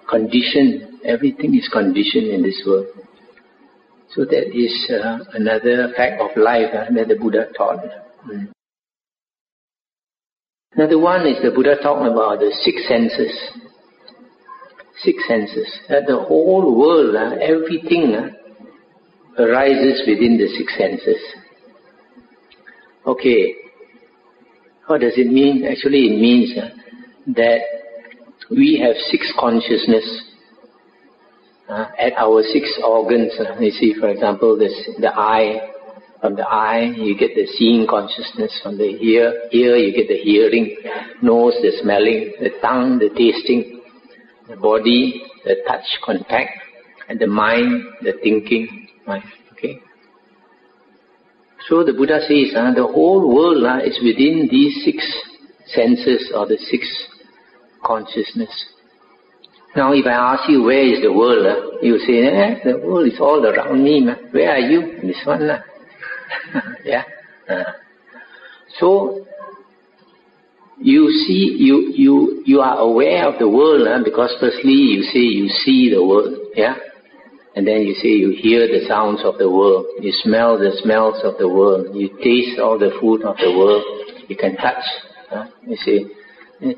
conditioned. 0.09 1.01
Everything 1.05 1.55
is 1.55 1.67
conditioned 1.73 2.29
in 2.29 2.43
this 2.43 2.61
world. 2.67 2.87
So 4.15 4.25
that 4.25 4.57
is 4.57 4.91
uh, 4.91 5.19
another 5.35 5.93
fact 5.97 6.21
of 6.21 6.31
life 6.37 6.73
uh, 6.73 6.87
that 6.95 7.09
the 7.09 7.17
Buddha 7.17 7.47
taught. 7.57 7.85
Mm. 8.27 8.49
Another 10.73 10.99
one 10.99 11.27
is 11.27 11.43
the 11.43 11.51
Buddha 11.51 11.77
talking 11.83 12.11
about 12.11 12.39
the 12.39 12.51
six 12.63 12.89
senses. 12.89 13.33
Six 15.03 15.19
senses. 15.29 15.69
That 15.89 16.07
the 16.07 16.17
whole 16.17 16.79
world, 16.79 17.17
uh, 17.17 17.37
everything 17.43 18.15
uh, 18.15 19.43
arises 19.43 20.03
within 20.07 20.39
the 20.39 20.49
six 20.57 20.77
senses. 20.79 21.21
Okay. 23.07 23.55
What 24.87 25.03
does 25.03 25.15
it 25.17 25.31
mean? 25.31 25.67
Actually, 25.67 26.07
it 26.07 26.19
means 26.19 26.57
uh, 26.57 26.71
that 27.37 27.61
we 28.51 28.81
have 28.83 28.97
six 29.11 29.31
consciousness 29.39 30.28
at 31.69 32.13
our 32.17 32.43
six 32.43 32.81
organs. 32.85 33.33
Uh, 33.39 33.59
you 33.61 33.71
see, 33.71 33.95
for 33.99 34.09
example, 34.09 34.57
this, 34.59 34.73
the 35.01 35.15
eye, 35.15 35.71
from 36.21 36.35
the 36.35 36.47
eye, 36.49 36.93
you 36.97 37.17
get 37.17 37.35
the 37.35 37.47
seeing 37.47 37.87
consciousness. 37.89 38.59
From 38.63 38.77
the 38.77 38.85
ear, 38.85 39.49
ear, 39.53 39.77
you 39.77 39.95
get 39.95 40.09
the 40.09 40.17
hearing. 40.17 40.77
Nose, 41.23 41.55
the 41.63 41.73
smelling. 41.81 42.33
The 42.41 42.51
tongue, 42.61 42.99
the 42.99 43.11
tasting. 43.11 43.83
The 44.49 44.57
body, 44.57 45.23
the 45.45 45.57
touch, 45.69 45.85
contact. 46.05 46.51
And 47.09 47.21
the 47.21 47.27
mind, 47.27 47.85
the 48.03 48.15
thinking. 48.23 48.89
Mind. 49.07 49.25
Okay. 49.53 49.81
So 51.69 51.85
the 51.85 51.93
Buddha 51.93 52.21
says, 52.23 52.55
uh, 52.57 52.73
the 52.75 52.87
whole 52.87 53.35
world 53.35 53.65
uh, 53.65 53.85
is 53.85 53.99
within 54.03 54.49
these 54.51 54.85
six 54.85 55.05
senses 55.67 56.33
or 56.35 56.47
the 56.47 56.57
six 56.57 56.87
consciousness. 57.85 58.51
Now, 59.77 59.93
if 59.93 60.07
I 60.07 60.35
ask 60.35 60.49
you 60.49 60.63
where 60.63 60.83
is 60.83 61.03
the 61.03 61.13
world, 61.13 61.47
uh, 61.47 61.79
you 61.83 61.99
say, 61.99 62.27
eh, 62.27 62.59
the 62.65 62.79
world 62.79 63.07
is 63.07 63.21
all 63.21 63.45
around 63.45 63.85
me. 63.85 64.01
Man. 64.01 64.17
Where 64.31 64.53
are 64.53 64.59
you? 64.59 65.01
This 65.03 65.21
one. 65.25 65.49
Uh. 65.49 65.61
yeah. 66.85 67.05
Uh, 67.49 67.73
so 68.79 69.27
you 70.81 71.09
see, 71.27 71.57
you 71.59 71.93
you 71.95 72.43
you 72.47 72.61
are 72.61 72.79
aware 72.79 73.29
of 73.29 73.39
the 73.39 73.49
world 73.49 73.87
uh, 73.87 74.03
because 74.05 74.35
firstly 74.41 74.73
you 74.73 75.03
say 75.03 75.21
you 75.21 75.49
see 75.49 75.91
the 75.91 76.05
world, 76.05 76.35
yeah, 76.55 76.75
and 77.57 77.67
then 77.67 77.83
you 77.83 77.95
say 77.95 78.09
you 78.09 78.31
hear 78.31 78.67
the 78.69 78.87
sounds 78.87 79.21
of 79.25 79.39
the 79.39 79.51
world, 79.51 79.87
you 80.01 80.13
smell 80.13 80.59
the 80.59 80.71
smells 80.83 81.21
of 81.25 81.37
the 81.39 81.49
world, 81.49 81.95
you 81.95 82.09
taste 82.23 82.59
all 82.61 82.79
the 82.79 82.97
food 83.01 83.23
of 83.23 83.37
the 83.39 83.51
world, 83.51 83.83
you 84.29 84.37
can 84.37 84.57
touch. 84.57 84.85
You 85.67 85.77
say 85.77 86.07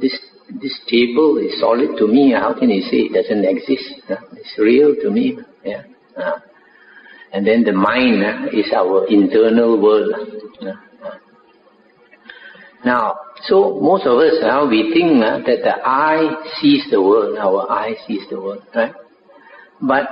this 0.00 0.18
this 0.60 0.80
table 0.88 1.38
is 1.38 1.60
solid 1.60 1.96
to 1.98 2.06
me. 2.06 2.32
How 2.32 2.54
can 2.58 2.70
you 2.70 2.82
say 2.82 3.08
it 3.08 3.12
doesn't 3.12 3.44
exist? 3.44 4.02
It's 4.32 4.58
real 4.58 4.94
to 5.02 5.10
me. 5.10 5.38
Yeah. 5.64 5.82
Uh, 6.16 6.38
and 7.32 7.46
then 7.46 7.62
the 7.62 7.72
mind 7.72 8.50
is 8.52 8.72
our 8.74 9.06
internal 9.06 9.80
world. 9.80 10.12
Uh, 10.60 10.72
now, 12.84 13.14
so 13.44 13.78
most 13.80 14.06
of 14.06 14.18
us, 14.18 14.34
uh, 14.42 14.66
we 14.68 14.90
think 14.92 15.20
that 15.20 15.44
the 15.44 15.76
eye 15.84 16.42
sees 16.60 16.84
the 16.90 17.00
world, 17.00 17.38
our 17.38 17.70
eye 17.70 17.94
sees 18.06 18.22
the 18.30 18.40
world, 18.40 18.62
right? 18.74 18.92
But 19.82 20.08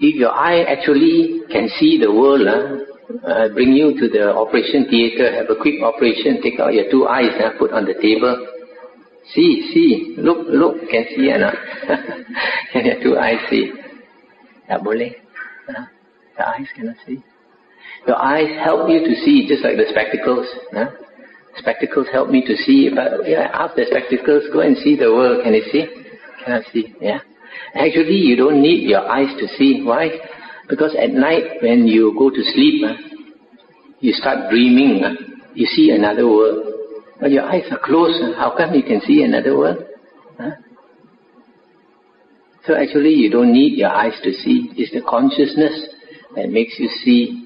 if 0.00 0.16
your 0.16 0.32
eye 0.32 0.62
actually 0.64 1.42
can 1.50 1.68
see 1.78 1.98
the 1.98 2.12
world, 2.12 2.46
uh, 2.46 3.48
bring 3.54 3.72
you 3.72 3.98
to 3.98 4.08
the 4.08 4.34
operation 4.34 4.86
theater, 4.90 5.32
have 5.32 5.48
a 5.48 5.60
quick 5.60 5.80
operation, 5.82 6.42
take 6.42 6.58
out 6.60 6.74
your 6.74 6.90
two 6.90 7.06
eyes, 7.06 7.32
uh, 7.40 7.56
put 7.58 7.70
on 7.72 7.84
the 7.84 7.94
table, 7.94 8.46
see, 9.34 9.70
see, 9.72 10.14
look, 10.18 10.46
look, 10.48 10.88
can 10.90 11.04
see 11.14 11.30
or 11.30 11.38
not? 11.38 11.54
can 12.72 12.86
your 12.86 13.02
two 13.02 13.18
eyes 13.18 13.40
see? 13.50 13.72
Tak 14.66 14.82
boleh. 14.82 15.14
The 16.36 16.44
eyes 16.44 16.68
cannot 16.76 16.96
see. 17.06 17.22
Your 18.06 18.20
eyes 18.20 18.50
help 18.62 18.88
you 18.90 19.00
to 19.00 19.14
see, 19.24 19.48
just 19.48 19.64
like 19.64 19.76
the 19.76 19.86
spectacles. 19.88 20.46
Huh? 20.72 20.90
Spectacles 21.56 22.06
help 22.12 22.28
me 22.28 22.44
to 22.44 22.54
see, 22.54 22.90
but 22.92 23.24
yeah, 23.26 23.48
the 23.74 23.86
spectacles, 23.88 24.44
go 24.52 24.60
and 24.60 24.76
see 24.78 24.96
the 24.96 25.08
world. 25.08 25.42
Can 25.42 25.54
you 25.54 25.64
see? 25.72 25.86
Cannot 26.44 26.64
see. 26.72 26.94
Yeah. 27.00 27.20
Actually, 27.74 28.20
you 28.20 28.36
don't 28.36 28.60
need 28.60 28.84
your 28.88 29.08
eyes 29.08 29.32
to 29.40 29.48
see. 29.56 29.82
Why? 29.82 30.10
Because 30.68 30.94
at 31.00 31.10
night, 31.10 31.62
when 31.62 31.86
you 31.86 32.14
go 32.18 32.28
to 32.28 32.42
sleep, 32.52 32.84
you 34.00 34.12
start 34.12 34.50
dreaming. 34.50 35.02
You 35.54 35.66
see 35.66 35.90
another 35.90 36.28
world. 36.28 36.75
But 37.20 37.30
your 37.30 37.44
eyes 37.44 37.64
are 37.70 37.80
closed. 37.82 38.22
How 38.36 38.54
come 38.56 38.74
you 38.74 38.82
can 38.82 39.00
see 39.06 39.22
another 39.22 39.56
world? 39.56 39.84
Huh? 40.38 40.50
So 42.66 42.74
actually, 42.74 43.14
you 43.14 43.30
don't 43.30 43.52
need 43.52 43.78
your 43.78 43.90
eyes 43.90 44.18
to 44.22 44.32
see. 44.32 44.70
It's 44.76 44.92
the 44.92 45.02
consciousness 45.08 45.88
that 46.34 46.50
makes 46.50 46.74
you 46.78 46.88
see. 47.04 47.44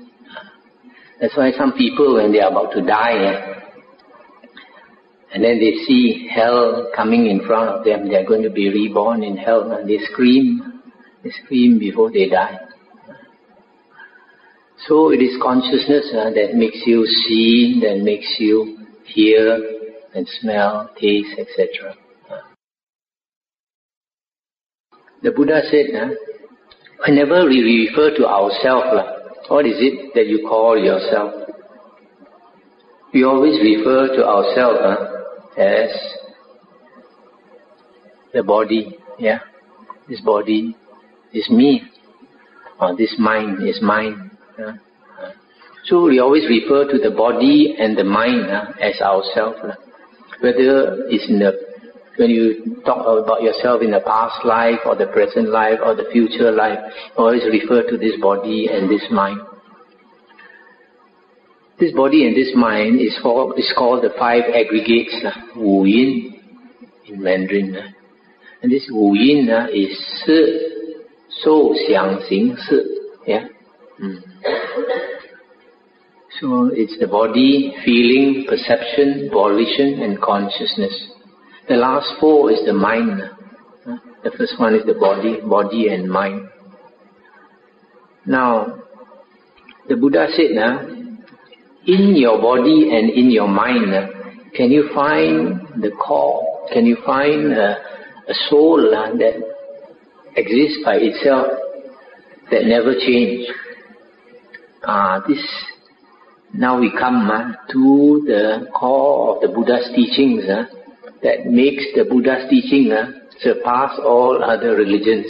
That's 1.20 1.36
why 1.36 1.52
some 1.56 1.72
people, 1.72 2.14
when 2.14 2.32
they 2.32 2.40
are 2.40 2.50
about 2.50 2.72
to 2.72 2.84
die, 2.84 3.58
and 5.32 5.44
then 5.44 5.60
they 5.60 5.72
see 5.86 6.28
hell 6.34 6.90
coming 6.96 7.26
in 7.26 7.46
front 7.46 7.68
of 7.68 7.84
them, 7.84 8.08
they 8.08 8.16
are 8.16 8.26
going 8.26 8.42
to 8.42 8.50
be 8.50 8.70
reborn 8.70 9.22
in 9.22 9.36
hell, 9.36 9.70
and 9.70 9.88
they 9.88 9.98
scream, 10.10 10.82
they 11.22 11.30
scream 11.44 11.78
before 11.78 12.10
they 12.10 12.28
die. 12.28 12.58
So 14.88 15.12
it 15.12 15.18
is 15.18 15.36
consciousness 15.42 16.10
uh, 16.16 16.30
that 16.30 16.54
makes 16.54 16.78
you 16.86 17.04
see, 17.04 17.80
that 17.82 18.02
makes 18.02 18.36
you 18.38 18.79
hear 19.12 19.58
and 20.14 20.26
smell, 20.40 20.90
taste, 21.00 21.38
etc. 21.38 21.94
The 25.22 25.30
Buddha 25.32 25.60
said, 25.70 26.16
Whenever 27.06 27.46
we 27.48 27.88
refer 27.88 28.14
to 28.16 28.26
ourselves, 28.26 29.20
what 29.48 29.66
is 29.66 29.76
it 29.78 30.12
that 30.14 30.26
you 30.26 30.46
call 30.46 30.78
yourself? 30.78 31.48
We 33.12 33.24
always 33.24 33.58
refer 33.60 34.14
to 34.16 34.26
ourselves 34.26 34.78
as 35.56 35.90
the 38.32 38.42
body, 38.42 38.96
yeah. 39.18 39.40
This 40.08 40.20
body 40.20 40.76
is 41.32 41.48
me, 41.50 41.82
or 42.80 42.96
this 42.96 43.14
mind 43.18 43.66
is 43.66 43.80
mine. 43.82 44.30
So 45.84 46.04
we 46.04 46.18
always 46.20 46.44
refer 46.48 46.90
to 46.90 46.98
the 46.98 47.14
body 47.14 47.76
and 47.78 47.96
the 47.96 48.04
mind 48.04 48.50
uh, 48.50 48.72
as 48.80 49.00
ourselves. 49.00 49.58
Uh, 49.62 49.74
whether 50.40 51.04
it's 51.08 51.28
in 51.28 51.38
the 51.38 51.52
when 52.16 52.28
you 52.28 52.76
talk 52.84 53.00
about 53.00 53.40
yourself 53.42 53.80
in 53.82 53.92
the 53.92 54.00
past 54.00 54.44
life 54.44 54.78
or 54.84 54.94
the 54.94 55.06
present 55.06 55.48
life 55.48 55.78
or 55.82 55.94
the 55.94 56.04
future 56.12 56.50
life, 56.50 56.78
always 57.16 57.42
refer 57.44 57.88
to 57.88 57.96
this 57.96 58.12
body 58.20 58.68
and 58.70 58.90
this 58.90 59.04
mind. 59.10 59.40
This 61.78 61.92
body 61.94 62.26
and 62.26 62.36
this 62.36 62.52
mind 62.54 63.00
is 63.00 63.18
called, 63.22 63.58
is 63.58 63.72
called 63.76 64.04
the 64.04 64.10
five 64.18 64.42
aggregates, 64.54 65.16
uh, 65.24 65.30
Wu 65.56 65.86
Yin 65.86 66.40
in 67.06 67.22
Mandarin. 67.22 67.74
Uh. 67.74 67.88
And 68.62 68.70
this 68.70 68.86
Wu 68.92 69.14
Yin 69.16 69.48
uh, 69.48 69.68
is 69.72 69.96
Si, 70.26 70.98
So, 71.42 71.74
Xiang, 71.88 72.28
Xing, 72.28 72.54
Si. 72.68 72.80
Yeah? 73.26 73.48
Mm. 73.98 74.20
So 76.40 76.70
it's 76.72 76.96
the 76.98 77.06
body, 77.06 77.74
feeling, 77.84 78.46
perception, 78.48 79.28
volition, 79.30 80.00
and 80.02 80.18
consciousness. 80.22 81.12
The 81.68 81.74
last 81.76 82.14
four 82.18 82.50
is 82.50 82.60
the 82.64 82.72
mind. 82.72 83.20
The 84.24 84.30
first 84.38 84.54
one 84.58 84.74
is 84.74 84.86
the 84.86 84.94
body, 84.94 85.36
body 85.46 85.88
and 85.88 86.10
mind. 86.10 86.48
Now, 88.26 88.82
the 89.86 89.96
Buddha 89.96 90.28
said, 90.34 90.52
now, 90.52 90.80
in 91.86 92.16
your 92.16 92.40
body 92.40 92.88
and 92.90 93.10
in 93.10 93.30
your 93.30 93.48
mind, 93.48 93.92
can 94.54 94.70
you 94.70 94.88
find 94.94 95.82
the 95.82 95.90
core? 95.90 96.68
Can 96.72 96.86
you 96.86 96.96
find 97.04 97.52
a, 97.52 97.76
a 98.28 98.34
soul 98.48 98.78
that 98.90 99.34
exists 100.36 100.78
by 100.86 100.96
itself, 100.96 101.48
that 102.50 102.64
never 102.64 102.94
changes? 102.94 103.50
Ah, 104.84 105.22
this. 105.28 105.38
Now 106.52 106.78
we 106.80 106.90
come 106.98 107.30
uh, 107.30 107.52
to 107.72 108.22
the 108.26 108.66
core 108.74 109.36
of 109.36 109.42
the 109.42 109.48
Buddha's 109.48 109.90
teachings. 109.94 110.44
Uh, 110.48 110.64
that 111.22 111.46
makes 111.46 111.84
the 111.94 112.04
Buddha's 112.04 112.48
teaching 112.48 112.92
uh, 112.92 113.12
surpass 113.40 113.98
all 114.04 114.42
other 114.42 114.74
religions. 114.74 115.26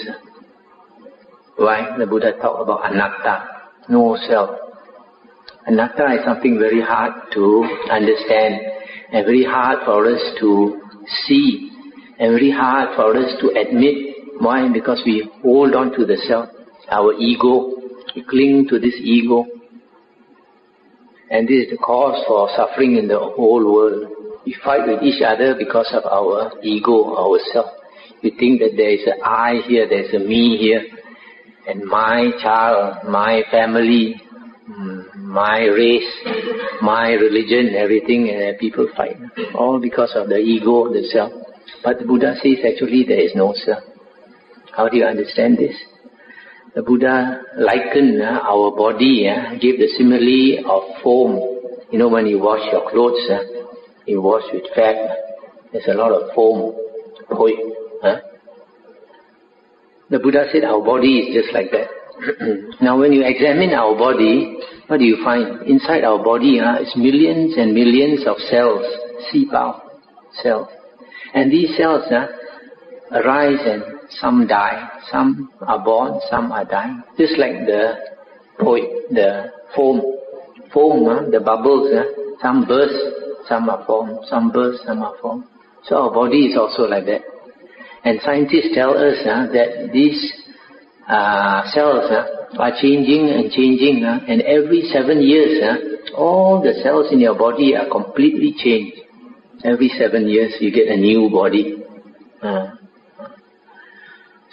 Why? 1.56 1.96
The 1.98 2.06
Buddha 2.06 2.32
talked 2.40 2.62
about 2.62 2.90
anatta, 2.90 3.44
no 3.88 4.16
self. 4.28 4.50
Anatta 5.66 6.14
is 6.14 6.24
something 6.24 6.58
very 6.58 6.80
hard 6.80 7.12
to 7.34 7.64
understand 7.90 8.60
and 9.12 9.26
very 9.26 9.44
hard 9.44 9.80
for 9.84 10.06
us 10.06 10.20
to 10.40 10.80
see 11.26 11.70
and 12.18 12.32
very 12.32 12.50
hard 12.50 12.96
for 12.96 13.16
us 13.16 13.34
to 13.40 13.48
admit. 13.60 14.16
Why? 14.38 14.68
Because 14.72 15.02
we 15.04 15.28
hold 15.42 15.74
on 15.74 15.92
to 15.98 16.06
the 16.06 16.16
self. 16.28 16.48
our 16.90 17.12
ego. 17.14 17.74
We 18.16 18.24
cling 18.24 18.66
to 18.70 18.78
this 18.78 18.94
ego. 19.00 19.44
And 21.30 21.46
this 21.46 21.64
is 21.64 21.70
the 21.70 21.76
cause 21.76 22.24
for 22.26 22.48
suffering 22.56 22.96
in 22.96 23.06
the 23.06 23.18
whole 23.18 23.72
world. 23.72 24.10
We 24.44 24.56
fight 24.64 24.86
with 24.86 25.02
each 25.02 25.22
other 25.22 25.54
because 25.56 25.88
of 25.94 26.04
our 26.04 26.52
ego, 26.62 27.16
ourself. 27.16 27.70
We 28.22 28.30
think 28.30 28.60
that 28.60 28.72
there 28.76 28.90
is 28.90 29.06
an 29.06 29.22
I 29.24 29.62
here, 29.66 29.88
there 29.88 30.04
is 30.04 30.14
a 30.14 30.18
me 30.18 30.58
here, 30.58 30.82
and 31.68 31.84
my 31.84 32.30
child, 32.42 33.08
my 33.08 33.42
family, 33.50 34.20
mm, 34.68 35.14
my 35.16 35.60
race, 35.60 36.10
my 36.82 37.12
religion, 37.12 37.74
everything, 37.76 38.28
and 38.28 38.58
people 38.58 38.88
fight. 38.96 39.16
All 39.54 39.78
because 39.80 40.12
of 40.16 40.28
the 40.28 40.38
ego, 40.38 40.92
the 40.92 41.06
self. 41.12 41.32
But 41.84 42.00
the 42.00 42.06
Buddha 42.06 42.34
says 42.42 42.58
actually 42.66 43.04
there 43.06 43.20
is 43.20 43.32
no 43.34 43.54
self. 43.54 43.84
How 44.76 44.88
do 44.88 44.96
you 44.96 45.04
understand 45.04 45.58
this? 45.58 45.76
The 46.74 46.82
Buddha 46.82 47.42
likened 47.58 48.22
uh, 48.22 48.40
our 48.46 48.70
body, 48.70 49.28
uh, 49.28 49.58
gave 49.58 49.78
the 49.78 49.88
simile 49.98 50.70
of 50.70 51.02
foam. 51.02 51.34
You 51.90 51.98
know 51.98 52.08
when 52.08 52.26
you 52.26 52.38
wash 52.38 52.60
your 52.70 52.88
clothes, 52.90 53.28
uh, 53.28 53.42
you 54.06 54.22
wash 54.22 54.44
with 54.52 54.64
fat, 54.74 54.94
there's 55.72 55.86
a 55.88 55.94
lot 55.94 56.12
of 56.12 56.32
foam. 56.34 56.74
Huh? 58.02 58.20
The 60.10 60.18
Buddha 60.18 60.44
said 60.52 60.64
our 60.64 60.80
body 60.80 61.18
is 61.18 61.42
just 61.42 61.54
like 61.54 61.70
that. 61.72 61.88
now 62.80 62.98
when 62.98 63.12
you 63.12 63.24
examine 63.24 63.70
our 63.70 63.96
body, 63.96 64.58
what 64.86 64.98
do 64.98 65.04
you 65.04 65.18
find? 65.24 65.62
Inside 65.66 66.04
our 66.04 66.22
body 66.22 66.60
uh, 66.60 66.82
is 66.82 66.92
millions 66.96 67.54
and 67.56 67.74
millions 67.74 68.26
of 68.26 68.36
cells, 68.50 68.84
sipao 69.32 69.80
cells. 70.42 70.68
And 71.34 71.50
these 71.50 71.76
cells 71.76 72.04
uh, 72.10 72.26
arise 73.12 73.58
and 73.64 73.99
some 74.18 74.46
die, 74.46 74.88
some 75.10 75.50
are 75.60 75.82
born, 75.82 76.20
some 76.30 76.52
are 76.52 76.64
dying. 76.64 77.02
Just 77.18 77.38
like 77.38 77.66
the 77.66 77.94
poi, 78.58 78.80
the 79.10 79.52
foam, 79.74 80.00
foam, 80.72 81.08
uh, 81.08 81.30
the 81.30 81.40
bubbles, 81.40 81.92
uh, 81.92 82.04
some 82.42 82.66
burst, 82.66 82.94
some 83.48 83.68
are 83.68 83.84
formed, 83.86 84.18
some 84.28 84.50
burst, 84.50 84.84
some 84.84 85.02
are 85.02 85.14
formed. 85.20 85.44
So 85.84 85.96
our 85.96 86.12
body 86.12 86.46
is 86.46 86.56
also 86.56 86.82
like 86.82 87.06
that. 87.06 87.22
And 88.04 88.20
scientists 88.22 88.74
tell 88.74 88.96
us 88.96 89.18
uh, 89.24 89.46
that 89.52 89.90
these 89.92 90.32
uh, 91.08 91.62
cells 91.70 92.10
are 92.58 92.72
changing 92.80 93.28
and 93.28 93.50
changing, 93.50 94.04
and 94.04 94.42
every 94.42 94.82
seven 94.92 95.20
years, 95.22 95.62
all 96.16 96.62
the 96.62 96.74
cells 96.82 97.12
in 97.12 97.20
your 97.20 97.36
body 97.38 97.74
are 97.76 97.88
completely 97.88 98.54
changed. 98.56 98.98
Every 99.64 99.88
seven 99.98 100.26
years, 100.26 100.56
you 100.60 100.72
get 100.72 100.88
a 100.88 100.96
new 100.96 101.28
body. 101.30 101.76
Uh. 102.42 102.79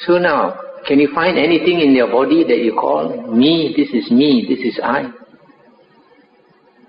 So 0.05 0.17
now, 0.17 0.59
can 0.87 0.99
you 0.99 1.09
find 1.13 1.37
anything 1.37 1.81
in 1.81 1.93
your 1.93 2.07
body 2.07 2.43
that 2.43 2.57
you 2.59 2.73
call 2.73 3.33
me? 3.33 3.73
This 3.75 3.89
is 3.89 4.11
me. 4.11 4.45
This 4.47 4.59
is 4.59 4.79
I. 4.83 5.11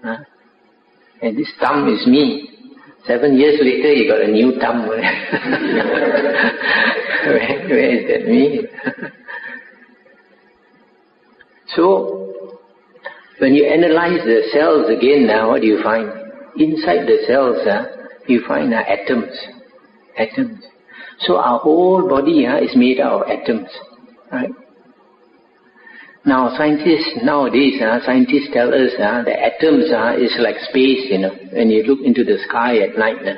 Uh. 0.04 0.18
And 1.20 1.36
this 1.36 1.52
thumb 1.60 1.88
is 1.88 2.06
me. 2.06 2.50
Seven 3.06 3.36
years 3.38 3.58
later, 3.62 3.92
you 3.92 4.08
got 4.08 4.20
a 4.20 4.28
new 4.28 4.52
thumb. 4.60 4.86
where, 4.88 5.02
where 7.68 7.90
is 7.90 8.06
that 8.08 8.28
me? 8.28 8.60
so, 11.74 12.34
when 13.38 13.54
you 13.54 13.64
analyze 13.66 14.20
the 14.24 14.42
cells 14.52 14.90
again 14.90 15.26
now, 15.26 15.50
what 15.50 15.62
do 15.62 15.66
you 15.66 15.82
find? 15.82 16.08
Inside 16.56 17.06
the 17.06 17.24
cells, 17.26 17.66
uh, 17.66 17.84
you 18.26 18.42
find 18.46 18.74
uh, 18.74 18.82
atoms. 18.86 19.32
Atoms. 20.18 20.67
So 21.20 21.36
our 21.36 21.58
whole 21.58 22.08
body 22.08 22.46
uh, 22.46 22.58
is 22.58 22.76
made 22.76 23.00
out 23.00 23.22
of 23.22 23.28
atoms. 23.28 23.68
Right? 24.30 24.50
Now 26.24 26.56
scientists 26.56 27.18
nowadays, 27.22 27.80
uh, 27.80 27.98
scientists 28.04 28.50
tell 28.52 28.68
us 28.68 28.92
uh, 29.00 29.22
the 29.24 29.32
atoms 29.32 29.90
uh, 29.90 30.12
is 30.18 30.36
like 30.40 30.56
space, 30.68 31.08
you 31.10 31.18
know. 31.18 31.34
When 31.52 31.70
you 31.70 31.84
look 31.84 32.00
into 32.04 32.22
the 32.22 32.36
sky 32.46 32.76
at 32.78 32.98
night, 32.98 33.26
uh, 33.26 33.36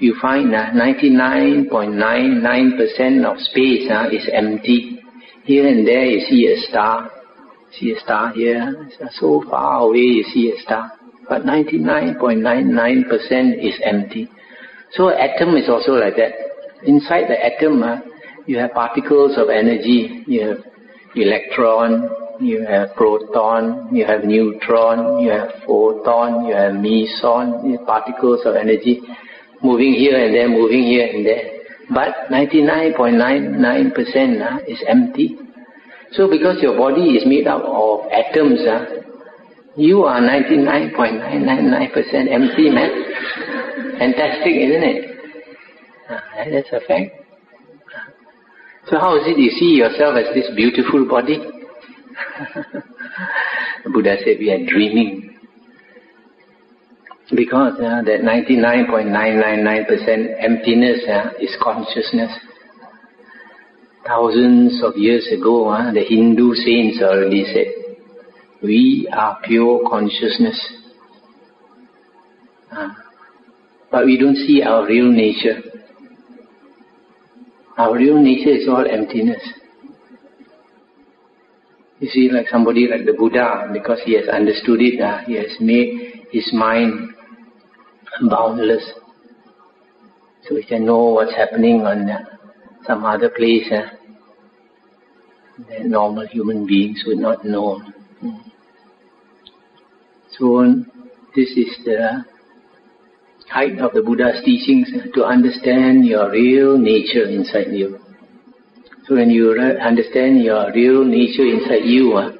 you 0.00 0.16
find 0.20 0.52
uh, 0.54 0.72
99.99% 0.72 3.24
of 3.24 3.38
space 3.40 3.88
uh, 3.90 4.08
is 4.10 4.28
empty. 4.32 4.98
Here 5.44 5.68
and 5.68 5.86
there 5.86 6.04
you 6.04 6.26
see 6.28 6.52
a 6.52 6.56
star. 6.68 7.10
See 7.78 7.92
a 7.92 8.00
star 8.00 8.32
here. 8.32 8.88
So 9.20 9.44
far 9.48 9.82
away 9.82 9.98
you 9.98 10.24
see 10.34 10.50
a 10.50 10.58
star. 10.62 10.90
But 11.28 11.42
99.99% 11.42 13.64
is 13.64 13.78
empty. 13.84 14.28
So 14.92 15.10
atom 15.10 15.56
is 15.56 15.68
also 15.68 15.92
like 15.92 16.16
that. 16.16 16.45
Inside 16.86 17.28
the 17.28 17.44
atom, 17.44 17.82
uh, 17.82 17.98
you 18.46 18.56
have 18.58 18.72
particles 18.72 19.36
of 19.36 19.50
energy. 19.50 20.24
You 20.26 20.48
have 20.48 20.58
electron, 21.14 22.08
you 22.40 22.64
have 22.66 22.94
proton, 22.94 23.94
you 23.94 24.04
have 24.04 24.24
neutron, 24.24 25.20
you 25.20 25.30
have 25.30 25.62
photon, 25.66 26.46
you 26.46 26.54
have 26.54 26.74
meson, 26.74 27.78
particles 27.86 28.40
of 28.44 28.56
energy 28.56 29.00
moving 29.62 29.94
here 29.94 30.16
and 30.16 30.34
there, 30.34 30.48
moving 30.48 30.82
here 30.82 31.06
and 31.06 31.24
there. 31.24 31.52
But 31.88 32.26
99.99% 32.30 34.42
uh, 34.42 34.58
is 34.66 34.82
empty. 34.86 35.38
So 36.12 36.28
because 36.30 36.60
your 36.62 36.76
body 36.76 37.16
is 37.16 37.24
made 37.26 37.46
up 37.46 37.62
of 37.62 38.10
atoms, 38.10 38.60
uh, 38.66 38.86
you 39.76 40.04
are 40.04 40.20
99.999% 40.20 42.28
empty, 42.30 42.70
man. 42.70 42.90
Fantastic, 43.98 44.54
isn't 44.54 44.82
it? 44.82 45.15
That's 46.08 46.68
a 46.72 46.80
fact. 46.86 47.10
So 48.88 48.98
how 49.00 49.16
is 49.16 49.22
it 49.26 49.36
you 49.38 49.50
see 49.50 49.74
yourself 49.76 50.16
as 50.16 50.32
this 50.34 50.48
beautiful 50.54 51.04
body? 51.08 51.38
Buddha 53.92 54.16
said 54.24 54.38
we 54.38 54.50
are 54.50 54.64
dreaming. 54.64 55.32
Because 57.34 57.74
uh, 57.80 58.02
that 58.02 58.20
99.999% 58.22 60.44
emptiness 60.44 61.00
uh, 61.08 61.30
is 61.40 61.56
consciousness. 61.60 62.30
Thousands 64.06 64.80
of 64.84 64.96
years 64.96 65.26
ago, 65.36 65.68
uh, 65.68 65.90
the 65.92 66.04
Hindu 66.04 66.54
saints 66.54 67.02
already 67.02 67.44
said, 67.52 67.66
we 68.62 69.08
are 69.12 69.40
pure 69.42 69.80
consciousness. 69.90 70.56
Uh, 72.70 72.90
but 73.90 74.04
we 74.04 74.16
don't 74.16 74.36
see 74.36 74.62
our 74.62 74.86
real 74.86 75.10
nature. 75.10 75.60
Our 77.78 77.94
real 77.94 78.22
nature 78.22 78.50
is 78.50 78.68
all 78.68 78.86
emptiness. 78.90 79.42
You 82.00 82.08
see, 82.08 82.30
like 82.30 82.48
somebody 82.48 82.88
like 82.88 83.04
the 83.06 83.12
Buddha, 83.12 83.70
because 83.72 83.98
he 84.04 84.14
has 84.16 84.28
understood 84.28 84.80
it, 84.80 85.00
uh, 85.00 85.18
he 85.26 85.34
has 85.34 85.50
made 85.60 86.24
his 86.30 86.50
mind 86.52 87.10
boundless. 88.30 88.92
So 90.48 90.56
he 90.56 90.64
can 90.64 90.86
know 90.86 91.04
what's 91.10 91.34
happening 91.34 91.82
on 91.82 92.08
uh, 92.08 92.20
some 92.86 93.04
other 93.04 93.30
place 93.30 93.64
uh, 93.72 93.88
that 95.68 95.86
normal 95.86 96.26
human 96.26 96.66
beings 96.66 97.02
would 97.06 97.18
not 97.18 97.44
know. 97.44 97.80
Hmm. 98.20 98.36
So 100.38 100.64
this 101.34 101.48
is 101.56 101.76
the 101.84 102.24
height 103.50 103.78
of 103.78 103.92
the 103.92 104.02
Buddha's 104.02 104.42
teachings 104.44 104.88
to 105.14 105.24
understand 105.24 106.04
your 106.04 106.30
real 106.30 106.78
nature 106.78 107.28
inside 107.28 107.72
you. 107.72 107.98
So 109.06 109.14
when 109.14 109.30
you 109.30 109.52
understand 109.80 110.42
your 110.42 110.72
real 110.72 111.04
nature 111.04 111.46
inside 111.46 111.84
you, 111.84 112.14
uh, 112.14 112.32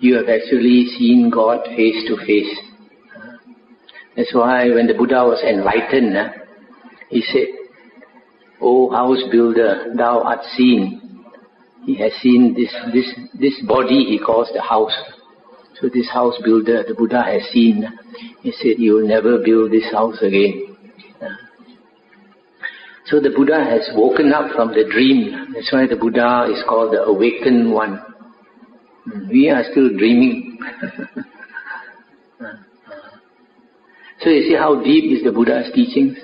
you 0.00 0.16
have 0.16 0.28
actually 0.28 0.86
seen 0.98 1.30
God 1.30 1.64
face 1.76 2.04
to 2.08 2.16
face. 2.26 2.50
That's 4.16 4.34
why 4.34 4.68
when 4.70 4.86
the 4.86 4.94
Buddha 4.94 5.24
was 5.24 5.42
enlightened, 5.44 6.16
uh, 6.16 6.28
he 7.08 7.22
said, 7.22 7.46
O 8.60 8.90
house 8.90 9.22
builder, 9.30 9.92
thou 9.96 10.22
art 10.22 10.44
seen. 10.56 11.24
He 11.84 11.96
has 11.98 12.12
seen 12.22 12.54
this, 12.54 12.72
this, 12.92 13.12
this 13.38 13.62
body 13.66 14.04
he 14.04 14.18
calls 14.18 14.48
the 14.54 14.62
house. 14.62 14.96
So 15.82 15.88
this 15.92 16.08
house 16.10 16.38
builder, 16.44 16.84
the 16.86 16.94
Buddha 16.94 17.24
has 17.24 17.42
seen, 17.50 17.84
he 18.40 18.52
said, 18.52 18.78
you 18.78 18.94
will 18.94 19.08
never 19.08 19.38
build 19.44 19.72
this 19.72 19.90
house 19.90 20.16
again. 20.22 20.76
So 23.06 23.18
the 23.18 23.30
Buddha 23.30 23.64
has 23.64 23.90
woken 23.96 24.32
up 24.32 24.52
from 24.54 24.68
the 24.68 24.84
dream. 24.88 25.52
That's 25.52 25.72
why 25.72 25.88
the 25.88 25.96
Buddha 25.96 26.46
is 26.52 26.62
called 26.68 26.92
the 26.92 27.02
awakened 27.02 27.72
one. 27.72 28.00
We 29.28 29.50
are 29.50 29.64
still 29.72 29.88
dreaming. 29.88 30.60
so 34.20 34.30
you 34.30 34.42
see 34.48 34.54
how 34.56 34.80
deep 34.84 35.18
is 35.18 35.24
the 35.24 35.32
Buddha's 35.32 35.72
teachings? 35.74 36.16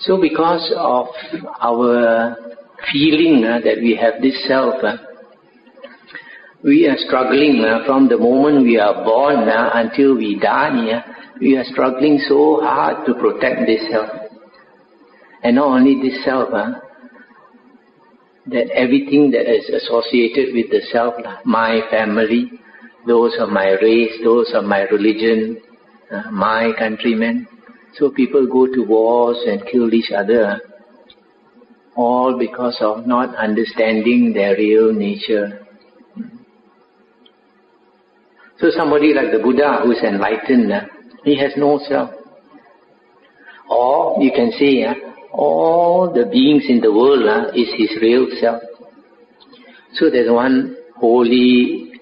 So 0.00 0.20
because 0.20 0.74
of 0.76 1.06
our 1.58 2.36
feeling 2.92 3.46
uh, 3.46 3.60
that 3.64 3.78
we 3.80 3.96
have 3.96 4.20
this 4.20 4.46
self, 4.46 4.84
uh, 4.84 4.98
we 6.62 6.86
are 6.86 6.96
struggling 6.98 7.64
uh, 7.64 7.86
from 7.86 8.08
the 8.08 8.18
moment 8.18 8.64
we 8.64 8.78
are 8.78 9.02
born 9.02 9.48
uh, 9.48 9.70
until 9.74 10.14
we 10.16 10.38
die. 10.38 11.02
We 11.40 11.56
are 11.56 11.64
struggling 11.64 12.18
so 12.28 12.60
hard 12.60 13.06
to 13.06 13.14
protect 13.14 13.66
this 13.66 13.80
self. 13.90 14.10
And 15.42 15.56
not 15.56 15.68
only 15.68 16.02
this 16.02 16.22
self, 16.22 16.52
uh, 16.52 16.72
that 18.46 18.68
everything 18.74 19.30
that 19.30 19.48
is 19.50 19.68
associated 19.70 20.54
with 20.54 20.70
the 20.70 20.82
self, 20.92 21.14
my 21.46 21.80
family, 21.90 22.52
those 23.06 23.34
of 23.38 23.48
my 23.48 23.70
race, 23.80 24.12
those 24.22 24.52
of 24.54 24.64
my 24.64 24.82
religion, 24.82 25.62
my 26.30 26.72
countrymen. 26.78 27.46
So 27.94 28.10
people 28.10 28.46
go 28.46 28.66
to 28.66 28.82
wars 28.82 29.38
and 29.46 29.62
kill 29.70 29.92
each 29.94 30.10
other, 30.12 30.60
all 31.96 32.38
because 32.38 32.76
of 32.80 33.06
not 33.06 33.34
understanding 33.36 34.32
their 34.34 34.56
real 34.56 34.92
nature. 34.92 35.59
So 38.60 38.68
somebody 38.76 39.14
like 39.14 39.32
the 39.32 39.38
Buddha 39.38 39.80
who 39.82 39.92
is 39.92 40.02
enlightened, 40.02 40.70
uh, 40.70 40.80
he 41.24 41.38
has 41.38 41.52
no 41.56 41.80
self. 41.88 42.10
Or 43.70 44.22
you 44.22 44.30
can 44.32 44.52
say, 44.52 44.84
uh, 44.84 44.94
all 45.32 46.12
the 46.12 46.26
beings 46.26 46.64
in 46.68 46.80
the 46.80 46.92
world 46.92 47.26
uh, 47.26 47.48
is 47.54 47.68
his 47.78 47.96
real 48.02 48.26
self. 48.38 48.62
So 49.94 50.10
there's 50.10 50.30
one 50.30 50.76
holy 50.96 51.92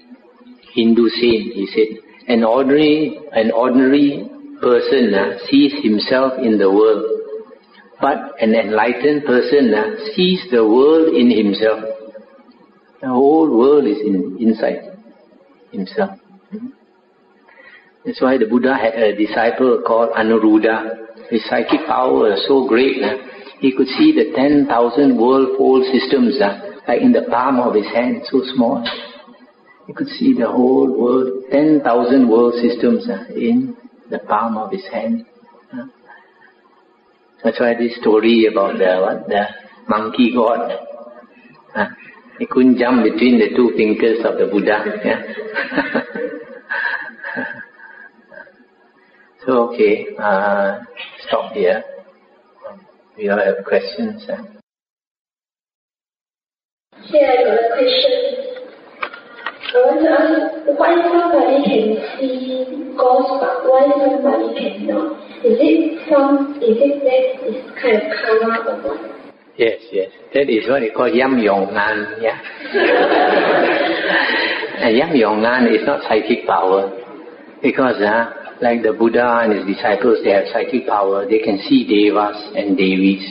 Hindu 0.74 1.08
saint, 1.20 1.54
he 1.54 1.68
said, 1.74 2.02
an 2.26 2.42
ordinary, 2.42 3.18
an 3.32 3.52
ordinary 3.52 4.28
person 4.60 5.14
sees 5.48 5.72
himself 5.82 6.32
in 6.42 6.58
the 6.58 6.70
world, 6.70 7.04
but 8.00 8.34
an 8.40 8.54
enlightened 8.54 9.24
person 9.24 9.72
sees 10.14 10.40
the 10.50 10.66
world 10.66 11.14
in 11.14 11.30
himself. 11.30 11.84
The 13.00 13.08
whole 13.08 13.56
world 13.56 13.86
is 13.86 13.98
in, 14.00 14.36
inside 14.40 14.98
himself. 15.70 16.18
That's 18.04 18.22
why 18.22 18.38
the 18.38 18.46
Buddha 18.46 18.74
had 18.74 18.94
a 18.94 19.16
disciple 19.16 19.82
called 19.86 20.10
Anuruddha. 20.10 21.28
His 21.30 21.44
psychic 21.48 21.86
power 21.86 22.30
was 22.30 22.44
so 22.48 22.66
great, 22.66 23.02
uh, 23.02 23.16
he 23.60 23.72
could 23.76 23.88
see 23.88 24.12
the 24.12 24.32
10,000 24.34 25.18
world 25.18 25.84
systems 25.92 26.40
uh, 26.40 26.80
like 26.86 27.02
in 27.02 27.12
the 27.12 27.22
palm 27.28 27.60
of 27.60 27.74
his 27.74 27.86
hand, 27.86 28.22
so 28.24 28.40
small. 28.54 28.82
He 29.86 29.92
could 29.92 30.08
see 30.08 30.32
the 30.32 30.46
whole 30.46 30.88
world, 30.88 31.44
10,000 31.50 32.28
world 32.28 32.54
systems 32.54 33.08
uh, 33.10 33.24
in 33.34 33.76
the 34.10 34.20
palm 34.20 34.56
of 34.56 34.70
his 34.70 34.86
hand. 34.92 35.26
Uh. 35.72 35.86
That's 37.42 37.58
why 37.60 37.74
this 37.74 37.96
story 38.00 38.46
about 38.50 38.78
the 38.78 39.00
what, 39.00 39.28
the 39.28 39.44
monkey 39.88 40.32
god. 40.34 40.78
Uh, 41.74 41.86
he 42.38 42.46
couldn't 42.46 42.78
jump 42.78 43.02
between 43.02 43.38
the 43.38 43.54
two 43.56 43.72
fingers 43.76 44.18
of 44.24 44.38
the 44.38 44.46
Buddha. 44.46 44.84
Yeah? 45.04 45.92
so 49.46 49.70
okay, 49.72 50.06
uh, 50.18 50.78
stop 51.26 51.52
here. 51.52 51.82
We 53.16 53.28
all 53.30 53.38
have 53.38 53.64
questions. 53.66 54.26
Here 57.04 57.26
I 57.26 57.36
got 57.44 57.58
a 57.58 57.68
question. 57.74 58.12
I 59.68 59.70
want 59.84 60.00
to 60.00 60.08
ask 60.16 60.64
why 60.78 60.90
somebody 60.96 61.60
can 61.66 61.88
see 62.18 62.64
ghosts 62.96 63.36
but 63.40 63.56
why 63.68 63.82
somebody 64.00 64.48
cannot? 64.56 65.12
Is 65.44 65.58
it 65.60 66.00
some 66.08 66.56
is 66.62 66.78
it 66.78 67.04
that 67.04 67.24
is 67.46 67.58
kind 67.76 68.00
of 68.00 68.08
karma 68.16 68.64
or 68.64 68.80
what? 68.82 68.96
Yes, 69.58 69.82
yes. 69.90 70.08
That 70.34 70.48
is 70.48 70.66
what 70.70 70.80
they 70.80 70.88
call 70.90 71.08
yam 71.10 71.36
yong 71.38 71.74
nan, 71.74 72.14
yeah. 72.22 72.38
and 74.86 74.96
yam 74.96 75.14
yong 75.14 75.42
nan 75.42 75.66
is 75.66 75.84
not 75.84 76.02
psychic 76.08 76.46
power. 76.46 76.90
Because 77.60 78.00
uh, 78.00 78.30
like 78.60 78.82
the 78.82 78.92
Buddha 78.92 79.42
and 79.42 79.52
his 79.52 79.76
disciples, 79.76 80.18
they 80.24 80.30
have 80.30 80.44
psychic 80.52 80.86
power. 80.86 81.26
They 81.26 81.38
can 81.38 81.58
see 81.68 81.86
devas 81.86 82.36
and 82.56 82.76
devis. 82.76 83.22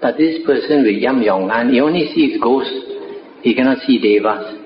But 0.00 0.16
this 0.16 0.42
person 0.46 0.82
with 0.82 0.98
yam 0.98 1.22
yong 1.22 1.50
he 1.70 1.80
only 1.80 2.10
sees 2.14 2.40
ghosts. 2.40 2.74
He 3.42 3.54
cannot 3.54 3.78
see 3.86 3.98
devas. 3.98 4.58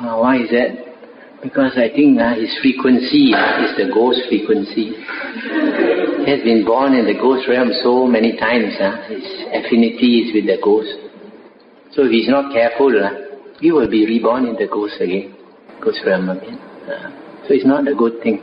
Uh, 0.00 0.16
why 0.18 0.40
is 0.40 0.50
that? 0.50 0.92
Because 1.42 1.72
I 1.76 1.90
think 1.90 2.20
uh, 2.20 2.34
his 2.34 2.50
frequency 2.62 3.34
uh, 3.34 3.66
is 3.66 3.76
the 3.76 3.90
ghost 3.92 4.20
frequency. 4.28 4.94
he 4.94 6.30
has 6.30 6.40
been 6.44 6.64
born 6.64 6.94
in 6.94 7.04
the 7.04 7.18
ghost 7.18 7.48
realm 7.48 7.70
so 7.82 8.06
many 8.06 8.36
times. 8.36 8.72
Uh, 8.78 9.02
his 9.08 9.24
affinity 9.50 10.22
is 10.22 10.34
with 10.34 10.46
the 10.46 10.58
ghost. 10.62 10.92
So 11.92 12.04
if 12.04 12.10
he's 12.10 12.28
not 12.28 12.52
careful, 12.52 12.92
uh, 12.94 13.58
he 13.60 13.70
will 13.70 13.90
be 13.90 14.06
reborn 14.06 14.46
in 14.46 14.54
the 14.54 14.66
ghost 14.66 14.94
again, 15.00 15.34
ghost 15.80 16.00
realm 16.06 16.30
again. 16.30 16.58
Uh, 16.88 17.10
so 17.46 17.54
it's 17.54 17.66
not 17.66 17.86
a 17.88 17.94
good 17.94 18.22
thing. 18.22 18.40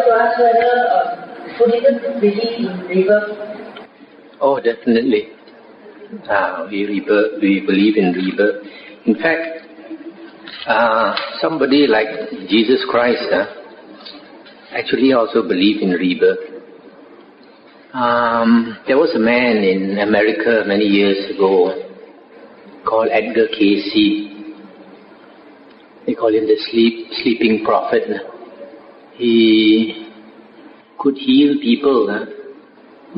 To 0.00 0.16
ask 0.16 0.38
whether 0.38 0.72
uh, 0.90 1.58
Buddhism 1.58 2.20
believe 2.20 2.58
in 2.58 2.80
rebirth? 2.88 3.30
Oh, 4.40 4.60
definitely. 4.60 5.28
Uh, 6.28 6.66
we, 6.70 6.84
rebirth, 6.86 7.40
we 7.40 7.60
believe 7.66 7.96
in 7.96 8.12
rebirth. 8.12 8.66
In 9.06 9.14
fact, 9.14 9.66
uh, 10.66 11.14
somebody 11.40 11.86
like 11.86 12.08
Jesus 12.48 12.84
Christ 12.90 13.32
uh, 13.32 13.46
actually 14.72 15.12
also 15.12 15.42
believed 15.42 15.82
in 15.82 15.90
rebirth. 15.90 16.38
Um, 17.92 18.78
there 18.86 18.96
was 18.96 19.14
a 19.16 19.18
man 19.18 19.58
in 19.58 19.98
America 19.98 20.62
many 20.66 20.84
years 20.84 21.34
ago 21.34 21.90
called 22.86 23.08
Edgar 23.10 23.48
Cayce. 23.48 24.29
They 26.10 26.16
call 26.16 26.34
him 26.34 26.42
the 26.50 26.58
sleep, 26.58 27.06
sleeping 27.22 27.62
prophet. 27.64 28.02
He 29.14 30.10
could 30.98 31.14
heal 31.14 31.54
people 31.62 32.26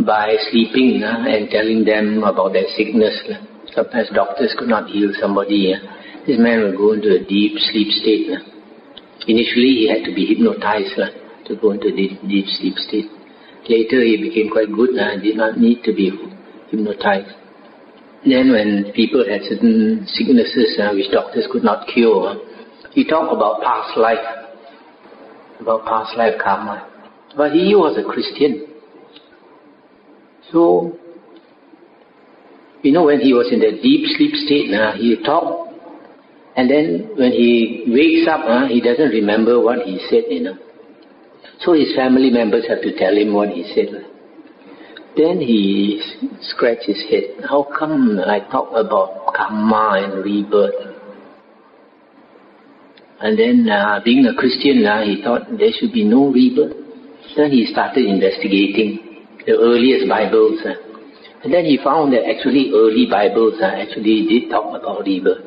by 0.05 0.36
sleeping 0.51 1.01
and 1.03 1.49
telling 1.49 1.86
them 1.88 2.22
about 2.22 2.53
their 2.53 2.68
sickness. 2.76 3.16
Sometimes 3.72 4.11
doctors 4.12 4.55
could 4.59 4.68
not 4.68 4.90
heal 4.90 5.09
somebody. 5.18 5.72
This 6.26 6.36
man 6.36 6.68
would 6.68 6.76
go 6.76 6.93
into 6.93 7.16
a 7.16 7.24
deep 7.24 7.57
sleep 7.72 7.88
state. 7.97 8.28
Initially, 9.24 9.72
he 9.72 9.88
had 9.88 10.05
to 10.05 10.14
be 10.14 10.28
hypnotized 10.28 10.93
to 11.49 11.57
go 11.57 11.70
into 11.70 11.97
deep, 11.97 12.20
deep 12.28 12.45
sleep 12.61 12.76
state. 12.76 13.09
Later, 13.72 14.05
he 14.05 14.20
became 14.20 14.53
quite 14.53 14.68
good 14.68 14.90
and 15.01 15.22
did 15.22 15.38
not 15.38 15.57
need 15.57 15.80
to 15.84 15.95
be 15.97 16.12
hypnotized. 16.68 17.32
Then, 18.28 18.53
when 18.53 18.93
people 18.95 19.24
had 19.24 19.40
certain 19.49 20.05
sicknesses 20.12 20.76
uh, 20.76 20.93
which 20.93 21.11
doctors 21.11 21.49
could 21.51 21.64
not 21.64 21.88
cure, 21.88 22.51
he 22.93 23.05
talked 23.09 23.32
about 23.32 23.62
past 23.62 23.97
life, 23.97 24.18
about 25.61 25.84
past 25.86 26.16
life 26.16 26.34
karma. 26.43 26.88
But 27.36 27.53
he 27.53 27.74
was 27.74 27.97
a 27.97 28.05
Christian. 28.05 28.66
So, 30.53 30.93
you 32.82 32.93
know, 32.93 33.05
when 33.05 33.20
he 33.20 33.32
was 33.32 33.51
in 33.51 33.61
the 33.61 33.80
deep 33.80 34.05
sleep 34.16 34.34
state, 34.34 34.74
uh, 34.74 34.93
he 34.93 35.16
talked, 35.24 35.72
and 36.57 36.68
then 36.68 37.11
when 37.16 37.32
he 37.32 37.84
wakes 37.88 38.28
up, 38.28 38.45
uh, 38.45 38.66
he 38.68 38.82
doesn't 38.82 39.09
remember 39.09 39.59
what 39.61 39.86
he 39.86 39.99
said, 40.11 40.24
you 40.28 40.43
know. 40.43 40.59
So 41.61 41.72
his 41.72 41.95
family 41.97 42.28
members 42.30 42.66
have 42.68 42.82
to 42.82 42.95
tell 42.99 43.16
him 43.16 43.32
what 43.32 43.49
he 43.49 43.62
said. 43.74 44.05
Then 45.16 45.40
he 45.40 46.03
scratched 46.40 46.84
his 46.86 47.03
head. 47.09 47.45
How 47.49 47.66
come 47.78 48.18
I 48.18 48.40
talk 48.51 48.68
about 48.74 49.32
karma 49.34 50.03
and 50.05 50.24
rebirth? 50.24 50.91
And 53.23 53.39
then, 53.39 53.70
uh, 53.70 54.01
being 54.05 54.27
a 54.27 54.35
Christian, 54.35 54.85
uh, 54.85 55.07
he 55.07 55.23
thought 55.23 55.47
there 55.57 55.70
should 55.79 55.93
be 55.93 56.03
no 56.03 56.33
rebirth. 56.33 56.75
Then 57.37 57.55
he 57.55 57.66
started 57.70 58.05
investigating 58.05 58.99
the 59.47 59.55
earliest 59.55 60.11
Bibles. 60.11 60.59
Uh, 60.66 60.75
and 61.45 61.55
then 61.55 61.64
he 61.64 61.79
found 61.83 62.12
that 62.14 62.27
actually 62.27 62.75
early 62.75 63.07
Bibles 63.07 63.62
uh, 63.62 63.79
actually 63.79 64.27
did 64.27 64.51
talk 64.51 64.75
about 64.75 65.07
rebirth. 65.07 65.39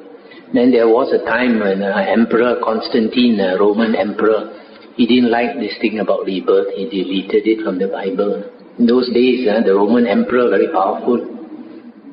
Then 0.53 0.71
there 0.71 0.87
was 0.87 1.11
a 1.11 1.19
time 1.27 1.59
when 1.59 1.83
uh, 1.83 1.99
Emperor 2.07 2.63
Constantine, 2.63 3.43
uh, 3.43 3.59
Roman 3.59 3.95
Emperor, 3.95 4.55
he 4.95 5.05
didn't 5.05 5.31
like 5.31 5.59
this 5.59 5.75
thing 5.81 5.99
about 5.99 6.23
rebirth. 6.23 6.71
He 6.79 6.87
deleted 6.87 7.43
it 7.43 7.59
from 7.59 7.77
the 7.77 7.91
Bible. 7.91 8.39
In 8.79 8.87
those 8.87 9.11
days, 9.11 9.47
uh, 9.51 9.59
the 9.67 9.75
Roman 9.75 10.07
Emperor 10.07 10.47
very 10.47 10.71
powerful. 10.71 11.34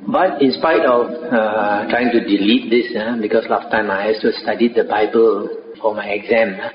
But 0.06 0.42
in 0.42 0.50
spite 0.52 0.84
of 0.84 1.06
uh, 1.10 1.86
trying 1.88 2.10
to 2.10 2.20
delete 2.20 2.70
this, 2.70 2.90
uh, 2.96 3.16
because 3.20 3.44
last 3.48 3.70
time 3.70 3.90
I 3.90 4.08
also 4.08 4.30
studied 4.42 4.74
the 4.74 4.84
Bible 4.84 5.48
for 5.80 5.94
my 5.94 6.06
exam, 6.06 6.58
uh, 6.58 6.70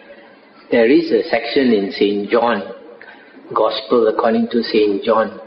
there 0.71 0.89
is 0.89 1.11
a 1.11 1.27
section 1.29 1.73
in 1.73 1.91
St. 1.91 2.29
John 2.29 2.63
Gospel 3.53 4.07
according 4.07 4.47
to 4.51 4.63
St. 4.63 5.03
John, 5.03 5.39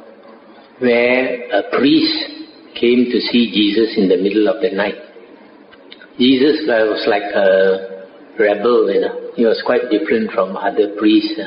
where 0.78 1.48
a 1.52 1.70
priest 1.76 2.40
came 2.74 3.06
to 3.12 3.20
see 3.32 3.52
Jesus 3.52 3.96
in 3.96 4.08
the 4.08 4.16
middle 4.16 4.48
of 4.48 4.60
the 4.60 4.70
night. 4.70 4.96
Jesus 6.18 6.64
was 6.68 7.04
like 7.08 7.28
a 7.32 8.06
rebel, 8.38 8.92
you 8.92 9.00
know. 9.00 9.32
He 9.36 9.44
was 9.44 9.62
quite 9.64 9.88
different 9.90 10.32
from 10.32 10.56
other 10.56 10.96
priests. 10.98 11.40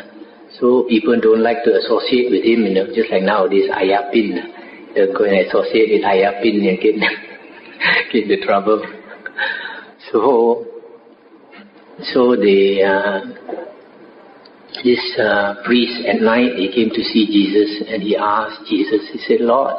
So 0.60 0.86
people 0.90 1.20
don't 1.20 1.42
like 1.42 1.64
to 1.66 1.74
associate 1.78 2.30
with 2.30 2.46
him, 2.46 2.66
you 2.66 2.74
know, 2.74 2.88
just 2.94 3.10
like 3.10 3.24
nowadays, 3.24 3.70
Ayah 3.74 4.10
Pin. 4.12 4.53
To 4.96 5.02
associate 5.02 5.90
with 5.90 6.06
Ayah 6.06 6.40
Pin 6.44 6.62
and 6.68 6.80
get, 6.80 6.96
get 8.14 8.28
the 8.28 8.46
trouble. 8.46 8.86
So, 10.12 10.66
so 12.14 12.36
they, 12.36 12.84
uh, 12.84 13.22
this 14.84 15.02
uh, 15.18 15.56
priest 15.66 16.06
at 16.06 16.22
night, 16.22 16.58
he 16.58 16.70
came 16.70 16.90
to 16.90 17.04
see 17.04 17.26
Jesus 17.26 17.90
and 17.90 18.04
he 18.04 18.16
asked 18.16 18.70
Jesus, 18.70 19.10
he 19.12 19.18
said, 19.28 19.42
Lord, 19.42 19.74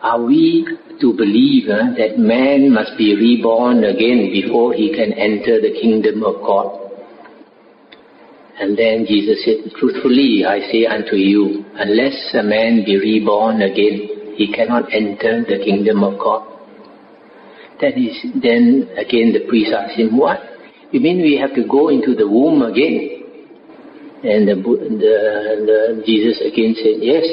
are 0.00 0.22
we 0.22 0.64
to 1.00 1.12
believe 1.12 1.68
uh, 1.68 1.90
that 1.98 2.16
man 2.16 2.72
must 2.72 2.96
be 2.96 3.16
reborn 3.16 3.82
again 3.82 4.30
before 4.30 4.74
he 4.74 4.94
can 4.94 5.12
enter 5.12 5.60
the 5.60 5.74
kingdom 5.80 6.22
of 6.22 6.36
God? 6.46 6.90
And 8.60 8.78
then 8.78 9.06
Jesus 9.08 9.44
said, 9.44 9.72
Truthfully 9.76 10.44
I 10.46 10.60
say 10.70 10.86
unto 10.86 11.16
you, 11.16 11.64
unless 11.74 12.14
a 12.38 12.44
man 12.44 12.84
be 12.84 12.96
reborn 12.96 13.62
again, 13.62 14.19
he 14.40 14.50
cannot 14.50 14.88
enter 14.90 15.44
the 15.44 15.62
kingdom 15.62 16.02
of 16.02 16.18
God. 16.18 16.48
That 17.82 17.92
is, 18.00 18.16
then 18.40 18.88
again 18.96 19.36
the 19.36 19.44
priest 19.46 19.70
asked 19.76 20.00
him, 20.00 20.16
What? 20.16 20.40
You 20.92 21.00
mean 21.00 21.20
we 21.20 21.36
have 21.36 21.54
to 21.56 21.68
go 21.68 21.88
into 21.90 22.14
the 22.14 22.26
womb 22.26 22.62
again? 22.62 23.20
And 24.24 24.48
the, 24.48 24.56
the, 24.56 25.16
the 25.68 26.02
Jesus 26.06 26.40
again 26.40 26.72
said, 26.72 27.04
Yes. 27.04 27.26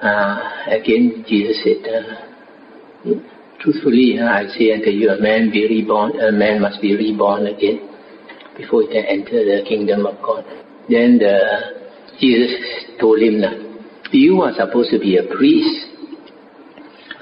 Uh, 0.00 0.40
again 0.72 1.22
Jesus 1.28 1.60
said, 1.60 1.84
uh, 1.84 3.20
Truthfully, 3.60 4.16
uh, 4.18 4.32
I 4.32 4.46
say 4.56 4.72
unto 4.72 4.88
you, 4.88 5.10
a 5.10 5.20
man 5.20 5.50
be 5.52 5.68
reborn, 5.68 6.18
a 6.18 6.32
man 6.32 6.62
must 6.62 6.80
be 6.80 6.96
reborn 6.96 7.46
again 7.46 7.92
before 8.56 8.80
he 8.82 8.88
can 8.88 9.04
enter 9.04 9.44
the 9.44 9.68
kingdom 9.68 10.06
of 10.06 10.16
God. 10.24 10.44
Then 10.88 11.18
the, 11.18 11.36
Jesus 12.18 12.56
told 12.98 13.20
him 13.20 13.42
that 13.42 13.65
you 14.12 14.42
are 14.42 14.52
supposed 14.54 14.90
to 14.90 14.98
be 14.98 15.16
a 15.16 15.24
priest, 15.34 15.86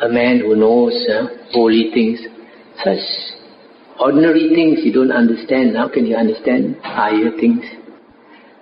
a 0.03 0.09
man 0.09 0.41
who 0.41 0.57
knows 0.57 0.93
uh, 1.09 1.27
holy 1.53 1.91
things. 1.93 2.21
Such 2.83 2.99
ordinary 4.01 4.51
things 4.55 4.81
you 4.83 4.93
don't 4.93 5.13
understand. 5.13 5.77
How 5.77 5.89
can 5.89 6.07
you 6.07 6.17
understand 6.17 6.77
higher 6.83 7.31
things? 7.39 7.65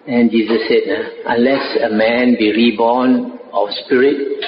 And 0.06 0.30
Jesus 0.30 0.58
said, 0.68 0.82
uh, 0.90 1.32
unless 1.32 1.78
a 1.82 1.90
man 1.90 2.36
be 2.38 2.52
reborn 2.52 3.38
of 3.52 3.68
spirit 3.86 4.44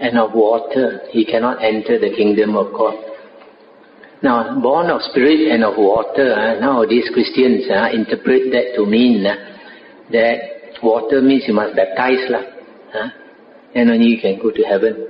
and 0.00 0.18
of 0.18 0.32
water, 0.34 1.02
he 1.10 1.24
cannot 1.24 1.62
enter 1.62 1.98
the 1.98 2.14
kingdom 2.16 2.56
of 2.56 2.72
God. 2.72 2.94
Now, 4.22 4.60
born 4.60 4.90
of 4.90 5.02
spirit 5.02 5.52
and 5.52 5.62
of 5.62 5.74
water, 5.76 6.34
uh, 6.34 6.58
nowadays 6.58 7.08
Christians 7.12 7.64
uh, 7.70 7.90
interpret 7.92 8.50
that 8.50 8.74
to 8.76 8.84
mean 8.86 9.24
uh, 9.24 9.34
that 10.10 10.82
water 10.82 11.22
means 11.22 11.44
you 11.46 11.54
must 11.54 11.76
baptize, 11.76 12.26
lah, 12.28 12.57
uh, 12.94 13.08
and 13.74 13.90
only 13.90 14.06
you 14.06 14.20
can 14.20 14.38
go 14.40 14.50
to 14.50 14.62
heaven. 14.62 15.08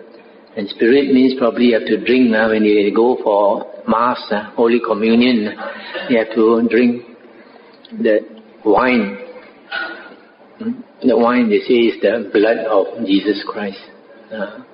And 0.56 0.68
spirit 0.68 1.12
means 1.12 1.34
probably 1.38 1.66
you 1.66 1.74
have 1.74 1.86
to 1.86 2.04
drink 2.04 2.34
uh, 2.34 2.48
when 2.48 2.64
you 2.64 2.94
go 2.94 3.18
for 3.22 3.66
Mass, 3.86 4.20
uh, 4.30 4.50
Holy 4.54 4.80
Communion, 4.84 5.56
you 6.10 6.18
have 6.18 6.34
to 6.34 6.66
drink 6.68 7.02
the 7.92 8.20
wine. 8.64 9.18
Hmm? 10.58 10.72
The 11.06 11.16
wine, 11.16 11.48
they 11.48 11.60
say, 11.60 11.94
is 11.94 12.00
the 12.02 12.28
blood 12.32 12.58
of 12.66 13.06
Jesus 13.06 13.44
Christ. 13.48 13.78
Uh, 14.32 14.64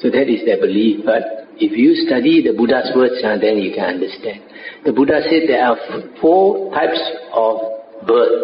so 0.00 0.10
that 0.10 0.28
is 0.28 0.44
their 0.44 0.60
belief. 0.60 1.04
But 1.04 1.46
if 1.56 1.72
you 1.72 1.94
study 1.94 2.42
the 2.42 2.52
Buddha's 2.52 2.90
words, 2.96 3.22
uh, 3.24 3.38
then 3.40 3.58
you 3.58 3.72
can 3.72 3.94
understand. 3.94 4.42
The 4.84 4.92
Buddha 4.92 5.20
said 5.22 5.48
there 5.48 5.64
are 5.64 5.78
four 6.20 6.74
types 6.74 7.00
of 7.32 8.06
birth. 8.06 8.42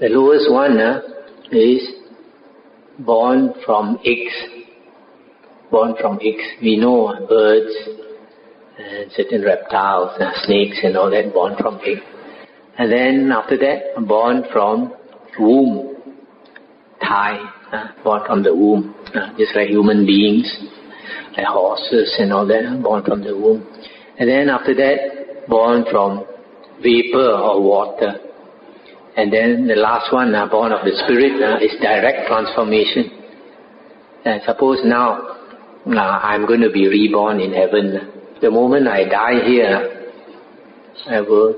The 0.00 0.08
lowest 0.08 0.50
one 0.50 0.78
uh, 0.80 1.00
is 1.52 2.03
born 2.98 3.54
from 3.64 3.98
eggs. 4.04 4.34
Born 5.70 5.94
from 6.00 6.18
eggs. 6.22 6.44
We 6.62 6.76
know 6.76 7.14
birds 7.28 7.74
and 8.78 9.10
certain 9.12 9.42
reptiles, 9.42 10.10
uh, 10.20 10.30
snakes 10.44 10.78
and 10.82 10.96
all 10.96 11.10
that 11.10 11.32
born 11.32 11.56
from 11.58 11.80
eggs. 11.84 12.02
And 12.78 12.90
then 12.90 13.30
after 13.32 13.56
that, 13.58 14.06
born 14.06 14.44
from 14.52 14.94
womb. 15.38 15.96
Thai, 17.00 17.38
uh, 17.72 17.88
born 18.02 18.22
from 18.26 18.42
the 18.42 18.54
womb, 18.54 18.94
uh, 19.14 19.36
just 19.36 19.54
like 19.54 19.68
human 19.68 20.06
beings 20.06 20.50
like 21.36 21.46
horses 21.46 22.14
and 22.18 22.32
all 22.32 22.46
that, 22.46 22.80
born 22.82 23.04
from 23.04 23.22
the 23.22 23.36
womb. 23.36 23.66
And 24.18 24.28
then 24.28 24.48
after 24.48 24.74
that, 24.74 25.48
born 25.48 25.84
from 25.90 26.24
vapor 26.82 27.30
or 27.32 27.62
water. 27.62 28.14
And 29.16 29.32
then 29.32 29.66
the 29.66 29.76
last 29.76 30.12
one, 30.12 30.34
uh, 30.34 30.46
born 30.48 30.72
of 30.72 30.84
the 30.84 30.90
spirit, 31.06 31.40
uh, 31.40 31.62
is 31.62 31.70
direct 31.80 32.26
transformation. 32.26 33.10
And 34.24 34.42
suppose 34.44 34.80
now 34.84 35.36
uh, 35.86 36.18
I'm 36.22 36.46
going 36.46 36.60
to 36.62 36.70
be 36.70 36.88
reborn 36.88 37.40
in 37.40 37.52
heaven. 37.52 38.10
The 38.40 38.50
moment 38.50 38.88
I 38.88 39.04
die 39.08 39.46
here, 39.46 40.12
I 41.08 41.20
will 41.20 41.54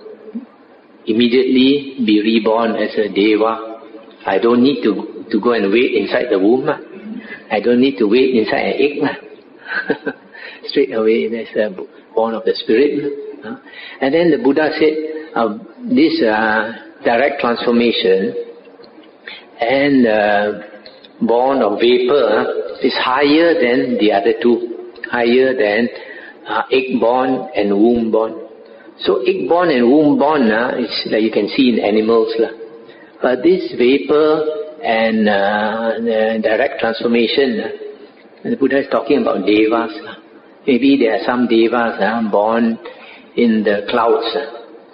immediately 1.06 2.04
be 2.04 2.20
reborn 2.20 2.76
as 2.76 2.94
a 2.98 3.08
deva. 3.08 3.80
I 4.26 4.38
don't 4.38 4.62
need 4.62 4.82
to, 4.82 5.24
to 5.30 5.40
go 5.40 5.52
and 5.52 5.72
wait 5.72 5.94
inside 5.94 6.26
the 6.30 6.38
womb. 6.38 6.68
I 7.50 7.60
don't 7.60 7.80
need 7.80 7.96
to 7.98 8.06
wait 8.06 8.34
inside 8.34 8.66
an 8.66 8.74
egg. 8.76 10.14
Straight 10.64 10.92
away, 10.92 11.28
there's 11.28 11.48
a 11.56 11.74
born 12.14 12.34
of 12.34 12.44
the 12.44 12.52
spirit. 12.54 13.00
Uh, 13.44 13.56
and 14.00 14.12
then 14.12 14.30
the 14.30 14.38
Buddha 14.42 14.70
said, 14.78 15.32
uh, 15.34 15.58
this 15.88 16.20
uh, 16.22 16.85
direct 17.04 17.40
transformation 17.40 18.34
and 19.60 20.06
uh, 20.06 20.52
born 21.22 21.62
of 21.62 21.78
vapor 21.80 22.78
is 22.82 22.94
higher 23.02 23.54
than 23.54 23.98
the 23.98 24.12
other 24.12 24.34
two, 24.42 24.92
higher 25.10 25.54
than 25.56 25.88
uh, 26.46 26.62
egg 26.70 27.00
born 27.00 27.48
and 27.54 27.72
womb 27.72 28.10
born. 28.10 28.48
So 29.00 29.22
egg 29.22 29.48
born 29.48 29.70
and 29.70 29.84
womb 29.90 30.18
born 30.18 30.50
uh, 30.50 30.76
is 30.78 31.08
like 31.10 31.22
you 31.22 31.30
can 31.30 31.48
see 31.48 31.70
in 31.70 31.80
animals. 31.80 32.34
Uh. 32.38 32.52
But 33.22 33.42
this 33.42 33.72
vapor 33.78 34.78
and 34.82 35.28
uh, 35.28 36.38
direct 36.42 36.80
transformation 36.80 37.60
uh, 37.60 37.86
the 38.50 38.56
Buddha 38.56 38.78
is 38.78 38.86
talking 38.90 39.22
about 39.22 39.44
devas. 39.46 39.92
Maybe 40.66 40.96
there 40.98 41.14
are 41.14 41.24
some 41.24 41.48
devas 41.48 41.98
uh, 41.98 42.30
born 42.30 42.78
in 43.36 43.64
the 43.64 43.86
clouds. 43.90 44.26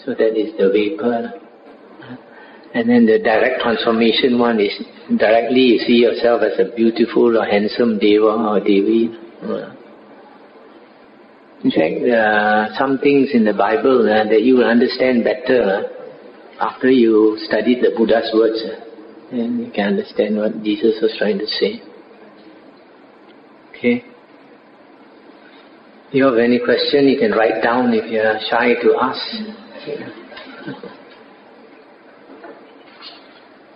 So 0.05 0.15
that 0.15 0.39
is 0.39 0.57
the 0.57 0.71
vapor. 0.73 1.42
And 2.75 2.89
then 2.89 3.05
the 3.05 3.19
direct 3.19 3.61
transformation 3.61 4.39
one 4.39 4.59
is 4.59 4.73
directly 5.19 5.77
you 5.77 5.79
see 5.87 6.01
yourself 6.01 6.41
as 6.43 6.59
a 6.59 6.75
beautiful 6.75 7.37
or 7.37 7.45
handsome 7.45 7.99
deva 7.99 8.33
or 8.33 8.61
devi. 8.61 9.13
In 11.65 11.71
fact, 11.71 12.03
there 12.03 12.25
are 12.25 12.69
some 12.79 12.99
things 12.99 13.31
in 13.35 13.45
the 13.45 13.53
Bible 13.53 14.09
uh, 14.09 14.25
that 14.29 14.43
you 14.43 14.57
will 14.57 14.65
understand 14.69 15.23
better 15.23 15.63
uh, 15.63 16.65
after 16.65 16.91
you 16.91 17.37
study 17.47 17.81
the 17.81 17.95
Buddha's 17.97 18.33
words. 18.35 18.61
Uh, 18.65 19.37
and 19.37 19.67
you 19.67 19.71
can 19.73 19.95
understand 19.95 20.37
what 20.37 20.63
Jesus 20.65 20.99
was 21.01 21.15
trying 21.19 21.39
to 21.39 21.47
say. 21.47 21.81
Okay? 23.71 24.05
If 26.09 26.15
you 26.15 26.25
have 26.25 26.39
any 26.39 26.59
question, 26.59 27.07
you 27.07 27.19
can 27.19 27.33
write 27.33 27.63
down 27.63 27.93
if 27.95 28.11
you 28.11 28.21
are 28.21 28.41
shy 28.51 28.75
to 28.83 28.97
ask. 29.01 30.93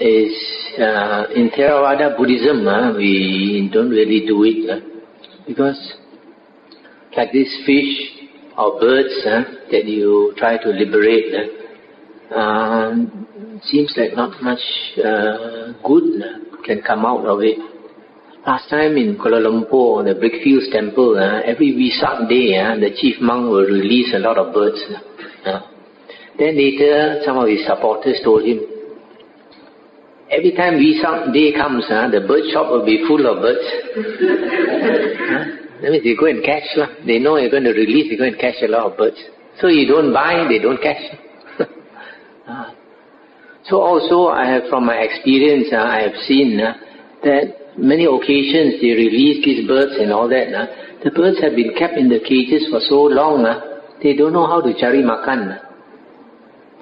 is 0.00 0.32
uh, 0.78 1.24
in 1.34 1.50
Theravada 1.50 2.16
Buddhism, 2.16 2.66
uh, 2.66 2.94
we 2.96 3.70
don't 3.72 3.90
really 3.90 4.26
do 4.26 4.44
it 4.44 4.68
uh, 4.70 4.80
because 5.46 5.94
like 7.16 7.32
this 7.32 7.48
fish 7.64 8.28
or 8.58 8.78
birds 8.78 9.24
uh, 9.26 9.42
that 9.70 9.86
you 9.86 10.34
try 10.36 10.58
to 10.58 10.68
liberate 10.68 11.32
uh, 12.30 12.38
um, 12.38 13.60
seems 13.64 13.94
like 13.96 14.14
not 14.14 14.42
much 14.42 14.60
uh, 14.98 15.72
good 15.82 16.22
can 16.64 16.82
come 16.82 17.06
out 17.06 17.24
of 17.24 17.40
it. 17.40 17.58
Last 18.46 18.68
time 18.68 18.96
in 18.96 19.16
Kuala 19.16 19.40
Lumpur, 19.42 20.04
the 20.04 20.14
Brickfields 20.14 20.70
Temple, 20.70 21.18
every 21.44 21.72
Vesak 21.72 22.28
day, 22.28 22.54
the 22.78 22.94
chief 23.00 23.16
monk 23.20 23.50
will 23.50 23.64
release 23.64 24.14
a 24.14 24.18
lot 24.18 24.38
of 24.38 24.54
birds. 24.54 24.78
Then 26.38 26.56
later, 26.56 27.22
some 27.24 27.38
of 27.38 27.48
his 27.48 27.66
supporters 27.66 28.20
told 28.22 28.44
him, 28.44 28.60
every 30.30 30.52
time 30.52 30.74
Vesak 30.74 31.32
day 31.32 31.52
comes, 31.54 31.84
uh, 31.90 32.08
the 32.10 32.20
bird 32.26 32.44
shop 32.52 32.70
will 32.70 32.84
be 32.84 33.04
full 33.06 33.24
of 33.26 33.42
birds. 33.42 33.66
uh, 33.96 35.66
that 35.82 35.90
means 35.90 36.04
they 36.04 36.16
go 36.16 36.26
and 36.26 36.42
catch. 36.44 36.66
Uh. 36.76 36.86
They 37.06 37.18
know 37.18 37.36
you're 37.36 37.50
going 37.50 37.64
to 37.64 37.72
release, 37.72 38.10
they 38.10 38.16
go 38.16 38.24
and 38.24 38.38
catch 38.38 38.56
a 38.62 38.68
lot 38.68 38.90
of 38.92 38.98
birds. 38.98 39.18
So 39.60 39.68
you 39.68 39.86
don't 39.86 40.12
buy, 40.12 40.46
they 40.48 40.58
don't 40.58 40.80
catch. 40.80 41.02
uh. 42.48 42.72
So 43.68 43.80
also 43.80 44.28
I 44.30 44.46
have, 44.46 44.70
from 44.70 44.86
my 44.86 44.94
experience, 44.94 45.66
uh, 45.72 45.78
I 45.82 46.02
have 46.02 46.14
seen 46.28 46.60
uh, 46.60 46.74
that 47.24 47.76
many 47.76 48.04
occasions 48.06 48.80
they 48.80 48.94
release 48.94 49.44
these 49.44 49.66
birds 49.66 49.90
and 49.98 50.12
all 50.12 50.28
that. 50.28 50.54
Uh, 50.54 50.66
the 51.02 51.10
birds 51.10 51.42
have 51.42 51.56
been 51.56 51.74
kept 51.76 51.94
in 51.94 52.08
the 52.08 52.20
cages 52.20 52.68
for 52.70 52.78
so 52.88 53.02
long, 53.02 53.44
uh, 53.44 53.82
they 54.02 54.14
don't 54.14 54.32
know 54.32 54.46
how 54.46 54.60
to 54.60 54.72
cari 54.74 55.02
makan. 55.02 55.58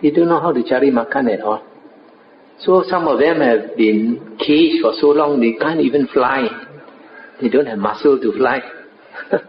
They 0.03 0.11
don't 0.11 0.29
know 0.29 0.41
how 0.41 0.53
to 0.53 0.63
cari 0.63 0.91
makan 0.91 1.33
at 1.33 1.41
all. 1.41 1.63
So 2.61 2.85
some 2.89 3.09
of 3.09 3.19
them 3.19 3.41
have 3.41 3.77
been 3.77 4.37
caged 4.39 4.83
for 4.83 4.93
so 5.01 5.09
long 5.09 5.41
they 5.41 5.55
can't 5.59 5.81
even 5.81 6.07
fly. 6.09 6.47
They 7.41 7.49
don't 7.49 7.67
have 7.67 7.79
muscle 7.79 8.19
to 8.21 8.33
fly. 8.39 8.61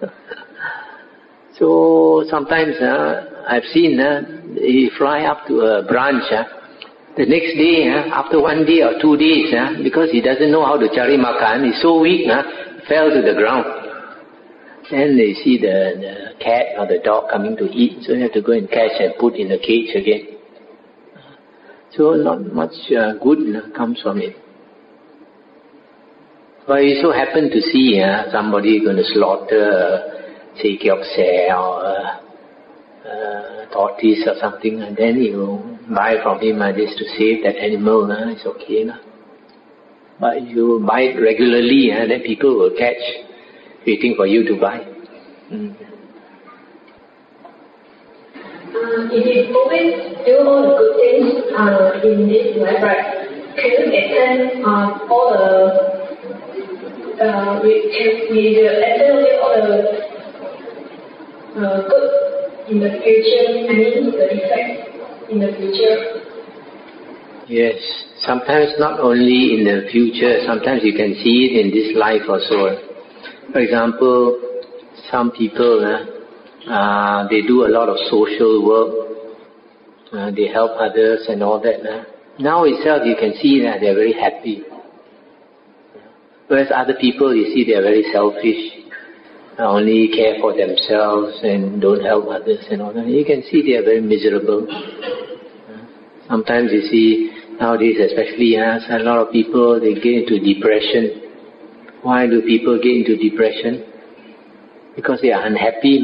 so 1.60 2.26
sometimes 2.30 2.76
uh, 2.82 3.46
I've 3.48 3.64
seen 3.72 4.00
uh, 4.00 4.22
they 4.56 4.90
fly 4.98 5.22
up 5.22 5.48
to 5.48 5.62
a 5.62 5.84
branch. 5.88 6.24
Uh, 6.32 6.44
the 7.16 7.26
next 7.26 7.56
day, 7.56 7.88
uh, 7.88 8.12
after 8.12 8.42
one 8.42 8.66
day 8.66 8.82
or 8.84 9.00
two 9.00 9.16
days, 9.16 9.54
uh, 9.54 9.80
because 9.82 10.12
he 10.12 10.20
doesn't 10.20 10.52
know 10.52 10.66
how 10.66 10.76
to 10.76 10.90
cari 10.90 11.16
makan, 11.16 11.64
he's 11.72 11.82
so 11.82 12.02
weak, 12.02 12.28
uh, 12.28 12.44
fell 12.90 13.08
to 13.10 13.22
the 13.22 13.34
ground. 13.38 13.64
Then 14.92 15.16
they 15.16 15.34
see 15.34 15.58
the, 15.58 15.96
the 15.96 16.44
cat 16.44 16.76
or 16.78 16.88
the 16.88 17.00
dog 17.04 17.32
coming 17.32 17.56
to 17.58 17.66
eat, 17.72 18.04
so 18.04 18.14
they 18.14 18.20
have 18.20 18.34
to 18.34 18.42
go 18.42 18.52
and 18.52 18.70
catch 18.70 19.00
and 19.00 19.14
put 19.18 19.36
in 19.36 19.48
the 19.48 19.58
cage 19.58 19.96
again. 19.96 20.35
So 21.98 22.14
not 22.14 22.42
much 22.54 22.74
uh, 22.92 23.14
good 23.24 23.40
uh, 23.56 23.70
comes 23.76 24.02
from 24.02 24.20
it. 24.20 24.36
But 26.68 26.84
you 26.84 27.00
so 27.02 27.12
happen 27.12 27.50
to 27.52 27.62
see 27.62 28.02
uh, 28.02 28.32
somebody 28.32 28.84
going 28.84 28.98
to 28.98 29.04
slaughter, 29.14 29.70
uh, 29.72 30.58
say, 30.62 30.78
kyokse 30.78 31.54
or 31.56 31.86
uh, 31.86 32.20
uh, 33.08 33.66
tortoise 33.72 34.26
or 34.28 34.36
something, 34.42 34.82
and 34.82 34.98
then 34.98 35.22
you 35.22 35.78
buy 35.94 36.16
from 36.24 36.40
him 36.42 36.62
uh, 36.62 36.72
just 36.74 36.98
to 36.98 37.06
save 37.18 37.44
that 37.44 37.56
animal, 37.56 38.12
uh, 38.12 38.32
it's 38.32 38.46
okay. 38.46 38.90
Uh. 38.90 38.98
But 40.20 40.42
you 40.48 40.84
buy 40.88 41.02
it 41.02 41.22
regularly, 41.22 41.92
uh, 41.92 42.08
then 42.08 42.24
people 42.24 42.58
will 42.58 42.72
catch, 42.78 43.04
waiting 43.86 44.16
for 44.18 44.26
you 44.26 44.44
to 44.48 44.60
buy. 44.60 44.80
Mm. 45.52 45.95
Uh, 48.76 49.08
if 49.12 49.24
you 49.24 49.56
always 49.56 49.96
do 50.28 50.36
all 50.44 50.62
the 50.68 50.76
good 50.76 50.94
things 51.00 51.48
uh, 51.56 52.04
in 52.04 52.28
this 52.28 52.60
life, 52.60 52.84
right, 52.84 53.06
can 53.56 53.72
you 53.72 53.88
attend 53.88 54.66
uh, 54.66 55.00
all 55.08 55.32
the 55.32 55.96
uh, 57.24 57.60
we 57.64 57.88
can 57.96 58.36
we 58.36 58.68
attend 58.68 59.24
all 59.40 59.56
the 59.56 60.06
uh, 61.56 61.88
good 61.88 62.26
in 62.68 62.80
the 62.80 62.90
future, 63.00 63.46
I 63.70 63.74
mean 63.78 64.12
the 64.12 64.26
effect 64.26 65.32
in 65.32 65.40
the 65.40 65.54
future. 65.56 66.26
Yes, 67.48 67.78
sometimes 68.26 68.74
not 68.80 69.00
only 69.00 69.54
in 69.54 69.64
the 69.64 69.88
future, 69.92 70.42
sometimes 70.48 70.82
you 70.84 70.94
can 70.94 71.14
see 71.24 71.46
it 71.46 71.64
in 71.64 71.72
this 71.72 71.96
life 71.96 72.24
also. 72.28 72.74
For 73.54 73.60
example, 73.60 74.42
some 75.12 75.30
people, 75.32 75.86
uh, 75.86 76.15
uh, 76.68 77.28
they 77.30 77.42
do 77.42 77.66
a 77.66 77.70
lot 77.70 77.90
of 77.90 77.98
social 78.10 78.66
work, 78.66 79.06
uh, 80.14 80.32
they 80.32 80.48
help 80.48 80.72
others 80.80 81.26
and 81.28 81.44
all 81.44 81.60
that. 81.62 81.82
Uh. 81.86 82.04
Now 82.40 82.64
itself 82.64 83.02
you 83.06 83.16
can 83.16 83.34
see 83.42 83.62
that 83.64 83.80
they're 83.82 83.96
very 83.96 84.14
happy. 84.14 84.64
Whereas 86.48 86.68
other 86.74 86.94
people, 87.00 87.34
you 87.34 87.54
see, 87.54 87.66
they're 87.66 87.82
very 87.82 88.06
selfish, 88.14 88.86
only 89.58 90.10
care 90.14 90.36
for 90.40 90.54
themselves 90.54 91.40
and 91.42 91.82
don't 91.82 92.04
help 92.04 92.28
others 92.28 92.64
and 92.70 92.82
all 92.82 92.94
that. 92.94 93.08
You 93.08 93.26
can 93.26 93.42
see 93.50 93.64
they 93.66 93.78
are 93.78 93.84
very 93.84 94.02
miserable. 94.02 94.68
Sometimes 96.28 96.72
you 96.72 96.82
see, 96.82 97.32
nowadays 97.60 97.98
especially, 97.98 98.58
uh, 98.58 98.78
a 98.90 99.00
lot 99.00 99.20
of 99.26 99.32
people, 99.32 99.80
they 99.80 99.94
get 99.96 100.26
into 100.26 100.38
depression. 100.38 101.22
Why 102.02 102.28
do 102.28 102.42
people 102.42 102.78
get 102.78 102.94
into 102.94 103.18
depression? 103.18 103.86
Because 104.96 105.22
they 105.22 105.32
are 105.32 105.46
unhappy. 105.46 106.04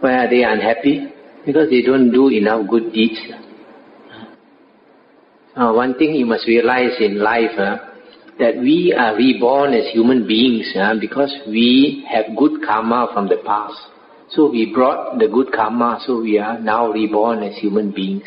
Why 0.00 0.24
are 0.24 0.30
they 0.30 0.42
unhappy? 0.42 1.08
Because 1.46 1.70
they 1.70 1.82
don't 1.82 2.10
do 2.10 2.28
enough 2.28 2.68
good 2.68 2.92
deeds. 2.92 3.20
Uh, 5.56 5.72
one 5.72 5.94
thing 5.98 6.14
you 6.14 6.26
must 6.26 6.46
realize 6.46 6.92
in 7.00 7.18
life, 7.18 7.58
uh, 7.58 7.76
that 8.40 8.56
we 8.56 8.94
are 8.96 9.14
reborn 9.16 9.74
as 9.74 9.92
human 9.92 10.26
beings 10.26 10.64
uh, 10.74 10.94
because 10.98 11.30
we 11.46 12.04
have 12.10 12.24
good 12.36 12.64
karma 12.64 13.08
from 13.12 13.28
the 13.28 13.36
past. 13.44 13.76
So 14.30 14.50
we 14.50 14.72
brought 14.72 15.18
the 15.18 15.28
good 15.28 15.52
karma, 15.52 16.00
so 16.06 16.20
we 16.22 16.38
are 16.38 16.58
now 16.58 16.90
reborn 16.90 17.42
as 17.42 17.56
human 17.58 17.92
beings. 17.92 18.24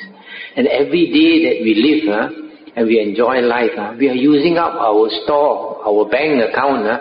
And 0.55 0.67
every 0.67 1.09
day 1.09 1.49
that 1.49 1.63
we 1.65 1.73
live 1.73 2.13
uh, 2.13 2.29
and 2.75 2.87
we 2.87 2.99
enjoy 2.99 3.39
life, 3.39 3.71
uh, 3.77 3.95
we 3.97 4.09
are 4.09 4.13
using 4.13 4.57
up 4.57 4.73
our 4.75 5.09
store, 5.23 5.81
our 5.87 6.07
bank 6.09 6.43
account 6.51 6.85
uh, 6.85 6.99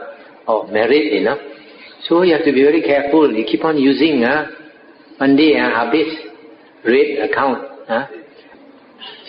of 0.48 0.70
merit, 0.70 1.12
you 1.12 1.24
know. 1.24 1.36
So 2.08 2.22
you 2.22 2.32
have 2.32 2.44
to 2.44 2.52
be 2.52 2.62
very 2.62 2.80
careful. 2.82 3.30
You 3.30 3.44
keep 3.44 3.64
on 3.64 3.76
using, 3.76 4.24
uh, 4.24 4.46
one 5.22 5.36
day, 5.36 5.54
uh, 5.54 5.70
habis, 5.70 6.10
red 6.84 7.30
account. 7.30 7.62
Uh. 7.88 8.06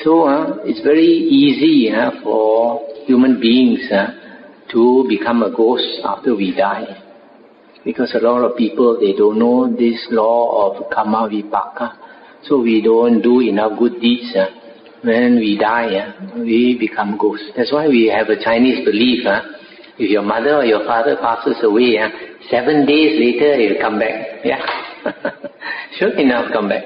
So 0.03 0.27
uh, 0.27 0.57
it's 0.65 0.81
very 0.81 1.05
easy 1.05 1.93
uh, 1.93 2.09
for 2.23 2.81
human 3.05 3.39
beings 3.39 3.91
uh, 3.91 4.07
to 4.71 5.05
become 5.07 5.43
a 5.43 5.55
ghost 5.55 6.01
after 6.03 6.35
we 6.35 6.55
die. 6.55 6.97
Because 7.85 8.11
a 8.19 8.25
lot 8.25 8.41
of 8.41 8.57
people, 8.57 8.97
they 8.99 9.13
don't 9.13 9.37
know 9.37 9.69
this 9.69 10.07
law 10.09 10.65
of 10.65 10.89
karma 10.89 11.29
vipaka. 11.29 11.93
So 12.41 12.59
we 12.59 12.81
don't 12.81 13.21
do 13.21 13.41
enough 13.41 13.77
good 13.77 14.01
deeds. 14.01 14.35
Uh, 14.35 14.47
when 15.03 15.35
we 15.35 15.59
die, 15.59 15.93
uh, 15.93 16.39
we 16.39 16.75
become 16.79 17.19
ghosts. 17.19 17.51
That's 17.55 17.71
why 17.71 17.87
we 17.87 18.07
have 18.07 18.29
a 18.29 18.43
Chinese 18.43 18.83
belief. 18.83 19.27
Uh, 19.27 19.41
if 19.99 20.09
your 20.09 20.23
mother 20.23 20.55
or 20.55 20.65
your 20.65 20.85
father 20.87 21.17
passes 21.21 21.57
away, 21.61 21.99
uh, 21.99 22.09
seven 22.49 22.87
days 22.87 23.13
later 23.21 23.61
he'll 23.61 23.79
come 23.79 23.99
back. 23.99 24.41
Yeah. 24.43 24.92
sure 25.99 26.13
enough 26.19 26.51
come 26.51 26.69
back. 26.69 26.83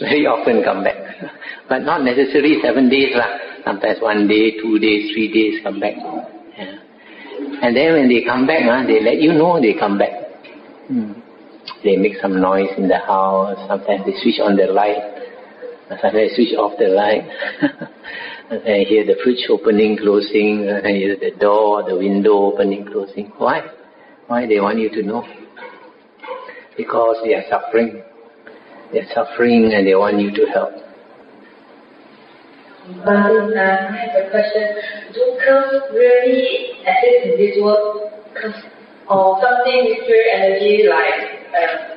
Very 0.00 0.26
often 0.26 0.62
come 0.62 0.84
back. 0.84 0.96
but 1.68 1.80
not 1.80 2.02
necessarily 2.02 2.58
seven 2.62 2.88
days. 2.88 3.14
Lah. 3.14 3.38
Sometimes 3.64 3.98
one 4.00 4.28
day, 4.28 4.58
two 4.60 4.78
days, 4.78 5.12
three 5.12 5.32
days 5.32 5.62
come 5.62 5.80
back. 5.80 5.94
Yeah. 5.96 6.78
And 7.62 7.76
then 7.76 7.92
when 7.94 8.08
they 8.08 8.22
come 8.24 8.46
back, 8.46 8.62
uh, 8.62 8.86
they 8.86 9.00
let 9.02 9.18
you 9.20 9.32
know 9.32 9.60
they 9.60 9.74
come 9.74 9.98
back. 9.98 10.12
Hmm. 10.88 11.12
They 11.82 11.96
make 11.96 12.16
some 12.22 12.40
noise 12.40 12.70
in 12.78 12.88
the 12.88 12.98
house. 12.98 13.58
Sometimes 13.68 14.06
they 14.06 14.14
switch 14.22 14.40
on 14.42 14.56
the 14.56 14.66
light. 14.66 15.02
Sometimes 15.88 16.14
they 16.14 16.28
switch 16.34 16.54
off 16.58 16.78
the 16.78 16.88
light. 16.88 17.26
and 18.50 18.86
hear 18.86 19.04
the 19.04 19.16
fridge 19.22 19.46
opening, 19.50 19.98
closing. 19.98 20.68
I 20.68 20.90
hear 20.90 21.16
the 21.16 21.32
door, 21.38 21.82
the 21.82 21.96
window 21.96 22.52
opening, 22.52 22.86
closing. 22.86 23.32
Why? 23.38 23.62
Why 24.26 24.46
they 24.46 24.60
want 24.60 24.78
you 24.78 24.90
to 24.90 25.02
know? 25.02 25.24
Because 26.76 27.16
they 27.24 27.34
are 27.34 27.44
suffering. 27.48 28.02
They 28.92 29.00
are 29.00 29.10
suffering 29.14 29.72
and 29.72 29.86
they 29.86 29.94
want 29.94 30.20
you 30.20 30.30
to 30.30 30.44
help. 30.52 30.72
But 33.04 33.16
uh, 33.16 33.58
I 33.58 33.98
have 33.98 34.26
a 34.26 34.30
question. 34.30 34.62
Do 35.12 35.38
curves 35.44 35.90
really 35.92 36.78
exist 36.86 37.20
in 37.24 37.34
this 37.36 37.56
world? 37.60 38.12
Or 39.08 39.40
something 39.40 39.86
with 39.86 40.06
pure 40.06 40.26
energy 40.34 40.86
like 40.88 41.36
uh, 41.54 41.96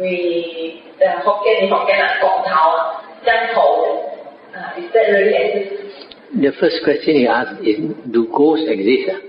we 0.00 0.82
uh, 1.02 1.20
Hokkien 1.22 1.62
in 1.62 1.68
Hokkien 1.70 1.98
like 2.00 2.20
Gong 2.22 2.44
Tao, 2.46 3.02
Jiang 3.26 3.54
Tou, 3.54 4.14
uh, 4.56 4.80
is 4.80 4.90
that 4.92 5.06
really 5.10 5.34
exist? 5.34 6.16
The 6.34 6.52
first 6.58 6.82
question 6.84 7.16
you 7.16 7.28
asked 7.28 7.62
is, 7.62 7.78
do 8.10 8.26
ghosts 8.34 8.66
exist? 8.68 9.10
Ah? 9.10 9.20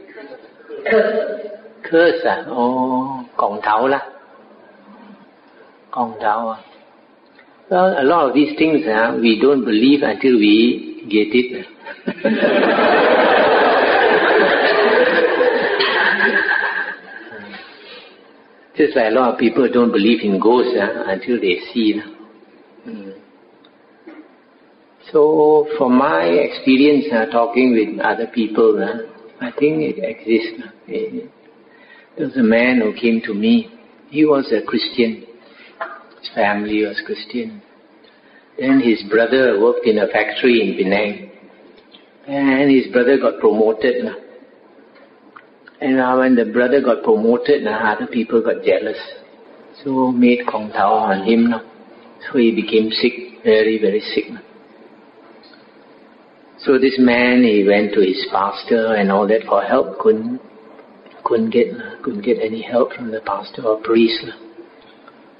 Curse. 0.89 1.49
Curse, 1.83 2.21
ah? 2.25 2.45
oh, 2.47 3.29
Gong 3.37 3.61
Tao 3.61 3.85
lah. 3.85 4.14
Ah. 5.97 6.63
Well, 7.71 8.01
a 8.01 8.03
lot 8.03 8.27
of 8.29 8.35
these 8.35 8.57
things 8.57 8.85
uh, 8.85 9.17
we 9.19 9.39
don't 9.41 9.63
believe 9.63 10.01
until 10.03 10.37
we 10.37 11.05
get 11.09 11.33
it. 11.33 11.65
Just 18.77 18.95
like 18.97 19.07
a 19.11 19.15
lot 19.15 19.33
of 19.33 19.39
people 19.39 19.69
don't 19.71 19.91
believe 19.93 20.19
in 20.21 20.37
ghosts 20.37 20.75
uh, 20.77 21.05
until 21.07 21.39
they 21.39 21.59
see. 21.73 22.01
Mm. 22.85 23.13
So, 25.13 25.67
from 25.77 25.97
my 25.97 26.23
experience 26.23 27.05
uh, 27.13 27.27
talking 27.31 27.71
with 27.71 27.99
other 28.05 28.27
people, 28.27 28.83
uh, 28.83 28.97
I 29.41 29.51
think 29.57 29.81
it 29.81 29.99
exists. 30.03 30.61
There 30.87 32.27
was 32.27 32.35
a 32.35 32.43
man 32.43 32.81
who 32.81 32.93
came 32.99 33.21
to 33.25 33.33
me. 33.33 33.69
He 34.09 34.25
was 34.25 34.51
a 34.51 34.61
Christian. 34.65 35.25
His 36.25 36.33
family 36.33 36.83
was 36.83 36.99
Christian. 37.05 37.61
Then 38.57 38.79
his 38.79 39.03
brother 39.11 39.59
worked 39.61 39.85
in 39.85 39.99
a 39.99 40.07
factory 40.07 40.59
in 40.59 40.75
Penang. 40.75 41.29
And 42.27 42.71
his 42.71 42.91
brother 42.91 43.19
got 43.19 43.39
promoted. 43.39 44.05
And 45.81 45.97
now 45.97 46.19
when 46.19 46.35
the 46.35 46.45
brother 46.45 46.81
got 46.81 47.03
promoted, 47.03 47.67
other 47.67 48.07
people 48.07 48.41
got 48.41 48.63
jealous. 48.63 48.97
So 49.83 50.11
made 50.11 50.47
Kong 50.47 50.71
Tao 50.71 50.93
on 50.93 51.27
him. 51.27 51.53
So 52.25 52.39
he 52.39 52.55
became 52.55 52.89
sick, 52.89 53.43
very, 53.43 53.77
very 53.79 53.99
sick. 53.99 54.25
So 56.57 56.79
this 56.79 56.95
man, 56.97 57.43
he 57.43 57.65
went 57.67 57.93
to 57.93 57.99
his 57.99 58.25
pastor 58.31 58.95
and 58.95 59.11
all 59.11 59.27
that 59.27 59.43
for 59.47 59.61
help, 59.61 59.99
couldn't, 59.99 60.41
couldn't 61.23 61.51
get, 61.51 61.67
couldn't 62.01 62.23
get 62.23 62.39
any 62.39 62.63
help 62.63 62.93
from 62.93 63.11
the 63.11 63.21
pastor 63.21 63.61
or 63.63 63.79
priest. 63.83 64.25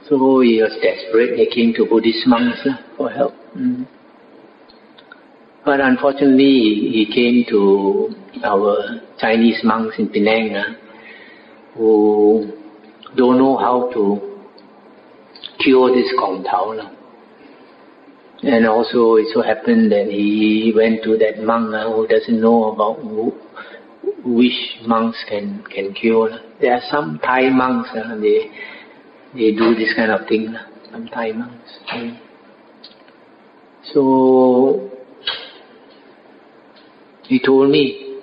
So 0.07 0.41
he 0.41 0.61
was 0.61 0.71
desperate, 0.83 1.37
he 1.37 1.49
came 1.49 1.73
to 1.73 1.85
Buddhist 1.89 2.27
monks 2.27 2.59
for 2.95 3.09
help. 3.09 3.33
Mm. 3.57 3.87
But 5.65 5.81
unfortunately, 5.81 6.91
he 6.93 7.09
came 7.11 7.43
to 7.49 8.13
our 8.43 9.01
Chinese 9.19 9.61
monks 9.63 9.95
in 9.97 10.09
Penang 10.09 10.75
who 11.73 12.51
don't 13.15 13.39
know 13.39 13.57
how 13.57 13.89
to 13.93 14.35
cure 15.59 15.89
this 15.93 16.11
Kong 16.19 16.43
Tao. 16.43 16.91
And 18.43 18.67
also 18.67 19.15
it 19.15 19.27
so 19.33 19.41
happened 19.41 19.91
that 19.91 20.05
he 20.05 20.71
went 20.75 21.03
to 21.03 21.17
that 21.17 21.43
monk 21.43 21.73
uh, 21.73 21.91
who 21.91 22.05
doesn't 22.05 22.39
know 22.39 22.65
about 22.71 22.99
who, 23.01 23.33
which 24.23 24.85
monks 24.85 25.17
can, 25.27 25.63
can 25.73 25.93
cure. 25.95 26.29
There 26.61 26.73
are 26.73 26.81
some 26.91 27.19
Thai 27.23 27.49
monks, 27.49 27.89
uh, 27.95 28.15
they, 28.17 28.51
they 29.35 29.51
do 29.51 29.75
this 29.75 29.93
kind 29.95 30.11
of 30.11 30.27
thing, 30.27 30.55
some 30.91 31.07
Thai 31.07 31.33
monks. 31.33 31.69
Mm. 31.93 32.19
So 33.93 34.89
he 37.23 37.39
told 37.39 37.69
me, 37.69 38.19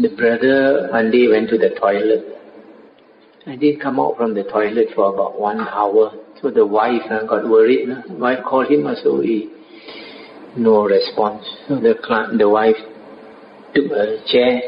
the 0.00 0.08
brother 0.16 0.88
one 0.90 1.10
day 1.10 1.28
went 1.28 1.50
to 1.50 1.58
the 1.58 1.70
toilet. 1.80 2.24
I 3.46 3.56
didn't 3.56 3.80
come 3.80 3.98
out 3.98 4.16
from 4.16 4.34
the 4.34 4.44
toilet 4.44 4.88
for 4.94 5.12
about 5.12 5.40
one 5.40 5.60
hour. 5.60 6.12
So 6.40 6.50
the 6.50 6.66
wife 6.66 7.02
uh, 7.10 7.26
got 7.26 7.48
worried. 7.48 7.90
Uh, 7.90 8.02
wife 8.14 8.38
called 8.46 8.70
him, 8.70 8.86
uh, 8.86 8.94
so 9.02 9.20
he 9.20 9.50
no 10.56 10.84
response. 10.84 11.44
So 11.68 11.76
the 11.76 11.94
the 12.38 12.48
wife 12.48 12.76
took 13.74 13.90
a 13.92 14.22
chair, 14.26 14.60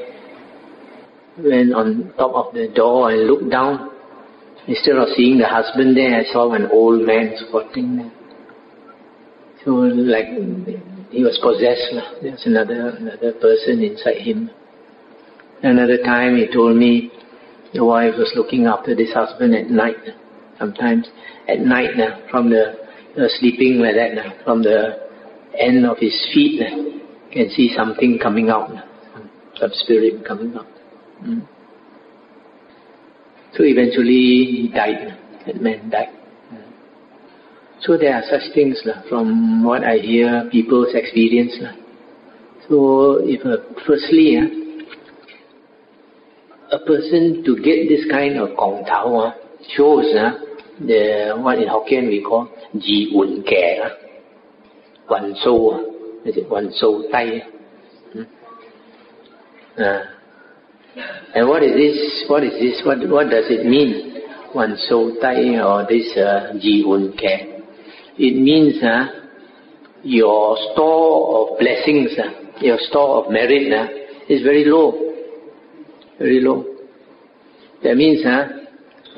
went 1.39 1.75
on 1.75 2.13
top 2.17 2.35
of 2.35 2.55
the 2.55 2.69
door 2.75 3.11
and 3.11 3.27
looked 3.27 3.51
down. 3.51 3.92
Instead 4.69 4.97
of 4.97 5.09
seeing 5.17 5.39
the 5.39 5.47
husband 5.47 5.97
there, 5.97 6.21
I 6.21 6.25
saw 6.33 6.53
an 6.53 6.69
old 6.71 7.07
man 7.07 7.35
squatting 7.37 7.97
there. 7.97 8.13
So 9.65 9.71
like 9.71 10.27
he 11.11 11.23
was 11.23 11.39
possessed. 11.43 12.23
There's 12.23 12.43
another 12.47 12.97
another 12.97 13.33
person 13.33 13.83
inside 13.83 14.23
him. 14.23 14.51
Another 15.63 15.99
time 15.99 16.37
he 16.37 16.53
told 16.53 16.77
me 16.77 17.11
the 17.75 17.85
wife 17.85 18.15
was 18.19 18.33
looking 18.35 18.67
after 18.67 18.95
this 18.95 19.13
husband 19.13 19.55
at 19.55 19.71
night. 19.71 19.97
Sometimes 20.59 21.09
at 21.49 21.61
night 21.61 21.97
now, 21.97 22.21
from 22.31 22.51
the, 22.51 22.75
the 23.17 23.29
sleeping 23.39 23.79
like 23.79 23.95
that 23.95 24.15
now, 24.15 24.33
from 24.45 24.63
the 24.63 24.99
end 25.59 25.87
of 25.87 25.99
his 25.99 26.15
feet 26.35 26.61
now, 26.61 27.01
can 27.33 27.49
see 27.51 27.73
something 27.75 28.19
coming 28.23 28.51
out, 28.51 28.69
some, 29.13 29.31
some 29.57 29.71
spirit 29.73 30.25
coming 30.27 30.55
out. 30.55 30.67
Mm. 31.23 31.47
So 33.57 33.65
eventually 33.65 34.47
he 34.51 34.71
died. 34.75 35.19
That 35.47 35.61
man 35.61 35.91
died. 35.91 36.09
So 37.81 37.99
there 37.99 38.15
are 38.15 38.23
such 38.31 38.55
things 38.55 38.81
lah, 38.85 39.03
from 39.09 39.65
what 39.65 39.83
I 39.83 39.99
hear 39.99 40.49
people's 40.53 40.95
experience. 40.95 41.53
Lah. 41.61 41.75
So 42.69 43.19
if 43.23 43.43
firstly, 43.85 44.39
uh, 44.39 44.63
a 46.73 46.79
person 46.87 47.43
to 47.45 47.57
get 47.57 47.89
this 47.89 48.07
kind 48.11 48.39
of 48.39 48.57
Gong 48.57 48.85
Tao 48.87 49.17
uh, 49.17 49.35
shows 49.77 50.07
uh, 50.15 50.39
the 50.81 51.35
what 51.37 51.59
in 51.59 51.69
Hokkien 51.69 52.09
we 52.09 52.23
call 52.23 52.49
ji 52.79 53.13
un 53.15 53.43
kẻ 53.43 53.83
uh, 53.85 53.91
one 55.09 55.35
soul 55.45 56.23
is 56.25 56.37
it 56.37 56.49
one 56.49 56.73
soul 56.73 57.09
tai 57.13 57.43
uh, 59.79 60.03
and 61.35 61.49
what 61.49 61.63
is 61.63 61.73
this 61.83 61.97
what 62.29 62.43
is 62.45 62.53
this 62.65 62.83
what 62.85 62.99
what 63.09 63.31
does 63.31 63.49
it 63.49 63.65
mean 63.67 63.91
one 64.53 64.77
soul 64.89 65.17
tai 65.21 65.59
or 65.61 65.87
this 65.89 66.09
uh, 66.17 66.53
ji 66.63 66.85
un 66.85 67.13
kẻ 67.23 67.37
it 68.19 68.35
means 68.49 68.83
uh, 68.83 69.07
your 70.03 70.57
store 70.69 71.13
of 71.39 71.59
blessings 71.59 72.13
uh, 72.19 72.29
your 72.61 72.79
store 72.89 73.11
of 73.19 73.33
merit 73.33 73.73
uh, 73.73 73.87
is 74.29 74.43
very 74.43 74.65
low 74.65 75.13
very 76.23 76.41
low. 76.41 76.65
That 77.83 77.97
means, 77.97 78.23
huh, 78.25 78.47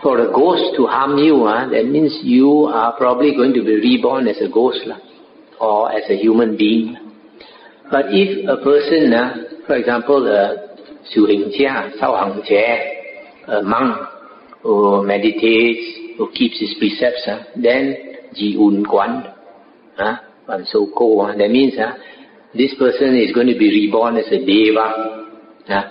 for 0.03 0.19
a 0.21 0.33
ghost 0.33 0.75
to 0.77 0.87
harm 0.87 1.19
you, 1.19 1.45
huh, 1.45 1.69
that 1.71 1.85
means 1.85 2.19
you 2.23 2.71
are 2.73 2.97
probably 2.97 3.33
going 3.37 3.53
to 3.53 3.63
be 3.63 3.77
reborn 3.77 4.27
as 4.27 4.41
a 4.41 4.49
ghost 4.49 4.81
lah, 4.87 4.99
or 5.61 5.93
as 5.93 6.09
a 6.09 6.17
human 6.17 6.57
being. 6.57 6.97
But 7.91 8.07
if 8.09 8.49
a 8.49 8.57
person, 8.65 9.13
uh, 9.13 9.67
for 9.67 9.77
example, 9.77 10.27
a 10.27 10.64
Jia, 11.13 11.99
Sao 11.99 12.17
Hang 12.17 12.43
Jie, 12.43 13.49
a 13.49 13.63
monk 13.63 14.09
who 14.63 15.05
meditates, 15.07 16.17
who 16.19 16.31
keeps 16.33 16.59
his 16.61 16.75
precepts, 16.79 17.27
uh, 17.29 17.45
then 17.57 17.97
Ji 18.35 18.57
Un 18.59 18.85
Guan, 18.85 19.35
uh, 19.99 20.17
and 20.49 20.67
so 20.67 20.87
go, 20.97 21.21
uh, 21.21 21.37
that 21.37 21.51
means 21.51 21.75
uh, 21.79 21.95
this 22.55 22.75
person 22.79 23.17
is 23.17 23.33
going 23.33 23.47
to 23.47 23.59
be 23.59 23.69
reborn 23.69 24.17
as 24.17 24.27
a 24.29 24.45
deva. 24.45 25.29
Uh, 25.69 25.91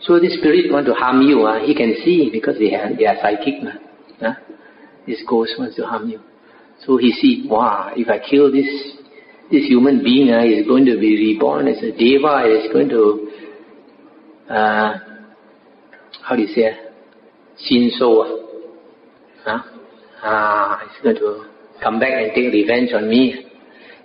so 0.00 0.18
the 0.18 0.28
spirit 0.38 0.70
want 0.70 0.86
to 0.86 0.94
harm 0.94 1.22
you, 1.22 1.42
uh, 1.46 1.64
he 1.64 1.74
can 1.74 1.94
see 2.04 2.30
because 2.32 2.58
they 2.58 2.74
are, 2.74 2.94
they 2.96 3.06
are 3.06 3.16
psychic. 3.22 3.54
Uh, 4.20 4.34
this 5.06 5.22
ghost 5.28 5.52
wants 5.58 5.76
to 5.76 5.84
harm 5.84 6.08
you. 6.08 6.20
So 6.84 6.96
he 6.96 7.12
see, 7.12 7.46
wow, 7.48 7.92
if 7.96 8.08
I 8.08 8.18
kill 8.18 8.50
this 8.52 8.66
this 9.50 9.66
human 9.68 10.02
being, 10.02 10.32
uh, 10.32 10.42
is 10.42 10.66
going 10.66 10.86
to 10.86 10.98
be 10.98 11.16
reborn 11.16 11.68
as 11.68 11.76
a 11.82 11.92
deva, 11.92 12.48
is 12.48 12.72
going 12.72 12.88
to, 12.88 13.30
how 14.48 16.36
do 16.36 16.42
you 16.42 16.48
say, 16.48 16.70
shinso, 17.70 18.44
uh, 19.46 19.58
ah, 20.22 20.80
going 21.02 21.16
to 21.16 21.44
come 21.82 21.98
back 22.00 22.12
and 22.12 22.32
take 22.34 22.52
revenge 22.52 22.92
on 22.94 23.08
me. 23.08 23.46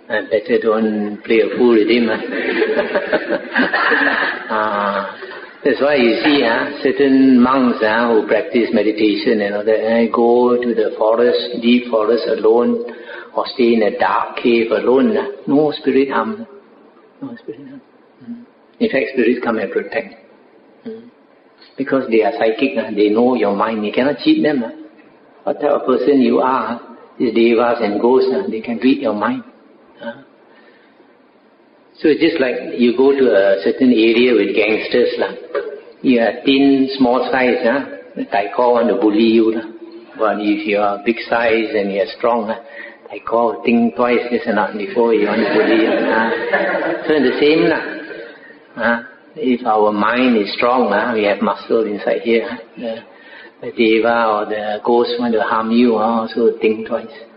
I 0.08 0.22
better 0.22 0.58
don't 0.60 1.22
play 1.24 1.40
a 1.40 1.56
fool 1.56 1.74
with 1.74 1.88
him. 1.88 2.08
Uh. 4.50 5.16
That's 5.62 5.80
why 5.82 5.96
you 5.96 6.16
see 6.24 6.42
uh, 6.42 6.82
certain 6.82 7.38
monks 7.38 7.84
uh, 7.84 8.08
who 8.08 8.26
practice 8.26 8.70
meditation 8.72 9.42
and 9.42 9.54
all 9.54 9.64
that, 9.64 9.76
and 9.76 10.10
go 10.10 10.56
to 10.56 10.74
the 10.74 10.96
forest, 10.96 11.60
deep 11.60 11.90
forest 11.90 12.24
alone, 12.28 12.82
or 13.36 13.44
stay 13.54 13.74
in 13.74 13.82
a 13.82 13.98
dark 13.98 14.38
cave 14.38 14.70
alone. 14.70 15.14
No 15.46 15.70
spirit 15.72 16.08
harm. 16.10 16.46
No 17.20 17.36
spirit 17.36 17.68
harm. 17.68 18.46
In 18.80 18.90
fact, 18.90 19.12
spirits 19.12 19.40
come 19.44 19.58
and 19.58 19.70
protect. 19.70 20.19
Because 21.80 22.04
they 22.12 22.20
are 22.20 22.32
psychic, 22.36 22.76
uh, 22.76 22.92
they 22.92 23.08
know 23.08 23.32
your 23.34 23.56
mind. 23.56 23.86
You 23.86 23.92
cannot 23.92 24.18
cheat 24.20 24.42
them. 24.44 24.62
Uh. 24.62 24.68
What 25.44 25.60
type 25.64 25.72
of 25.72 25.86
person 25.88 26.20
you 26.20 26.40
are, 26.44 26.76
ah, 26.76 26.96
these 27.18 27.32
devas 27.32 27.80
and 27.80 27.98
ghosts, 27.98 28.28
uh, 28.28 28.44
they 28.50 28.60
can 28.60 28.76
read 28.84 29.00
your 29.00 29.14
mind. 29.14 29.44
So 32.00 32.08
it's 32.08 32.20
just 32.20 32.40
like 32.40 32.80
you 32.80 32.96
go 32.96 33.12
to 33.12 33.24
a 33.28 33.60
certain 33.64 33.92
area 33.92 34.32
with 34.32 34.56
gangsters. 34.56 35.16
Lah. 35.20 35.32
You 36.00 36.20
are 36.20 36.44
thin, 36.44 36.88
small 36.96 37.28
size, 37.32 37.60
huh? 37.60 38.12
the 38.16 38.24
Taiko 38.24 38.72
want 38.76 38.88
to 38.88 38.96
bully 38.96 39.36
you. 39.36 39.52
Lah. 39.56 39.68
But 40.18 40.36
if 40.40 40.66
you 40.66 40.78
are 40.78 41.00
big 41.04 41.16
size 41.28 41.72
and 41.72 41.92
you 41.92 42.00
are 42.00 42.12
strong, 42.16 42.48
huh? 42.48 42.60
Taiko 43.08 43.62
think 43.64 43.96
twice 43.96 44.20
just 44.30 44.48
enough 44.48 44.76
before 44.76 45.12
you 45.12 45.28
want 45.28 45.44
to 45.44 45.48
bully 45.52 45.80
you. 45.80 45.92
Huh? 45.92 46.28
So 47.08 47.20
the 47.20 47.36
same. 47.40 47.68
Lah. 47.68 47.84
Huh? 48.76 49.09
If 49.36 49.64
our 49.66 49.92
mind 49.92 50.36
is 50.36 50.52
strong, 50.54 50.90
huh? 50.90 51.12
we 51.14 51.24
have 51.24 51.40
muscle 51.40 51.86
inside 51.86 52.22
here. 52.22 52.58
The, 52.76 53.70
deva 53.76 54.26
or 54.26 54.46
the 54.46 54.80
ghost 54.84 55.10
want 55.18 55.34
to 55.34 55.42
harm 55.42 55.70
you, 55.70 55.98
huh? 55.98 56.26
also 56.26 56.58
think 56.60 56.88
twice. 56.88 57.29